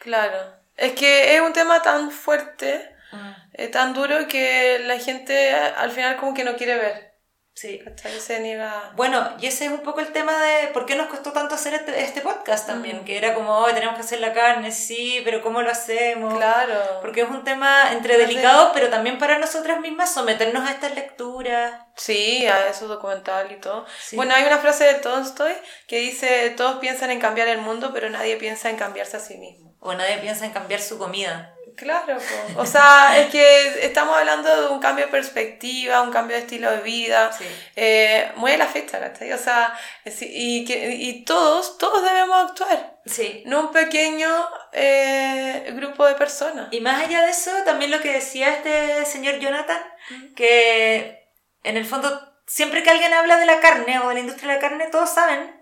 Claro. 0.00 0.38
Es 0.76 0.92
que 0.92 1.34
es 1.34 1.40
un 1.40 1.52
tema 1.52 1.82
tan 1.82 2.10
fuerte, 2.10 2.94
eh, 3.54 3.68
tan 3.68 3.94
duro, 3.94 4.28
que 4.28 4.78
la 4.80 4.98
gente 4.98 5.52
al 5.54 5.90
final 5.90 6.16
como 6.16 6.34
que 6.34 6.44
no 6.44 6.56
quiere 6.56 6.76
ver. 6.76 7.05
Sí. 7.56 7.78
¿Cachai? 7.82 8.20
Se 8.20 8.38
niega. 8.40 8.92
Bueno, 8.96 9.34
y 9.40 9.46
ese 9.46 9.64
es 9.64 9.70
un 9.70 9.80
poco 9.80 10.00
el 10.00 10.12
tema 10.12 10.38
de 10.42 10.66
por 10.68 10.84
qué 10.84 10.94
nos 10.94 11.06
costó 11.08 11.32
tanto 11.32 11.54
hacer 11.54 11.72
este, 11.72 11.98
este 12.02 12.20
podcast 12.20 12.66
también, 12.66 12.98
Mm. 13.00 13.04
que 13.06 13.16
era 13.16 13.32
como, 13.32 13.64
"Ay, 13.64 13.72
tenemos 13.72 13.94
que 13.94 14.02
hacer 14.02 14.20
la 14.20 14.34
carne, 14.34 14.70
sí, 14.70 15.22
pero 15.24 15.40
¿cómo 15.42 15.62
lo 15.62 15.70
hacemos? 15.70 16.34
Claro. 16.34 17.00
Porque 17.00 17.22
es 17.22 17.28
un 17.30 17.44
tema 17.44 17.92
entre 17.92 18.12
No 18.12 18.18
delicado, 18.20 18.72
pero 18.74 18.90
también 18.90 19.16
para 19.18 19.38
nosotras 19.38 19.80
mismas 19.80 20.12
someternos 20.12 20.68
a 20.68 20.72
estas 20.72 20.94
lecturas. 20.94 21.80
Sí, 21.96 22.46
a 22.46 22.68
esos 22.68 22.90
documental 22.90 23.50
y 23.50 23.56
todo. 23.56 23.86
Sí. 24.04 24.16
Bueno, 24.16 24.34
hay 24.34 24.44
una 24.44 24.58
frase 24.58 24.84
de 24.84 24.94
Tolstoy 24.96 25.54
que 25.88 25.96
dice, 26.00 26.50
todos 26.58 26.76
piensan 26.78 27.10
en 27.10 27.20
cambiar 27.20 27.48
el 27.48 27.58
mundo, 27.58 27.90
pero 27.94 28.10
nadie 28.10 28.36
piensa 28.36 28.68
en 28.68 28.76
cambiarse 28.76 29.16
a 29.16 29.20
sí 29.20 29.38
mismo. 29.38 29.74
O 29.80 29.94
nadie 29.94 30.18
piensa 30.18 30.44
en 30.44 30.52
cambiar 30.52 30.82
su 30.82 30.98
comida. 30.98 31.54
Claro, 31.76 32.18
po. 32.18 32.60
o 32.60 32.66
sea, 32.66 33.18
es 33.18 33.30
que 33.30 33.86
estamos 33.86 34.16
hablando 34.16 34.62
de 34.62 34.68
un 34.68 34.80
cambio 34.80 35.06
de 35.06 35.10
perspectiva, 35.10 36.02
un 36.02 36.10
cambio 36.10 36.36
de 36.36 36.42
estilo 36.42 36.70
de 36.70 36.78
vida. 36.78 37.32
Sí. 37.32 37.44
Eh, 37.76 38.32
muy 38.36 38.52
a 38.52 38.56
la 38.56 38.66
fecha, 38.66 38.98
¿cachai? 38.98 39.32
O 39.32 39.38
sea, 39.38 39.78
y, 40.04 40.64
que, 40.64 40.94
y 40.94 41.24
todos, 41.24 41.78
todos 41.78 42.02
debemos 42.02 42.50
actuar. 42.50 42.96
Sí. 43.04 43.42
No 43.46 43.60
un 43.60 43.72
pequeño 43.72 44.28
eh, 44.72 45.72
grupo 45.76 46.06
de 46.06 46.14
personas. 46.14 46.68
Y 46.72 46.80
más 46.80 47.04
allá 47.04 47.22
de 47.22 47.30
eso, 47.30 47.50
también 47.64 47.90
lo 47.90 48.00
que 48.00 48.12
decía 48.12 48.54
este 48.54 49.04
señor 49.04 49.38
Jonathan, 49.38 49.82
que 50.34 51.30
en 51.62 51.76
el 51.76 51.84
fondo, 51.84 52.40
siempre 52.46 52.82
que 52.82 52.90
alguien 52.90 53.12
habla 53.12 53.38
de 53.38 53.46
la 53.46 53.60
carne 53.60 53.98
o 54.00 54.08
de 54.08 54.14
la 54.14 54.20
industria 54.20 54.48
de 54.48 54.54
la 54.54 54.60
carne, 54.60 54.88
todos 54.90 55.10
saben 55.10 55.56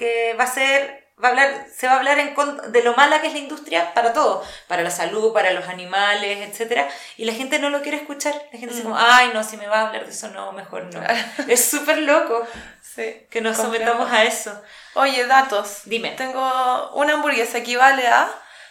que 0.00 0.34
va 0.38 0.44
a 0.44 0.46
ser, 0.46 0.99
va 1.22 1.28
a 1.28 1.30
hablar, 1.30 1.66
se 1.74 1.86
va 1.86 1.94
a 1.94 1.96
hablar 1.96 2.18
en 2.18 2.34
de 2.72 2.82
lo 2.82 2.94
mala 2.94 3.20
que 3.20 3.26
es 3.28 3.32
la 3.32 3.38
industria 3.38 3.92
para 3.94 4.12
todo, 4.12 4.42
para 4.68 4.82
la 4.82 4.90
salud, 4.90 5.32
para 5.32 5.52
los 5.52 5.68
animales, 5.68 6.38
etc. 6.60 6.88
Y 7.16 7.24
la 7.24 7.32
gente 7.32 7.58
no 7.58 7.70
lo 7.70 7.82
quiere 7.82 7.98
escuchar. 7.98 8.34
La 8.52 8.58
gente 8.58 8.74
dice 8.74 8.82
como, 8.82 8.96
ay, 8.98 9.30
no, 9.34 9.42
si 9.44 9.56
me 9.56 9.66
va 9.66 9.80
a 9.80 9.86
hablar 9.88 10.04
de 10.06 10.10
eso, 10.12 10.28
no, 10.28 10.52
mejor 10.52 10.84
no. 10.92 11.00
Es 11.48 11.64
súper 11.70 11.98
loco 11.98 12.46
Sí. 12.82 13.26
que 13.30 13.40
nos 13.40 13.56
Complejo. 13.56 13.84
sometamos 13.86 14.12
a 14.12 14.24
eso. 14.24 14.60
Oye, 14.94 15.24
datos. 15.26 15.82
Dime. 15.84 16.10
Tengo 16.12 16.90
una 16.94 17.14
hamburguesa 17.14 17.58
equivale 17.58 18.08
a 18.08 18.28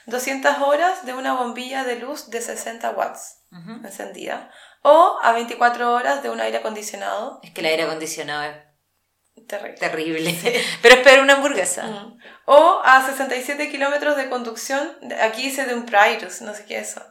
200 0.07 0.57
horas 0.59 1.05
de 1.05 1.13
una 1.13 1.33
bombilla 1.33 1.83
de 1.83 1.95
luz 1.97 2.29
de 2.29 2.41
60 2.41 2.89
watts 2.91 3.37
Ujú. 3.51 3.85
encendida 3.85 4.49
o 4.81 5.19
a 5.21 5.31
24 5.33 5.93
horas 5.93 6.21
de 6.23 6.29
un 6.29 6.39
aire 6.39 6.57
acondicionado 6.59 7.39
Es 7.43 7.51
que 7.51 7.61
el 7.61 7.67
aire 7.67 7.83
acondicionado 7.83 8.43
es 8.43 8.55
terrible. 9.49 9.77
terrible. 9.79 10.63
Pero 10.81 10.95
espera 10.95 11.21
una 11.21 11.33
hamburguesa. 11.33 11.83
Mm. 11.83 12.17
O 12.45 12.81
a 12.83 13.05
67 13.05 13.69
kilómetros 13.69 14.15
de 14.15 14.29
conducción, 14.29 14.97
aquí 15.21 15.43
dice 15.43 15.65
de 15.65 15.73
un 15.73 15.85
Prius, 15.85 16.41
no 16.41 16.53
sé 16.53 16.65
qué 16.65 16.77
es 16.79 16.91
eso. 16.91 17.01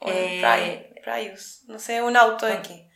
Un 0.00 0.12
Eh, 0.12 0.40
Pri- 0.42 1.02
Prius, 1.02 1.64
no 1.68 1.78
sé, 1.78 2.00
un 2.02 2.16
auto 2.16 2.46
de 2.46 2.54
aquí. 2.54 2.88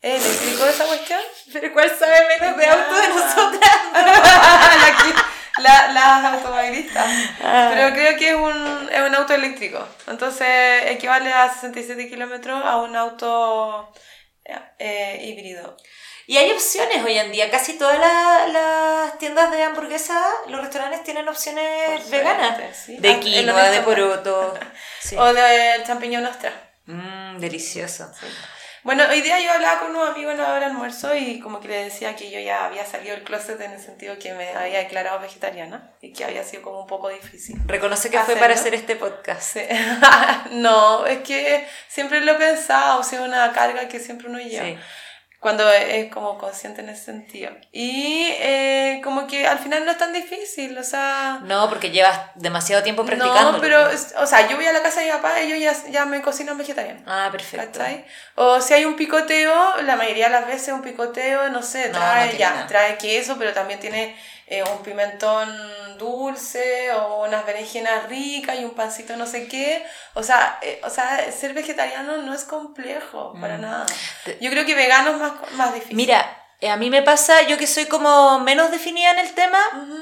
¿Es 0.00 0.24
eléctrico 0.24 0.66
esa 0.66 0.84
cuestión? 0.86 1.20
Pero 1.52 1.72
¿cuál 1.72 1.88
sabe 1.96 2.18
menos 2.28 2.56
de 2.56 2.66
auto 2.66 2.94
de 2.94 3.08
nosotras? 3.18 3.70
La- 5.58 5.92
la- 5.92 6.20
las 6.22 6.34
automovilistas. 6.34 7.06
Ah. 7.42 7.70
Pero 7.74 7.94
creo 7.94 8.16
que 8.18 8.30
es 8.30 8.34
un, 8.34 8.88
es 8.90 9.00
un 9.02 9.14
auto 9.14 9.34
eléctrico. 9.34 9.86
Entonces 10.08 10.46
equivale 10.86 11.30
a 11.32 11.52
67 11.52 12.08
kilómetros 12.08 12.64
a 12.64 12.78
un 12.78 12.96
auto 12.96 13.92
eh, 14.78 15.20
híbrido. 15.22 15.76
Y 16.32 16.38
hay 16.38 16.50
opciones 16.50 17.04
hoy 17.04 17.18
en 17.18 17.30
día. 17.30 17.50
Casi 17.50 17.74
todas 17.76 17.98
la- 17.98 18.46
las 18.46 19.18
tiendas 19.18 19.50
de 19.50 19.64
hamburguesas, 19.64 20.24
los 20.46 20.62
restaurantes 20.62 21.04
tienen 21.04 21.28
opciones 21.28 22.08
veganas. 22.08 22.58
sí. 22.74 22.96
De 22.96 23.10
Ah, 23.10 23.20
quinoa, 23.20 23.68
de 23.70 23.80
poroto. 23.82 24.54
Sí. 25.00 25.14
O 25.18 25.34
del 25.34 25.84
champiñón 25.84 26.24
ostra. 26.24 26.50
Mmm, 26.86 27.38
delicioso. 27.38 28.10
Bueno, 28.82 29.04
hoy 29.10 29.20
día 29.20 29.38
yo 29.40 29.52
hablaba 29.52 29.80
con 29.80 29.90
unos 29.90 30.08
amigos 30.08 30.32
en 30.32 30.38
la 30.38 30.44
hora 30.48 30.60
de 30.60 30.64
almuerzo 30.66 31.14
y 31.14 31.38
como 31.38 31.60
que 31.60 31.68
le 31.68 31.84
decía 31.84 32.16
que 32.16 32.30
yo 32.30 32.40
ya 32.40 32.64
había 32.64 32.86
salido 32.86 33.14
del 33.14 33.24
closet 33.24 33.60
en 33.60 33.72
el 33.72 33.80
sentido 33.80 34.18
que 34.18 34.32
me 34.32 34.48
había 34.54 34.78
declarado 34.78 35.20
vegetariana 35.20 35.92
y 36.00 36.14
que 36.14 36.24
había 36.24 36.44
sido 36.44 36.62
como 36.62 36.80
un 36.80 36.86
poco 36.86 37.10
difícil. 37.10 37.56
Reconoce 37.66 38.08
que 38.08 38.16
fue 38.16 38.22
Hacerlo. 38.22 38.40
para 38.40 38.54
hacer 38.54 38.74
este 38.74 38.96
podcast. 38.96 39.42
Sí. 39.42 39.60
no, 40.52 41.04
es 41.04 41.18
que 41.18 41.68
siempre 41.88 42.22
lo 42.22 42.32
he 42.32 42.36
pensado, 42.36 43.00
o 43.00 43.04
sea, 43.04 43.20
una 43.20 43.52
carga 43.52 43.86
que 43.86 44.00
siempre 44.00 44.28
uno 44.30 44.38
lleva. 44.38 44.80
Cuando 45.42 45.68
es 45.72 46.08
como 46.12 46.38
consciente 46.38 46.82
en 46.82 46.88
ese 46.88 47.06
sentido. 47.06 47.50
Y 47.72 48.28
eh, 48.38 49.00
como 49.02 49.26
que 49.26 49.44
al 49.44 49.58
final 49.58 49.84
no 49.84 49.90
es 49.90 49.98
tan 49.98 50.12
difícil, 50.12 50.78
o 50.78 50.84
sea... 50.84 51.40
No, 51.42 51.68
porque 51.68 51.90
llevas 51.90 52.16
demasiado 52.36 52.84
tiempo 52.84 53.04
practicando. 53.04 53.50
No, 53.50 53.60
pero, 53.60 53.88
o 54.20 54.26
sea, 54.26 54.48
yo 54.48 54.54
voy 54.54 54.66
a 54.66 54.72
la 54.72 54.82
casa 54.82 55.00
de 55.00 55.06
mi 55.06 55.12
papá 55.12 55.40
y 55.40 55.52
ellos 55.52 55.82
ya, 55.84 55.90
ya 55.90 56.04
me 56.06 56.22
cocinan 56.22 56.56
vegetariano. 56.56 57.00
Ah, 57.08 57.28
perfecto. 57.32 57.76
¿Cachai? 57.76 58.04
O 58.36 58.60
si 58.60 58.72
hay 58.74 58.84
un 58.84 58.94
picoteo, 58.94 59.82
la 59.82 59.96
mayoría 59.96 60.26
de 60.26 60.30
las 60.32 60.46
veces 60.46 60.72
un 60.74 60.82
picoteo, 60.82 61.48
no 61.48 61.64
sé, 61.64 61.88
trae, 61.88 62.34
no 62.34 62.38
ya, 62.38 62.50
nada. 62.50 62.66
trae 62.68 62.96
queso, 62.96 63.34
pero 63.36 63.52
también 63.52 63.80
tiene 63.80 64.16
eh, 64.52 64.62
un 64.64 64.82
pimentón 64.82 65.48
dulce 65.98 66.92
o 66.92 67.24
unas 67.24 67.46
berenjenas 67.46 68.08
ricas 68.08 68.58
y 68.60 68.64
un 68.64 68.74
pancito 68.74 69.16
no 69.16 69.26
sé 69.26 69.48
qué. 69.48 69.84
O 70.14 70.22
sea, 70.22 70.58
eh, 70.62 70.80
o 70.84 70.90
sea 70.90 71.30
ser 71.32 71.54
vegetariano 71.54 72.18
no 72.18 72.34
es 72.34 72.44
complejo, 72.44 73.34
para 73.40 73.56
Mm. 73.58 73.60
nada. 73.62 73.86
Yo 74.40 74.50
creo 74.50 74.66
que 74.66 74.74
vegano 74.74 75.10
es 75.12 75.16
más, 75.18 75.32
más 75.52 75.74
difícil. 75.74 75.96
Mira, 75.96 76.20
eh, 76.60 76.68
a 76.70 76.76
mí 76.76 76.90
me 76.90 77.02
pasa, 77.02 77.42
yo 77.42 77.56
que 77.58 77.66
soy 77.66 77.86
como 77.86 78.38
menos 78.40 78.70
definida 78.70 79.10
en 79.12 79.18
el 79.20 79.32
tema, 79.34 79.58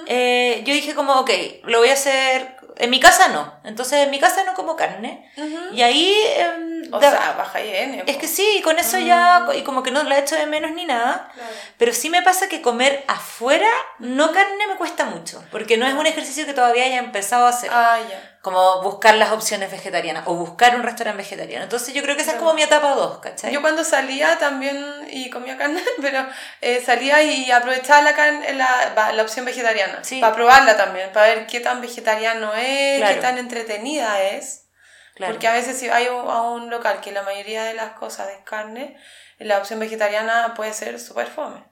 eh, 0.07 0.62
yo 0.66 0.74
dije 0.74 0.94
como, 0.94 1.14
ok, 1.20 1.30
lo 1.64 1.78
voy 1.78 1.88
a 1.90 1.94
hacer 1.94 2.57
En 2.81 2.91
mi 2.91 2.99
casa 3.01 3.28
no. 3.28 3.55
Entonces, 3.64 4.01
en 4.01 4.11
mi 4.11 4.18
casa 4.18 4.43
no 4.45 4.55
como 4.55 4.74
carne. 4.76 5.31
Y 5.72 5.83
ahí... 5.83 6.14
em, 6.37 6.93
O 6.93 6.99
da- 6.99 7.11
sea, 7.11 7.33
baja 7.39 7.62
y 7.62 7.68
N. 7.74 8.03
es 8.07 8.16
que 8.16 8.26
sí, 8.26 8.45
y 8.59 8.62
con 8.62 8.78
eso 8.78 8.99
ya, 8.99 9.47
y 9.55 9.62
como 9.62 9.83
que 9.83 9.91
no 9.91 10.03
la 10.03 10.18
echo 10.18 10.35
de 10.35 10.47
menos 10.47 10.72
ni 10.72 10.87
nada. 10.87 11.31
Claro. 11.35 11.51
Pero 11.78 11.93
sí 11.93 12.11
me 12.11 12.22
pasa 12.22 12.49
que 12.49 12.62
comer 12.62 13.05
afuera, 13.07 13.68
no 13.99 14.33
carne, 14.33 14.66
me 14.66 14.76
cuesta 14.76 15.05
mucho. 15.05 15.45
Porque 15.53 15.76
no 15.76 15.87
es 15.87 15.95
un 15.95 16.07
ejercicio 16.07 16.47
que 16.47 16.55
todavía 16.55 16.85
haya 16.85 16.99
empezado 16.99 17.47
a 17.47 17.51
hacer. 17.51 17.70
Ah, 17.72 17.99
ya. 18.09 18.30
Como 18.43 18.80
buscar 18.82 19.16
las 19.16 19.32
opciones 19.32 19.70
vegetarianas 19.70 20.24
o 20.26 20.34
buscar 20.34 20.74
un 20.74 20.82
restaurante 20.82 21.18
vegetariano. 21.22 21.62
Entonces 21.64 21.93
yo 21.93 22.03
creo 22.03 22.16
que 22.16 22.22
esa 22.22 22.32
es 22.32 22.36
como 22.38 22.55
mi 22.55 22.62
etapa 22.62 22.95
2, 22.95 23.18
¿cachai? 23.18 23.53
Yo 23.53 23.61
cuando 23.61 23.84
salía 23.84 24.38
también 24.38 24.82
y 25.11 25.28
comía 25.28 25.59
carne, 25.59 25.82
pero 26.01 26.26
eh, 26.62 26.82
salía 26.84 27.22
y 27.22 27.51
aprovechaba 27.51 28.01
la, 28.01 28.14
carne, 28.14 28.55
la, 28.55 29.12
la 29.12 29.22
opción 29.22 29.45
vegetariana. 29.45 29.99
Sí. 30.03 30.20
Para 30.20 30.34
probarla 30.34 30.76
también, 30.78 31.12
para 31.12 31.26
ver 31.26 31.47
qué 31.47 31.61
tan 31.61 31.82
vegetariano 31.82 32.55
es, 32.55 32.99
Claro. 32.99 33.14
qué 33.14 33.20
tan 33.20 33.36
entretenida 33.36 34.22
es. 34.22 34.68
Claro. 35.16 35.34
Porque 35.34 35.47
a 35.49 35.53
veces 35.53 35.78
si 35.78 35.91
hay 35.91 36.09
un- 36.09 36.30
a 36.30 36.41
un 36.43 36.70
local 36.70 37.03
que 37.03 37.12
la 37.12 37.22
mayoría 37.22 37.64
de 37.64 37.74
las 37.74 37.91
cosas 37.93 38.30
es 38.30 38.38
carne, 38.45 38.97
la 39.38 39.59
opción 39.59 39.80
vegetariana 39.80 40.55
puede 40.55 40.72
ser 40.72 40.99
súper 40.99 41.26
fome. 41.26 41.62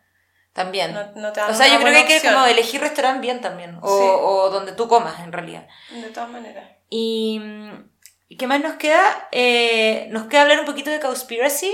También. 0.59 0.93
No, 0.93 1.13
no 1.15 1.33
te 1.33 1.41
dan 1.41 1.51
o 1.51 1.55
sea, 1.55 1.69
yo 1.69 1.79
creo 1.81 1.93
que 1.93 1.99
hay 2.15 2.21
que 2.21 2.29
como 2.29 2.45
elegir 2.47 2.81
restaurante 2.81 3.21
bien 3.21 3.41
también. 3.41 3.79
O, 3.81 3.89
Sí. 3.99 4.05
o 4.09 4.51
donde 4.51 4.73
tú 4.73 4.89
comas, 4.89 5.21
en 5.21 5.33
realidad. 5.33 5.67
De 5.91 6.09
todas 6.11 6.29
maneras. 6.31 6.69
Y... 6.91 7.39
mm, 7.41 7.91
¿y 8.29 8.37
¿Qué 8.37 8.47
más 8.49 8.61
nos 8.61 8.75
queda? 8.75 9.29
Eh, 9.33 10.09
nos 10.11 10.27
queda 10.27 10.43
hablar 10.43 10.59
un 10.61 10.67
poquito 10.67 10.91
de 10.91 10.99
Cowspiracy. 11.01 11.73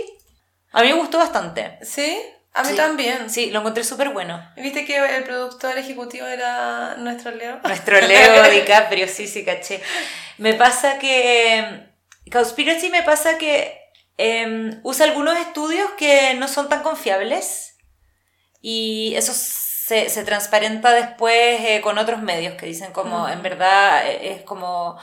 A 0.72 0.82
mí 0.82 0.88
me 0.88 0.98
gustó 0.98 1.18
bastante. 1.18 1.78
¿Sí? 1.82 2.20
A 2.52 2.62
mí 2.62 2.68
Sí. 2.70 2.76
también. 2.76 3.30
Sí, 3.30 3.50
lo 3.50 3.60
encontré 3.60 3.82
súper 3.84 4.10
bueno. 4.10 4.40
¿Viste 4.56 4.84
que 4.84 4.96
el 4.98 5.24
productor 5.24 5.76
ejecutivo 5.78 6.26
era 6.26 6.94
nuestro 6.98 7.30
Leo? 7.32 7.58
Nuestro 7.64 8.00
Leo 8.00 8.42
DiCaprio, 8.50 9.08
sí, 9.08 9.26
sí, 9.26 9.44
caché. 9.44 9.80
Me 10.38 10.54
pasa 10.54 10.98
que. 10.98 11.88
Cowspiracy 12.30 12.90
me 12.90 13.02
pasa 13.02 13.38
que 13.38 13.76
em, 14.18 14.78
usa 14.82 15.06
algunos 15.06 15.36
estudios 15.38 15.88
que 15.98 16.34
no 16.34 16.48
son 16.48 16.68
tan 16.68 16.82
confiables 16.82 17.73
y 18.66 19.14
eso 19.16 19.32
se, 19.34 20.08
se 20.08 20.24
transparenta 20.24 20.92
después 20.92 21.60
eh, 21.60 21.82
con 21.82 21.98
otros 21.98 22.22
medios 22.22 22.54
que 22.54 22.64
dicen 22.64 22.92
como, 22.92 23.26
Mm. 23.26 23.32
en 23.32 23.42
verdad, 23.42 24.06
eh, 24.10 24.32
es 24.36 24.42
como. 24.42 24.98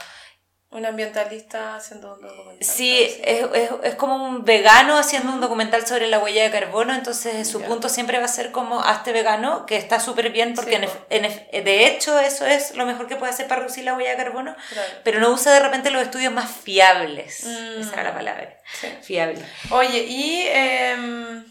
Un 0.70 0.86
ambientalista 0.86 1.76
haciendo 1.76 2.14
un 2.14 2.22
documental. 2.22 2.66
Sí, 2.66 2.98
es, 3.02 3.20
es, 3.54 3.70
es 3.84 3.94
como 3.94 4.16
un 4.16 4.42
vegano 4.46 4.96
haciendo 4.96 5.30
un 5.30 5.38
documental 5.42 5.86
sobre 5.86 6.08
la 6.08 6.18
huella 6.18 6.44
de 6.44 6.50
carbono, 6.50 6.94
entonces 6.94 7.46
su 7.46 7.60
punto 7.60 7.90
siempre 7.90 8.18
va 8.18 8.24
a 8.24 8.28
ser 8.28 8.52
como 8.52 8.80
hazte 8.80 9.12
vegano, 9.12 9.66
que 9.66 9.76
está 9.76 10.00
súper 10.00 10.30
bien 10.30 10.54
porque 10.54 10.78
Sí, 10.78 10.84
en 11.10 11.24
en 11.26 11.64
de 11.64 11.86
hecho 11.88 12.18
eso 12.18 12.46
es 12.46 12.74
lo 12.74 12.86
mejor 12.86 13.06
que 13.06 13.16
puede 13.16 13.32
hacer 13.32 13.46
para 13.48 13.60
reducir 13.60 13.84
la 13.84 13.92
huella 13.92 14.12
de 14.12 14.16
carbono, 14.16 14.56
Claro. 14.70 14.88
pero 15.04 15.20
no 15.20 15.28
usa 15.30 15.52
de 15.52 15.60
repente 15.60 15.90
los 15.90 16.02
estudios 16.04 16.32
más 16.32 16.50
fiables. 16.50 17.44
Mm. 17.44 17.80
Esa 17.82 17.92
era 17.92 18.02
la 18.04 18.14
palabra. 18.14 18.56
Sí. 18.80 18.88
Fiable. 19.02 19.44
Oye, 19.72 19.98
y 20.08 20.46
em, 20.48 21.44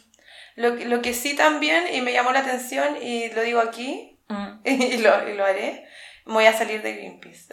lo, 0.55 0.75
que- 0.77 0.85
lo 0.85 1.01
que 1.01 1.13
sí 1.13 1.35
también, 1.35 1.83
y 1.93 2.01
me 2.01 2.13
llamó 2.13 2.31
la 2.31 2.39
atención, 2.39 2.97
y 3.01 3.29
lo 3.31 3.41
digo 3.41 3.59
aquí, 3.59 4.07
Mm. 4.29 4.61
y 4.65 4.97
lo, 4.99 5.27
y 5.29 5.33
lo 5.35 5.43
haré, 5.43 5.85
voy 6.25 6.45
a 6.45 6.57
salir 6.57 6.81
de 6.81 6.93
Greenpeace. 6.93 7.45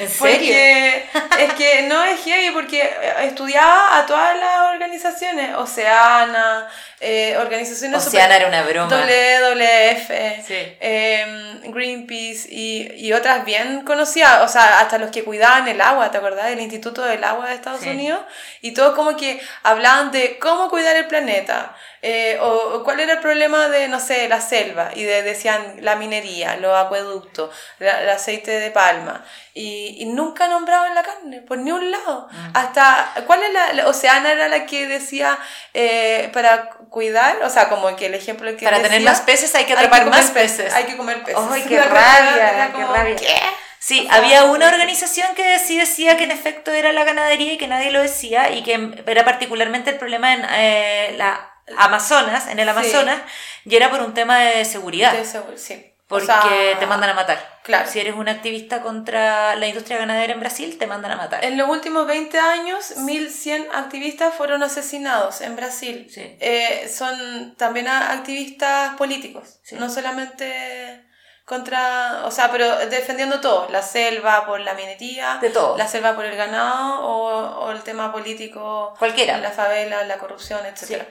¿En 0.00 0.08
serio? 0.08 0.18
Porque 0.18 1.04
es 1.44 1.52
que 1.54 1.82
no 1.82 2.02
es 2.04 2.20
heavy, 2.24 2.50
porque 2.52 2.82
eh, 2.82 3.12
estudiaba 3.24 3.98
a 3.98 4.06
todas 4.06 4.36
las 4.38 4.72
organizaciones, 4.72 5.54
Oceana, 5.56 6.68
eh, 7.00 7.36
organizaciones 7.38 8.04
Oceana 8.06 8.36
era 8.36 8.48
una 8.48 8.62
broma. 8.62 8.88
WWF, 8.88 10.46
Sí. 10.46 10.76
em, 10.80 11.72
Greenpeace 11.72 12.48
y, 12.50 12.90
y 12.96 13.12
otras 13.12 13.44
bien 13.44 13.82
conocidas, 13.82 14.42
o 14.42 14.48
sea, 14.48 14.80
hasta 14.80 14.98
los 14.98 15.10
que 15.10 15.22
cuidaban 15.24 15.68
el 15.68 15.80
agua, 15.80 16.10
¿te 16.10 16.18
acordás? 16.18 16.46
Del 16.46 16.60
Instituto 16.60 17.02
del 17.04 17.22
Agua 17.22 17.48
de 17.48 17.54
Estados 17.54 17.80
Sí. 17.82 17.90
Unidos, 17.90 18.20
y 18.62 18.72
todos 18.72 18.94
como 18.94 19.16
que 19.16 19.40
hablaban 19.62 20.10
de 20.10 20.38
cómo 20.38 20.68
cuidar 20.70 20.96
el 20.96 21.06
planeta, 21.06 21.76
eh, 22.02 22.38
o, 22.40 22.82
cuál 22.84 23.00
era 23.00 23.14
el 23.14 23.18
problema 23.20 23.68
de, 23.68 23.88
no 23.88 23.98
sé, 24.00 24.28
la 24.28 24.40
selva, 24.40 24.90
y 24.94 25.02
de- 25.04 25.22
decían 25.22 25.76
la 25.80 25.96
minería, 25.96 26.56
los 26.56 26.76
acueductos, 26.76 27.50
la- 27.78 28.02
el 28.02 28.08
aceite 28.10 28.50
de 28.60 28.70
palma, 28.70 29.24
y, 29.54 29.96
y 29.98 30.04
nunca 30.06 30.46
nombraban 30.48 30.94
la 30.94 31.02
carne, 31.02 31.40
por 31.42 31.58
ni 31.58 31.72
un 31.72 31.90
lado. 31.90 32.28
Mm. 32.30 32.50
Hasta, 32.56 33.12
¿cuál 33.26 33.42
es 33.42 33.52
la, 33.52 33.72
la- 33.72 33.88
Oceana 33.88 34.32
era 34.32 34.48
la 34.48 34.66
que 34.66 34.86
decía 34.86 35.38
eh, 35.74 36.30
para 36.32 36.70
cuidar? 36.90 37.36
O 37.42 37.50
sea, 37.50 37.68
como 37.68 37.94
que 37.96 38.06
el 38.06 38.14
ejemplo 38.14 38.54
que 38.56 38.64
Para 38.64 38.76
tener 38.76 38.92
decía, 39.00 39.10
más 39.10 39.20
peces 39.22 39.54
hay 39.54 39.64
que 39.64 39.72
hay 39.72 39.78
atrapar 39.86 40.04
comer 40.04 40.20
más 40.20 40.30
peces. 40.30 40.72
Hay 40.74 40.84
que 40.84 40.96
comer 40.96 41.22
peces. 41.24 41.40
¡Ay, 41.50 41.62
qué 41.68 41.80
rabia! 41.82 42.50
era 42.54 42.66
¡Qué 42.68 42.72
como, 42.72 42.94
rabia! 42.94 43.16
¿qué? 43.16 43.34
Sí, 43.80 44.00
O 44.06 44.08
sea, 44.10 44.18
había 44.18 44.44
una 44.44 44.66
organización 44.68 45.34
que 45.36 45.58
sí 45.60 45.78
decía 45.78 46.16
que 46.16 46.24
en 46.24 46.32
efecto 46.32 46.72
era 46.72 46.92
la 46.92 47.04
ganadería 47.04 47.52
y 47.52 47.58
que 47.58 47.68
nadie 47.68 47.92
lo 47.92 48.02
decía 48.02 48.50
y 48.50 48.62
que 48.64 49.02
era 49.06 49.24
particularmente 49.24 49.90
el 49.90 49.98
problema 49.98 50.34
en 50.34 50.44
eh, 50.50 51.14
la 51.16 51.48
Amazonas, 51.76 52.46
en 52.48 52.58
el 52.58 52.64
Sí. 52.66 52.70
Amazonas, 52.70 53.20
y 53.64 53.76
era 53.76 53.90
por 53.90 54.00
un 54.00 54.14
tema 54.14 54.38
de 54.38 54.64
seguridad, 54.64 55.12
De 55.12 55.24
seguro, 55.24 55.56
sí. 55.58 55.84
O 56.10 56.16
porque 56.16 56.24
sea, 56.26 56.78
te 56.78 56.86
mandan 56.86 57.10
a 57.10 57.14
matar. 57.14 57.38
Claro. 57.64 57.86
Si 57.86 58.00
eres 58.00 58.14
un 58.14 58.30
activista 58.30 58.80
contra 58.80 59.54
la 59.56 59.66
industria 59.66 59.98
ganadera 59.98 60.32
en 60.32 60.40
Brasil, 60.40 60.78
te 60.78 60.86
mandan 60.86 61.10
a 61.10 61.16
matar. 61.16 61.44
En 61.44 61.58
los 61.58 61.68
últimos 61.68 62.06
20 62.06 62.38
años, 62.38 62.94
1.100 62.96 63.66
activistas 63.74 64.34
fueron 64.34 64.62
asesinados 64.62 65.42
en 65.42 65.54
Brasil. 65.54 66.08
Sí. 66.10 66.22
Eh, 66.40 66.90
son 66.90 67.54
también 67.56 67.88
activistas 67.88 68.94
políticos, 68.96 69.58
Sí. 69.62 69.76
no 69.76 69.90
solamente 69.90 71.04
contra, 71.44 72.22
o 72.24 72.30
sea, 72.30 72.50
pero 72.52 72.76
defendiendo 72.86 73.40
todo, 73.40 73.68
la 73.70 73.82
selva 73.82 74.44
por 74.46 74.60
la 74.60 74.74
minería, 74.74 75.38
De 75.40 75.50
todo. 75.50 75.76
la 75.78 75.88
selva 75.88 76.14
por 76.14 76.24
el 76.26 76.36
ganado 76.36 77.00
o, 77.06 77.64
o 77.66 77.70
el 77.70 77.82
tema 77.82 78.12
político, 78.12 78.94
Cualquiera. 78.98 79.38
la 79.38 79.50
favela, 79.50 80.04
la 80.04 80.18
corrupción, 80.18 80.60
etc. 80.66 81.02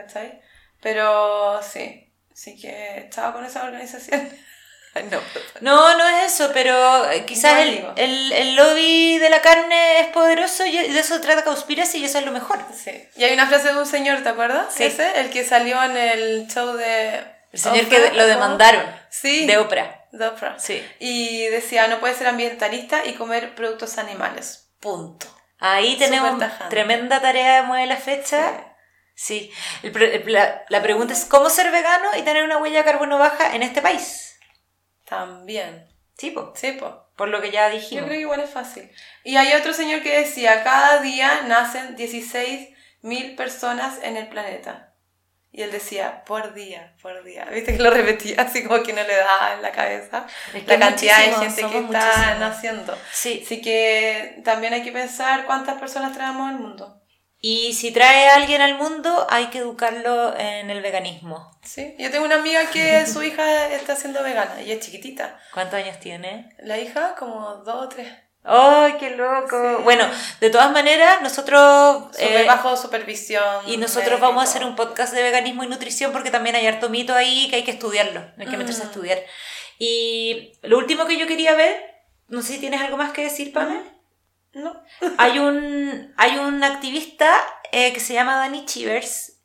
¿Cachai? 0.00 0.40
Pero 0.80 1.60
sí, 1.62 2.12
sí 2.32 2.58
que 2.60 2.98
estaba 2.98 3.32
con 3.32 3.44
esa 3.44 3.64
organización. 3.64 4.28
No. 5.08 5.20
No, 5.60 5.96
no 5.96 6.08
es 6.08 6.34
eso, 6.34 6.50
pero 6.52 7.08
eh, 7.12 7.24
quizás 7.24 7.60
el, 7.60 7.86
el, 7.94 8.32
el 8.32 8.56
lobby 8.56 9.18
de 9.18 9.30
la 9.30 9.40
carne 9.40 10.00
es 10.00 10.08
poderoso 10.08 10.66
y 10.66 10.76
de 10.76 10.98
eso 10.98 11.20
trata 11.20 11.44
Conspiracy 11.44 11.98
y 11.98 12.06
eso 12.06 12.18
es 12.18 12.26
lo 12.26 12.32
mejor. 12.32 12.58
Sí. 12.74 13.08
Y 13.14 13.22
hay 13.22 13.32
una 13.32 13.46
frase 13.46 13.68
de 13.72 13.78
un 13.78 13.86
señor, 13.86 14.24
¿te 14.24 14.30
acuerdas? 14.30 14.74
Sí. 14.74 14.82
Ese, 14.82 15.20
el 15.20 15.30
que 15.30 15.44
salió 15.44 15.80
en 15.84 15.96
el 15.96 16.48
show 16.48 16.72
de... 16.76 17.24
El 17.52 17.58
señor 17.60 17.84
Oprah, 17.86 17.98
que 18.10 18.16
lo 18.16 18.26
demandaron 18.26 18.84
Sí. 19.10 19.46
de 19.46 19.58
Oprah. 19.58 20.06
de 20.10 20.26
Oprah. 20.26 20.58
Sí. 20.58 20.84
Y 20.98 21.46
decía, 21.46 21.86
no 21.86 22.00
puedes 22.00 22.16
ser 22.16 22.26
ambientalista 22.26 23.04
y 23.06 23.12
comer 23.12 23.54
productos 23.54 23.96
animales. 23.96 24.72
Punto. 24.80 25.28
Ahí 25.60 25.98
tenemos 25.98 26.42
tremenda 26.68 27.22
tarea 27.22 27.60
de 27.60 27.62
mueve 27.62 27.86
la 27.86 27.96
fecha. 27.96 28.50
Sí. 28.50 28.64
El 29.28 30.02
el- 30.02 30.32
la, 30.32 30.64
la 30.68 30.82
pregunta 30.82 31.12
es 31.12 31.24
cómo 31.24 31.50
ser 31.50 31.70
vegano 31.70 32.08
y 32.18 32.22
tener 32.22 32.42
una 32.44 32.58
huella 32.58 32.78
de 32.78 32.84
carbono 32.84 33.18
baja 33.18 33.54
en 33.54 33.62
este 33.62 33.82
país. 33.82 34.38
También. 35.06 35.88
Sí, 36.16 36.30
po, 36.30 36.52
Sí, 36.54 36.72
po. 36.72 37.06
por 37.16 37.28
lo 37.28 37.40
que 37.40 37.50
ya 37.50 37.68
Yo 37.68 37.74
dijimos. 37.76 38.04
creo 38.06 38.16
que 38.16 38.20
igual 38.20 38.40
es 38.40 38.50
fácil. 38.50 38.90
Y 39.24 39.36
hay 39.36 39.52
otro 39.54 39.72
señor 39.72 40.02
que 40.02 40.18
decía, 40.20 40.62
cada 40.62 41.00
día 41.00 41.42
nacen 41.46 41.96
16.000 41.96 43.36
personas 43.36 43.98
en 44.02 44.16
el 44.16 44.28
planeta. 44.28 44.94
Y 45.52 45.62
él 45.62 45.72
decía, 45.72 46.22
por 46.26 46.54
día, 46.54 46.94
por 47.02 47.24
día. 47.24 47.44
¿Viste 47.46 47.76
que 47.76 47.82
lo 47.82 47.90
repetía 47.90 48.42
así 48.42 48.62
como 48.62 48.82
que 48.84 48.92
no 48.92 49.02
le 49.02 49.16
daba 49.16 49.54
en 49.54 49.62
la 49.62 49.72
cabeza? 49.72 50.26
Es 50.54 50.62
que 50.62 50.78
la 50.78 50.78
cantidad 50.78 51.18
de 51.18 51.32
gente 51.32 51.66
que 51.66 51.78
está 51.78 52.36
naciendo. 52.38 52.96
Sí. 53.12 53.42
Así 53.44 53.60
que 53.60 54.40
también 54.44 54.74
hay 54.74 54.82
que 54.84 54.92
pensar 54.92 55.46
cuántas 55.46 55.80
personas 55.80 56.12
traemos 56.14 56.48
al 56.48 56.56
mundo. 56.60 56.99
Y 57.42 57.72
si 57.72 57.90
trae 57.90 58.28
a 58.28 58.34
alguien 58.34 58.60
al 58.60 58.74
mundo, 58.76 59.26
hay 59.30 59.46
que 59.46 59.58
educarlo 59.58 60.36
en 60.38 60.68
el 60.68 60.82
veganismo. 60.82 61.50
Sí. 61.64 61.94
Yo 61.98 62.10
tengo 62.10 62.26
una 62.26 62.34
amiga 62.36 62.66
que 62.70 63.06
su 63.06 63.22
hija 63.22 63.68
está 63.68 63.96
siendo 63.96 64.22
vegana 64.22 64.60
y 64.62 64.72
es 64.72 64.80
chiquitita. 64.80 65.40
¿Cuántos 65.54 65.74
años 65.80 65.98
tiene? 66.00 66.54
La 66.58 66.78
hija 66.78 67.14
como 67.18 67.56
dos 67.64 67.86
o 67.86 67.88
tres. 67.88 68.08
¡Ay, 68.42 68.94
qué 68.98 69.10
loco! 69.16 69.76
Sí. 69.78 69.82
Bueno, 69.84 70.06
de 70.40 70.48
todas 70.50 70.70
maneras, 70.72 71.20
nosotros... 71.22 72.04
Eh, 72.18 72.44
bajo 72.46 72.74
supervisión. 72.76 73.44
Y 73.66 73.76
nosotros 73.76 74.12
médica 74.12 74.26
vamos 74.28 74.44
a 74.44 74.48
hacer 74.48 74.64
un 74.64 74.76
podcast 74.76 75.12
de 75.14 75.22
veganismo 75.22 75.62
y 75.64 75.68
nutrición 75.68 76.10
porque 76.12 76.30
también 76.30 76.56
hay 76.56 76.66
harto 76.66 76.88
mito 76.88 77.14
ahí 77.14 77.48
que 77.50 77.56
hay 77.56 77.64
que 77.64 77.70
estudiarlo, 77.72 78.22
hay 78.38 78.46
que 78.46 78.56
meterse 78.56 78.82
a 78.82 78.84
Mm. 78.86 78.88
estudiar. 78.88 79.18
Y 79.78 80.52
lo 80.62 80.78
último 80.78 81.06
que 81.06 81.18
yo 81.18 81.26
quería 81.26 81.54
ver, 81.54 81.84
no 82.28 82.42
sé 82.42 82.54
si 82.54 82.58
tienes 82.60 82.80
algo 82.80 82.96
más 82.96 83.12
que 83.12 83.24
decir, 83.24 83.52
Pame. 83.52 83.82
No. 84.52 84.82
Hay 85.18 85.38
un, 85.38 86.12
hay 86.16 86.38
un 86.38 86.64
activista 86.64 87.32
eh, 87.72 87.92
que 87.92 88.00
se 88.00 88.14
llama 88.14 88.36
Danny 88.36 88.64
Chivers, 88.66 89.40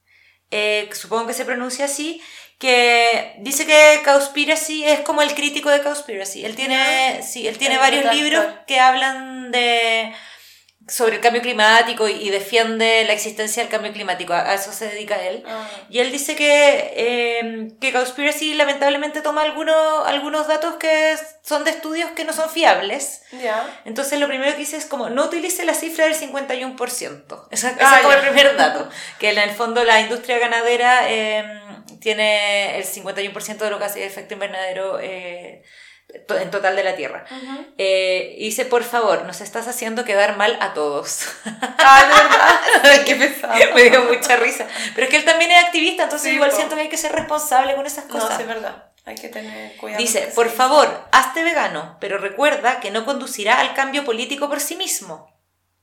eh, 0.52 0.90
supongo 0.94 1.28
que 1.28 1.34
se 1.34 1.46
pronuncia 1.46 1.86
así, 1.86 2.22
que 2.60 3.36
dice 3.40 3.66
que 3.66 4.02
Cowspiracy 4.04 4.86
es 4.86 5.02
como 5.02 5.22
el 5.22 5.36
crítico 5.36 5.70
de 5.70 5.82
Cowspiracy. 5.82 6.46
Él 6.46 6.56
tiene, 6.56 7.22
sí, 7.22 7.48
él 7.48 7.58
tiene 7.58 7.76
El 7.76 7.82
varios 7.82 8.16
libros 8.16 8.46
que 8.66 8.80
hablan 8.80 9.52
de 9.52 10.14
sobre 10.88 11.16
el 11.16 11.22
cambio 11.22 11.42
climático 11.42 12.08
y, 12.08 12.30
defiende 12.30 13.04
la 13.06 13.14
existencia 13.14 13.64
del 13.64 13.72
cambio 13.72 13.92
climático, 13.92 14.34
a, 14.34 14.54
eso 14.54 14.72
se 14.72 14.88
dedica 14.88 15.16
él. 15.26 15.44
Ah. 15.48 15.68
Y 15.90 16.00
él 16.00 16.12
dice 16.12 16.36
que, 16.36 16.94
eh, 16.96 17.72
que 17.82 17.92
Cowspiracy 17.92 18.54
lamentablemente 18.54 19.22
toma 19.22 19.42
algunos, 19.42 20.06
algunos 20.06 20.48
datos 20.48 20.76
que 20.76 21.16
son 21.42 21.64
de 21.64 21.72
estudios 21.72 22.12
que 22.12 22.24
no 22.24 22.34
son 22.34 22.50
fiables. 22.50 23.24
Entonces 23.84 24.20
lo 24.20 24.28
primero 24.28 24.52
que 24.52 24.60
dice 24.60 24.78
es 24.78 24.86
como, 24.86 25.10
no 25.10 25.26
utilice 25.26 25.66
la 25.66 25.74
cifra 25.74 26.06
del 26.06 26.16
51%. 26.16 27.48
Ese, 27.52 27.68
ese 27.70 27.76
Ah, 27.80 27.96
es 27.96 28.02
como 28.02 28.14
el 28.14 28.22
primer 28.22 28.56
dato. 28.56 28.88
Que 29.20 29.32
en 29.32 29.40
el 29.40 29.52
fondo 29.52 29.84
la 29.84 30.02
industria 30.02 30.38
ganadera 30.38 31.10
eh, 31.10 31.44
tiene 32.00 32.78
el 32.78 32.86
51% 32.86 33.58
de 33.58 33.70
lo 33.72 33.80
que 33.80 33.86
hace 33.86 34.04
el 34.04 34.08
efecto 34.08 34.36
invernadero 34.36 35.00
eh, 35.00 35.64
en 36.10 36.52
total 36.52 36.76
de 36.76 36.84
la 36.84 36.96
Tierra. 36.96 37.26
Ujú. 37.30 37.66
Eh, 37.78 38.36
dice, 38.40 38.66
por 38.66 38.84
favor, 38.84 39.24
nos 39.26 39.42
estás 39.42 39.68
haciendo 39.68 40.06
quedar 40.06 40.38
mal 40.38 40.58
a 40.62 40.74
todos. 40.74 41.28
Ay, 41.78 42.04
de 42.08 42.14
verdad. 42.14 43.04
Qué 43.06 43.16
pesado. 43.16 43.54
Me 43.76 43.90
dio 43.90 44.04
mucha 44.06 44.36
risa. 44.38 44.68
Pero 44.94 45.06
es 45.06 45.10
que 45.12 45.18
él 45.18 45.26
también 45.26 45.52
es 45.52 45.64
activista, 45.66 46.04
entonces 46.04 46.30
Sí, 46.30 46.36
igual 46.36 46.52
siento 46.52 46.76
que 46.76 46.84
hay 46.84 46.90
que 46.90 46.98
ser 46.98 47.12
responsable 47.12 47.76
con 47.76 47.86
esas 47.86 48.06
No, 48.06 48.12
cosas. 48.14 48.36
sí, 48.38 48.42
es 48.44 48.48
verdad. 48.48 48.92
Hay 49.06 49.16
que 49.16 49.30
tener 49.30 49.76
cuidado. 49.78 50.02
Dice, 50.02 50.32
por 50.34 50.50
favor, 50.50 51.08
hazte 51.12 51.44
vegano, 51.44 51.98
pero 52.00 52.18
recuerda 52.18 52.80
que 52.80 52.90
no 52.92 53.06
conducirá 53.06 53.60
al 53.60 53.74
cambio 53.76 54.04
político 54.04 54.50
por 54.50 54.60
sí 54.60 54.76
mismo. 54.76 55.32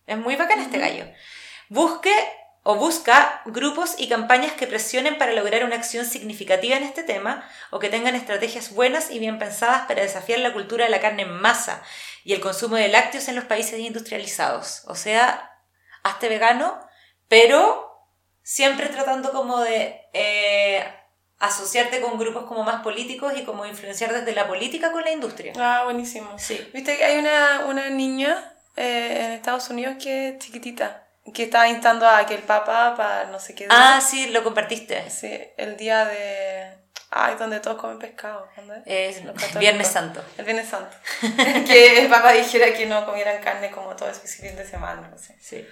Es 0.07 0.17
muy 0.19 0.35
bacán 0.35 0.59
este 0.61 0.79
gallo. 0.79 1.05
Busque 1.69 2.13
o 2.65 2.77
busca 2.77 3.43
grupos 3.45 3.97
y 3.99 4.09
campañas 4.09 4.53
que 4.53 4.67
presionen 4.67 5.19
para 5.19 5.33
lograr 5.33 5.65
una 5.65 5.77
acción 5.77 6.05
significativa 6.05 6.77
en 6.77 6.85
este 6.85 7.03
tema 7.03 7.49
o 7.71 7.79
que 7.79 7.89
tengan 7.89 8.15
estrategias 8.15 8.73
buenas 8.73 9.11
y 9.11 9.19
bien 9.19 9.39
pensadas 9.39 9.87
para 9.87 10.03
desafiar 10.03 10.39
la 10.39 10.53
cultura 10.53 10.85
de 10.85 10.91
la 10.91 11.01
carne 11.01 11.23
en 11.23 11.33
masa 11.33 11.83
y 12.25 12.35
el 12.35 12.41
consumo 12.41 12.77
de 12.77 12.89
lácteos 12.89 13.27
en 13.29 13.35
los 13.35 13.45
países 13.45 13.81
industrializados. 13.81 14.83
O 14.87 14.95
sea, 14.95 15.59
hazte 16.05 16.29
vegano, 16.29 16.79
pero 17.29 18.09
siempre 18.43 18.89
tratando 18.89 19.33
como 19.33 19.61
de 19.61 20.01
eh, 20.13 20.85
asociarte 21.41 22.01
con 22.01 22.19
grupos 22.19 22.45
como 22.45 22.63
más 22.63 22.83
políticos 22.83 23.33
y 23.37 23.43
como 23.43 23.67
influenciar 23.67 24.13
desde 24.13 24.33
la 24.33 24.47
política 24.47 24.93
con 24.93 25.03
la 25.03 25.11
industria. 25.11 25.53
Ah, 25.59 25.83
buenísimo. 25.85 26.39
Sí. 26.39 26.71
Viste 26.73 26.97
que 26.97 27.05
hay 27.05 27.19
una, 27.19 27.67
una 27.67 27.91
niña 27.91 28.55
eh, 28.77 29.25
en 29.25 29.33
Estados 29.33 29.69
Unidos 29.69 29.97
que 30.01 30.29
es 30.29 30.39
chiquitita, 30.39 31.09
que 31.35 31.45
está 31.45 31.69
instando 31.69 32.07
a 32.09 32.27
que 32.27 32.35
el 32.35 32.43
Papa, 32.43 32.95
para 32.97 33.25
no 33.27 33.39
sé 33.39 33.55
qué 33.55 33.65
día, 33.65 33.69
Ah, 33.97 34.01
sí, 34.01 34.29
lo 34.31 34.43
compartiste. 34.43 35.09
sí, 35.11 35.41
el 35.57 35.77
día 35.77 36.05
de... 36.05 36.79
Ay, 37.15 37.35
donde 37.39 37.61
todos 37.61 37.77
comen 37.79 37.99
pescado. 37.99 38.49
¿cuándo 38.55 38.75
es? 38.87 39.17
Católicos. 39.19 39.59
Viernes 39.59 39.89
Santo. 39.89 40.25
El 40.39 40.45
Viernes 40.47 40.69
Santo. 40.69 40.97
que 41.67 42.01
el 42.01 42.09
Papa 42.09 42.33
dijera 42.33 42.73
que 42.73 42.87
no 42.87 43.05
comieran 43.05 43.43
carne 43.43 43.71
como 43.71 43.95
todo 43.95 44.09
ese 44.09 44.27
fin 44.27 44.57
de 44.57 44.67
semana, 44.67 45.09
no 45.11 45.19
sé. 45.19 45.37
Sí. 45.41 45.67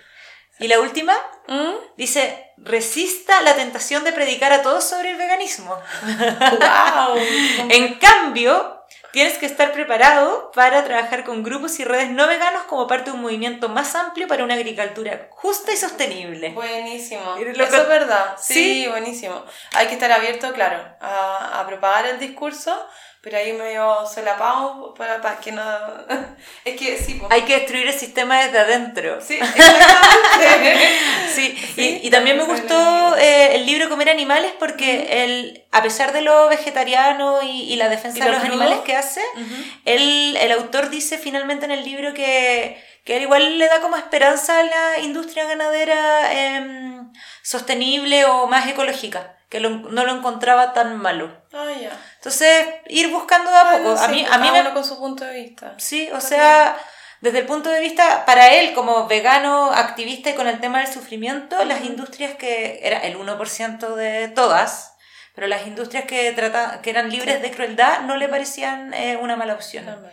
Y 0.59 0.69
la 0.69 0.79
última 0.79 1.15
¿Mm? 1.49 1.73
dice, 1.97 2.53
resista 2.59 3.41
la 3.41 3.55
tentación 3.57 4.05
de 4.05 4.13
predicar 4.13 4.53
a 4.53 4.61
todos 4.61 4.85
sobre 4.85 5.13
el 5.13 5.17
veganismo. 5.17 5.75
¡Wow! 6.03 7.17
En 7.71 7.95
cambio, 7.99 8.80
tienes 9.13 9.39
que 9.39 9.47
estar 9.47 9.73
preparado 9.73 10.51
para 10.55 10.85
trabajar 10.85 11.25
con 11.25 11.43
grupos 11.43 11.79
y 11.81 11.85
redes 11.85 12.11
no 12.11 12.27
veganos 12.27 12.63
como 12.65 12.87
parte 12.87 13.11
de 13.11 13.17
un 13.17 13.23
movimiento 13.23 13.69
más 13.69 13.95
amplio 13.95 14.29
para 14.29 14.45
una 14.45 14.55
agricultura 14.55 15.29
justa 15.31 15.73
y 15.73 15.77
sostenible. 15.77 16.51
Buenísimo. 16.51 17.37
Eso 17.37 17.63
es 17.83 17.89
verdad. 17.89 18.37
Sí, 18.39 18.55
Sí. 18.85 18.89
buenísimo. 18.89 19.45
Hay 19.75 19.87
que 19.89 19.95
estar 19.95 20.11
abierto, 20.13 20.53
claro, 20.53 20.79
a, 21.01 21.61
a 21.61 21.67
propagar 21.67 22.07
el 22.07 22.19
discurso, 22.19 22.87
pero 23.23 23.37
ahí 23.37 23.53
medio 23.53 24.07
solapado 24.07 24.95
para, 24.95 25.21
para 25.21 25.39
que 25.39 25.53
no... 25.53 25.63
es 26.65 26.77
que 26.79 26.97
sí, 26.99 27.15
pues. 27.15 27.31
Hay 27.31 27.43
que 27.43 27.59
destruir 27.59 27.87
el 27.87 27.93
sistema 27.93 28.43
desde 28.43 28.59
adentro. 28.59 29.21
Sí, 29.21 29.35
exactamente. 29.55 30.89
Sí, 31.35 31.57
Sí, 31.75 32.01
y, 32.03 32.07
y 32.07 32.11
también 32.11 32.37
me 32.37 32.45
gustó 32.45 33.17
eh, 33.17 33.55
el 33.57 33.67
libro 33.67 33.89
Comer 33.89 34.11
Animales 34.11 34.53
porque 34.59 35.23
él, 35.25 35.65
a 35.71 35.83
pesar 35.83 36.13
de 36.13 36.23
lo 36.23 36.49
vegetariano 36.49 37.43
y, 37.43 37.73
y 37.73 37.77
la 37.77 37.89
defensa 37.89 38.19
¿Y 38.19 38.21
de 38.23 38.27
lo 38.27 38.33
los 38.33 38.41
crudo? 38.43 38.55
animales 38.55 38.81
que 38.85 38.97
hace, 38.97 39.21
Ujú. 39.35 39.55
él, 39.85 40.37
el 40.41 40.53
autor 40.53 40.91
dice 40.91 41.19
finalmente 41.19 41.65
en 41.67 41.71
el 41.71 41.85
libro 41.85 42.13
que, 42.15 42.83
que 43.05 43.17
él 43.17 43.23
igual 43.23 43.59
le 43.59 43.69
da 43.69 43.81
como 43.81 43.97
esperanza 43.97 44.59
a 44.61 44.63
la 44.65 44.99
industria 45.03 45.45
ganadera 45.45 46.33
em, 46.33 47.13
sostenible 47.43 48.25
o 48.25 48.47
más 48.47 48.67
ecológica, 48.69 49.37
que 49.51 49.61
lo- 49.61 49.69
no 49.71 50.05
lo 50.05 50.13
encontraba 50.17 50.73
tan 50.73 50.97
malo. 50.97 51.31
Ah, 51.53 51.67
ya. 51.79 51.91
Entonces, 52.17 52.67
ir 52.87 53.09
buscando 53.11 53.51
de 53.51 53.57
a 53.57 53.65
Bueno, 53.73 53.91
poco. 53.91 54.01
a 54.01 54.07
sí, 54.07 54.13
mí, 54.13 54.23
pues 54.23 54.33
a 54.33 54.39
mí 54.39 54.51
me, 54.51 54.73
con 54.73 54.85
su 54.85 54.99
punto 54.99 55.25
de 55.25 55.35
vista. 55.43 55.75
Sí, 55.77 56.09
o 56.15 56.21
sea, 56.21 56.79
desde 57.21 57.41
el 57.41 57.47
punto 57.47 57.69
de 57.69 57.81
vista, 57.81 58.25
para 58.25 58.49
él 58.55 58.73
como 58.75 59.07
vegano, 59.09 59.73
activista 59.73 60.31
y 60.31 60.35
con 60.35 60.47
el 60.49 60.61
tema 60.61 60.79
del 60.79 60.87
sufrimiento, 60.91 61.63
las 61.65 61.85
industrias 61.85 62.37
que 62.37 62.81
era 62.83 62.99
el 63.01 63.17
1% 63.19 63.95
de 63.97 64.29
todas, 64.29 64.95
pero 65.35 65.49
las 65.49 65.67
industrias 65.67 66.05
que, 66.05 66.31
trata, 66.33 66.81
que 66.81 66.91
eran 66.91 67.11
libres 67.11 67.43
de 67.43 67.51
crueldad 67.51 68.03
no 68.03 68.17
le 68.17 68.29
parecían 68.29 68.95
eh, 68.95 69.19
una 69.21 69.37
mala 69.37 69.55
opción. 69.55 69.85
Normal. 69.87 70.13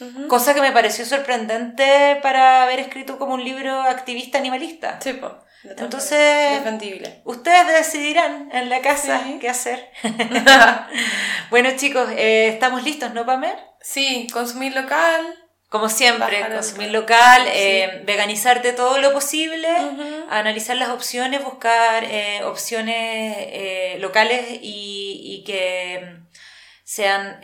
Ujú. 0.00 0.28
Cosa 0.28 0.54
que 0.54 0.62
me 0.62 0.72
pareció 0.72 1.04
sorprendente 1.04 2.18
para 2.22 2.62
haber 2.62 2.78
escrito 2.80 3.18
como 3.18 3.34
un 3.34 3.44
libro 3.44 3.82
activista 3.82 4.38
animalista. 4.38 4.98
Sí, 5.02 5.12
pues. 5.14 5.32
Entonces- 5.64 6.58
Defendible. 6.58 7.20
Ustedes 7.24 7.66
decidirán 7.66 8.48
en 8.52 8.68
la 8.70 8.80
casa 8.80 9.22
Sí. 9.24 9.38
qué 9.40 9.48
hacer. 9.50 9.90
bueno 11.50 11.70
chicos, 11.76 12.08
eh, 12.16 12.48
estamos 12.48 12.82
listos, 12.84 13.12
¿no, 13.14 13.26
Pamer? 13.26 13.56
sí, 13.80 14.26
consumir 14.32 14.74
local. 14.74 15.36
Como 15.68 15.88
siempre, 15.88 16.40
el- 16.40 16.52
consumir 16.52 16.90
local, 16.90 17.42
Sí. 17.44 17.50
eh, 17.54 18.02
veganizarte 18.04 18.72
todo 18.72 18.98
lo 18.98 19.12
posible, 19.12 19.68
analizar 20.28 20.76
las 20.76 20.88
opciones, 20.88 21.44
buscar 21.44 22.02
eh, 22.04 22.42
opciones 22.42 24.00
locales 24.00 24.46
y, 24.62 25.20
y 25.22 25.44
que 25.44 26.00
mm, 26.04 26.26
sean 26.82 27.40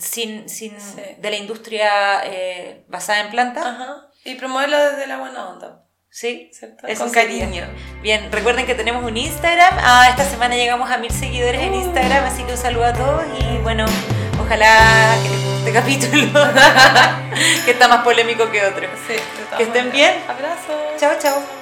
sin, 0.00 0.48
sin 0.48 0.80
Sí. 0.80 1.00
de 1.18 1.30
la 1.30 1.36
industria 1.36 2.24
basada 2.88 3.20
en 3.20 3.30
plantas. 3.30 3.64
Ajá. 3.64 4.08
Y 4.24 4.34
promoverlo 4.34 4.76
desde 4.90 5.06
la 5.06 5.18
buena 5.18 5.48
onda. 5.48 5.84
Sí, 6.20 6.50
¿Cierto? 6.52 6.84
eso 6.88 7.04
Con 7.04 7.12
sería. 7.12 7.44
cariño. 7.44 7.64
Bien, 8.02 8.32
recuerden 8.32 8.66
que 8.66 8.74
tenemos 8.74 9.04
un 9.04 9.16
Instagram. 9.16 9.72
Ah, 9.78 10.08
esta 10.10 10.24
semana 10.24 10.56
llegamos 10.56 10.90
a 10.90 10.98
mil 10.98 11.12
seguidores 11.12 11.60
en. 11.60 11.74
Instagram, 11.74 12.24
así 12.24 12.42
que 12.42 12.50
un 12.50 12.58
saludo 12.58 12.86
a 12.86 12.92
todos 12.92 13.22
y 13.38 13.58
bueno, 13.58 13.84
ojalá 14.42 15.14
que 15.22 15.28
les 15.28 15.44
guste 15.44 15.58
este 15.58 15.72
capítulo, 16.10 16.48
que 17.64 17.70
está 17.70 17.86
más 17.86 18.02
polémico 18.02 18.50
que 18.50 18.66
otro. 18.66 18.88
Sí, 19.06 19.14
Que 19.56 19.62
estén 19.62 19.92
bien. 19.92 20.14
Abrazos. 20.26 20.96
Chao, 20.98 21.12
chao. 21.20 21.57